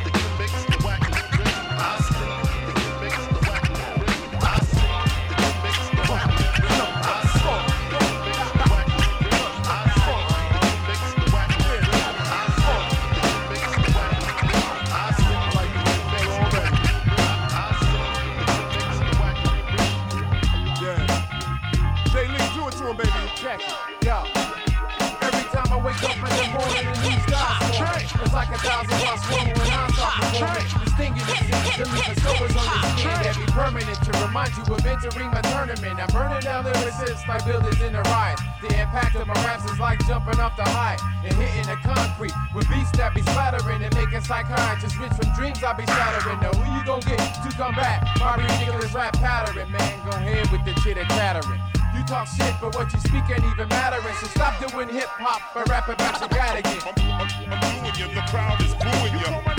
Distinguished 31.79 31.79
disease 31.79 31.79
to 31.79 31.95
leave 31.95 32.11
the 32.11 32.19
sores 32.19 32.55
on 32.59 32.67
your 32.67 32.91
skin 32.99 33.17
that 33.23 33.35
be 33.39 33.47
permanent 33.55 33.99
to 34.03 34.11
remind 34.19 34.51
you 34.51 34.67
of 34.67 34.83
entering 34.83 35.31
my 35.31 35.39
tournament. 35.47 35.95
I'm 35.95 36.11
burning 36.11 36.43
down 36.43 36.67
the 36.67 36.75
resist 36.83 37.23
like 37.23 37.45
buildings 37.47 37.79
in 37.79 37.95
a 37.95 38.03
riot. 38.11 38.39
The 38.59 38.67
impact 38.75 39.15
of 39.15 39.23
my 39.27 39.39
raps 39.47 39.63
is 39.63 39.79
like 39.79 40.03
jumping 40.03 40.43
off 40.43 40.59
the 40.59 40.67
high 40.67 40.99
and 41.23 41.31
hitting 41.39 41.71
the 41.71 41.79
concrete 41.79 42.35
with 42.51 42.67
beats 42.67 42.91
that 42.99 43.15
be 43.15 43.23
splattering 43.23 43.79
and 43.79 43.95
making 43.95 44.19
psychiatrists 44.27 44.99
rich 44.99 45.15
from 45.15 45.31
dreams 45.39 45.63
I 45.63 45.71
be 45.71 45.87
shattering. 45.87 46.43
Now 46.43 46.51
who 46.51 46.67
you 46.67 46.83
gon' 46.83 46.99
get 47.07 47.15
to 47.15 47.49
come 47.55 47.71
back? 47.79 48.03
My 48.19 48.35
ridiculous 48.35 48.91
rap 48.91 49.15
pattern, 49.15 49.71
man. 49.71 49.93
Go 50.03 50.11
ahead 50.19 50.51
with 50.51 50.67
the 50.67 50.75
chitter 50.83 51.07
chattering. 51.15 51.63
You 51.95 52.03
talk 52.03 52.27
shit, 52.27 52.59
but 52.59 52.75
what 52.75 52.91
you 52.91 52.99
speak 52.99 53.23
ain't 53.31 53.47
even 53.47 53.71
mattering. 53.71 54.15
So 54.19 54.27
stop 54.35 54.59
doing 54.59 54.91
hip 54.91 55.07
hop 55.15 55.55
and 55.55 55.63
rap 55.71 55.87
about 55.87 56.19
your 56.19 56.27
Gadigan. 56.27 56.83
I'm 56.91 57.55
doing 57.63 57.95
you, 57.95 58.11
the 58.11 58.23
crowd 58.27 58.59
is 58.67 58.75
booing 58.75 59.15
you. 59.15 59.58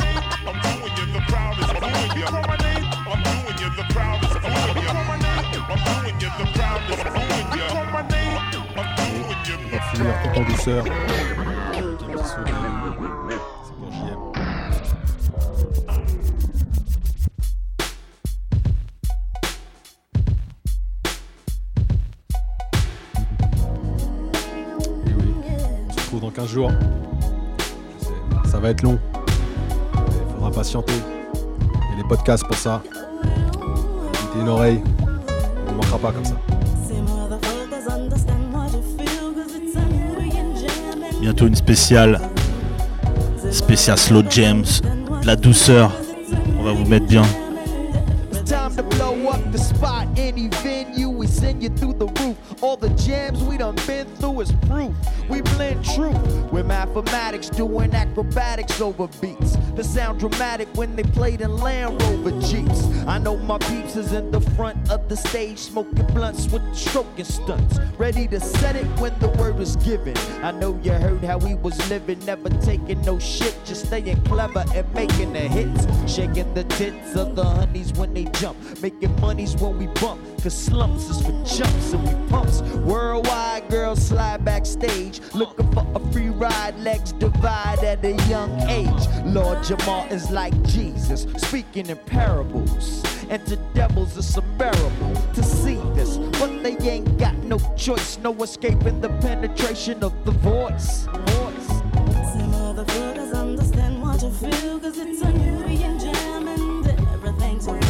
I'm 0.53 0.61
doing 0.62 0.96
you, 0.96 1.07
the 1.12 1.20
retrouve 25.96 26.20
dans 26.20 26.30
15 26.30 26.48
jours. 26.48 26.70
Ça 28.46 28.59
va 28.59 28.70
être 28.70 28.82
long. 28.82 28.98
Il 30.41 30.45
faudra 30.45 30.62
patienter. 30.62 30.95
Il 30.95 31.91
y 31.91 31.93
a 31.93 32.03
les 32.03 32.09
podcasts 32.09 32.47
pour 32.47 32.57
ça. 32.57 32.80
Mettez 33.22 34.41
une 34.41 34.49
oreille. 34.49 34.82
On 35.68 35.72
ne 35.72 35.76
manquera 35.76 35.99
pas 35.99 36.12
comme 36.12 36.24
ça. 36.24 36.34
Bientôt 41.20 41.47
une 41.47 41.55
spéciale. 41.55 42.18
Spécial 43.51 43.99
Slow 43.99 44.22
James. 44.30 44.64
De 45.20 45.26
la 45.26 45.36
douceur. 45.36 45.93
On 46.59 46.62
va 46.62 46.72
vous 46.72 46.86
mettre 46.86 47.07
bien. 47.07 47.24
It's 48.32 48.51
time 48.51 48.74
to 48.76 48.82
blow 48.82 49.28
up 49.28 49.43
the 49.53 49.59
spot. 49.59 50.07
Any 50.16 50.49
venue, 50.64 51.11
we 51.11 51.26
send 51.26 51.62
you 51.62 51.68
through 51.68 51.99
the 51.99 52.07
roof. 52.22 52.36
All 52.62 52.78
the 52.78 52.88
jams 52.97 53.43
we 53.43 53.59
done 53.59 53.74
been 53.86 54.07
through 54.18 54.41
is 54.41 54.53
proof. 54.66 54.93
We 55.31 55.43
blend 55.43 55.85
truth 55.85 56.53
with 56.53 56.66
mathematics, 56.66 57.49
doing 57.49 57.95
acrobatics 57.95 58.81
over 58.81 59.07
beats. 59.20 59.57
The 59.76 59.85
sound 59.85 60.18
dramatic 60.18 60.68
when 60.74 60.97
they 60.97 61.05
played 61.05 61.41
in 61.41 61.57
Land 61.57 62.03
Rover 62.03 62.33
Jeeps. 62.41 62.85
I 63.07 63.18
know 63.18 63.37
my 63.37 63.59
peeps 63.59 63.95
is 63.95 64.12
in 64.12 64.33
the 64.33 64.41
front 64.41 64.91
of 64.91 65.09
the 65.09 65.16
stage, 65.16 65.59
smoking 65.59 66.07
blunts 66.09 66.49
with 66.49 66.62
stroking 66.74 67.24
stunts. 67.24 67.78
Ready 67.97 68.26
to 68.28 68.41
set 68.41 68.74
it 68.74 68.85
when 68.99 69.16
the 69.20 69.28
word 69.28 69.61
is 69.61 69.76
given. 69.76 70.16
I 70.43 70.51
know 70.51 70.78
you 70.83 70.93
heard 70.93 71.22
how 71.22 71.39
we 71.39 71.55
was 71.55 71.78
living, 71.89 72.18
never 72.24 72.49
taking 72.49 73.01
no 73.03 73.18
shit, 73.20 73.57
just 73.64 73.87
staying 73.87 74.20
clever 74.24 74.64
and 74.74 74.93
making 74.95 75.33
the 75.33 75.41
hits. 75.41 75.87
Shaking 76.12 76.53
the 76.55 76.64
tits 76.64 77.14
of 77.14 77.37
the 77.37 77.45
honeys 77.45 77.93
when 77.93 78.12
they 78.14 78.24
jump, 78.24 78.59
making 78.83 79.18
monies 79.20 79.55
when 79.57 79.78
we 79.78 79.87
bump. 80.01 80.20
Cause 80.43 80.57
slumps 80.57 81.09
is 81.09 81.20
for 81.22 81.33
chumps 81.45 81.93
and 81.93 82.03
we 82.03 82.28
pumps. 82.28 82.62
Worldwide 82.85 83.68
girls 83.68 84.01
slide 84.05 84.45
backstage, 84.45 85.20
looking 85.35 85.71
for 85.73 85.87
a 85.95 86.12
free 86.12 86.31
ride, 86.31 86.79
legs 86.79 87.12
divide 87.12 87.85
at 87.85 88.05
a 88.05 88.12
young 88.29 88.51
age. 88.68 89.07
Lord 89.25 89.59
Jamar 89.59 90.11
is 90.11 90.31
like 90.31 90.55
Jesus, 90.64 91.27
speaking 91.37 91.87
in 91.89 91.97
parables. 91.99 93.03
And 93.29 93.45
to 93.47 93.57
devils 93.75 94.16
it's 94.16 94.37
unbearable 94.37 95.14
to 95.35 95.43
see 95.43 95.77
this, 95.95 96.16
but 96.39 96.62
they 96.62 96.77
ain't 96.79 97.16
got 97.16 97.37
no 97.45 97.59
choice, 97.77 98.18
no 98.18 98.35
escaping 98.43 99.01
the 99.01 99.09
penetration 99.21 100.03
of 100.03 100.12
the 100.25 100.33
voice. 100.33 101.07
voice. 101.07 101.81
Say 102.33 102.47
motherfuckers 102.47 103.35
understand 103.35 104.03
what 104.03 104.23
you 104.23 104.31
feel 104.31 104.79
Cause 104.81 104.99
it's 104.99 105.21
a 105.23 105.33
Nubian 105.33 105.99
jam 105.99 106.49
and 106.49 106.87
everything's 107.12 107.66
real 107.66 107.81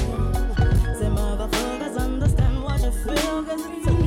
Say 0.98 1.08
motherfuckers 1.08 1.98
understand 1.98 2.62
what 2.62 2.82
you 2.82 2.90
feel 2.90 3.44
Cause 3.44 3.64
it's 3.66 3.86
a 3.86 3.99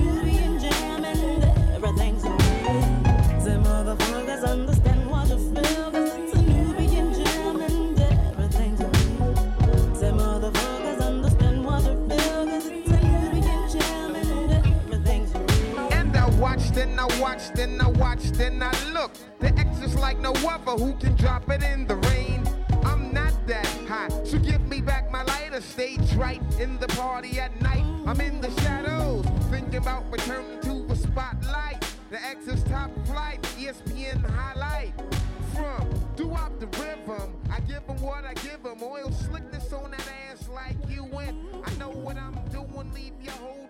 and 18.14 18.64
I 18.64 18.72
looked. 18.92 19.22
The 19.40 19.48
X 19.58 19.80
is 19.80 19.96
like 19.96 20.20
no 20.20 20.34
other 20.34 20.72
who 20.72 20.94
can 20.94 21.16
drop 21.16 21.50
it 21.50 21.64
in 21.64 21.88
the 21.88 21.96
rain. 21.96 22.48
I'm 22.84 23.12
not 23.12 23.34
that 23.48 23.66
high, 23.88 24.10
so 24.24 24.38
give 24.38 24.62
me 24.68 24.82
back 24.82 25.12
my 25.12 25.24
lighter. 25.24 25.62
Stage 25.62 26.14
right 26.14 26.42
in 26.60 26.78
the 26.80 26.88
party 26.90 27.40
at 27.40 27.60
night. 27.62 27.84
I'm 28.06 28.22
in 28.22 28.40
the 28.40 28.52
shadows, 28.62 29.26
thinking 29.50 29.78
about 29.78 30.12
returning 30.12 30.62
to 30.62 30.86
the 30.88 30.96
spotlight. 30.96 31.84
The 32.12 32.24
X 32.24 32.48
is 32.48 32.64
top 32.66 32.92
flight, 33.08 33.42
ESPN 33.58 34.24
highlight. 34.30 34.94
From 35.56 35.90
up 36.36 36.60
the 36.60 36.68
rhythm, 36.80 37.34
I 37.52 37.60
give 37.62 37.84
'em 37.90 38.02
what 38.02 38.26
I 38.26 38.34
give 38.36 38.66
'em. 38.66 38.82
Oil 38.82 39.12
slickness 39.12 39.72
on 39.74 39.92
that 39.92 40.08
ass 40.30 40.48
like 40.50 40.78
you 40.88 41.04
went. 41.04 41.38
I 41.66 41.74
know 41.76 41.90
what 41.90 42.18
I'm 42.18 42.38
doing, 42.52 42.92
leave 42.94 43.14
your 43.22 43.34
whole. 43.34 43.63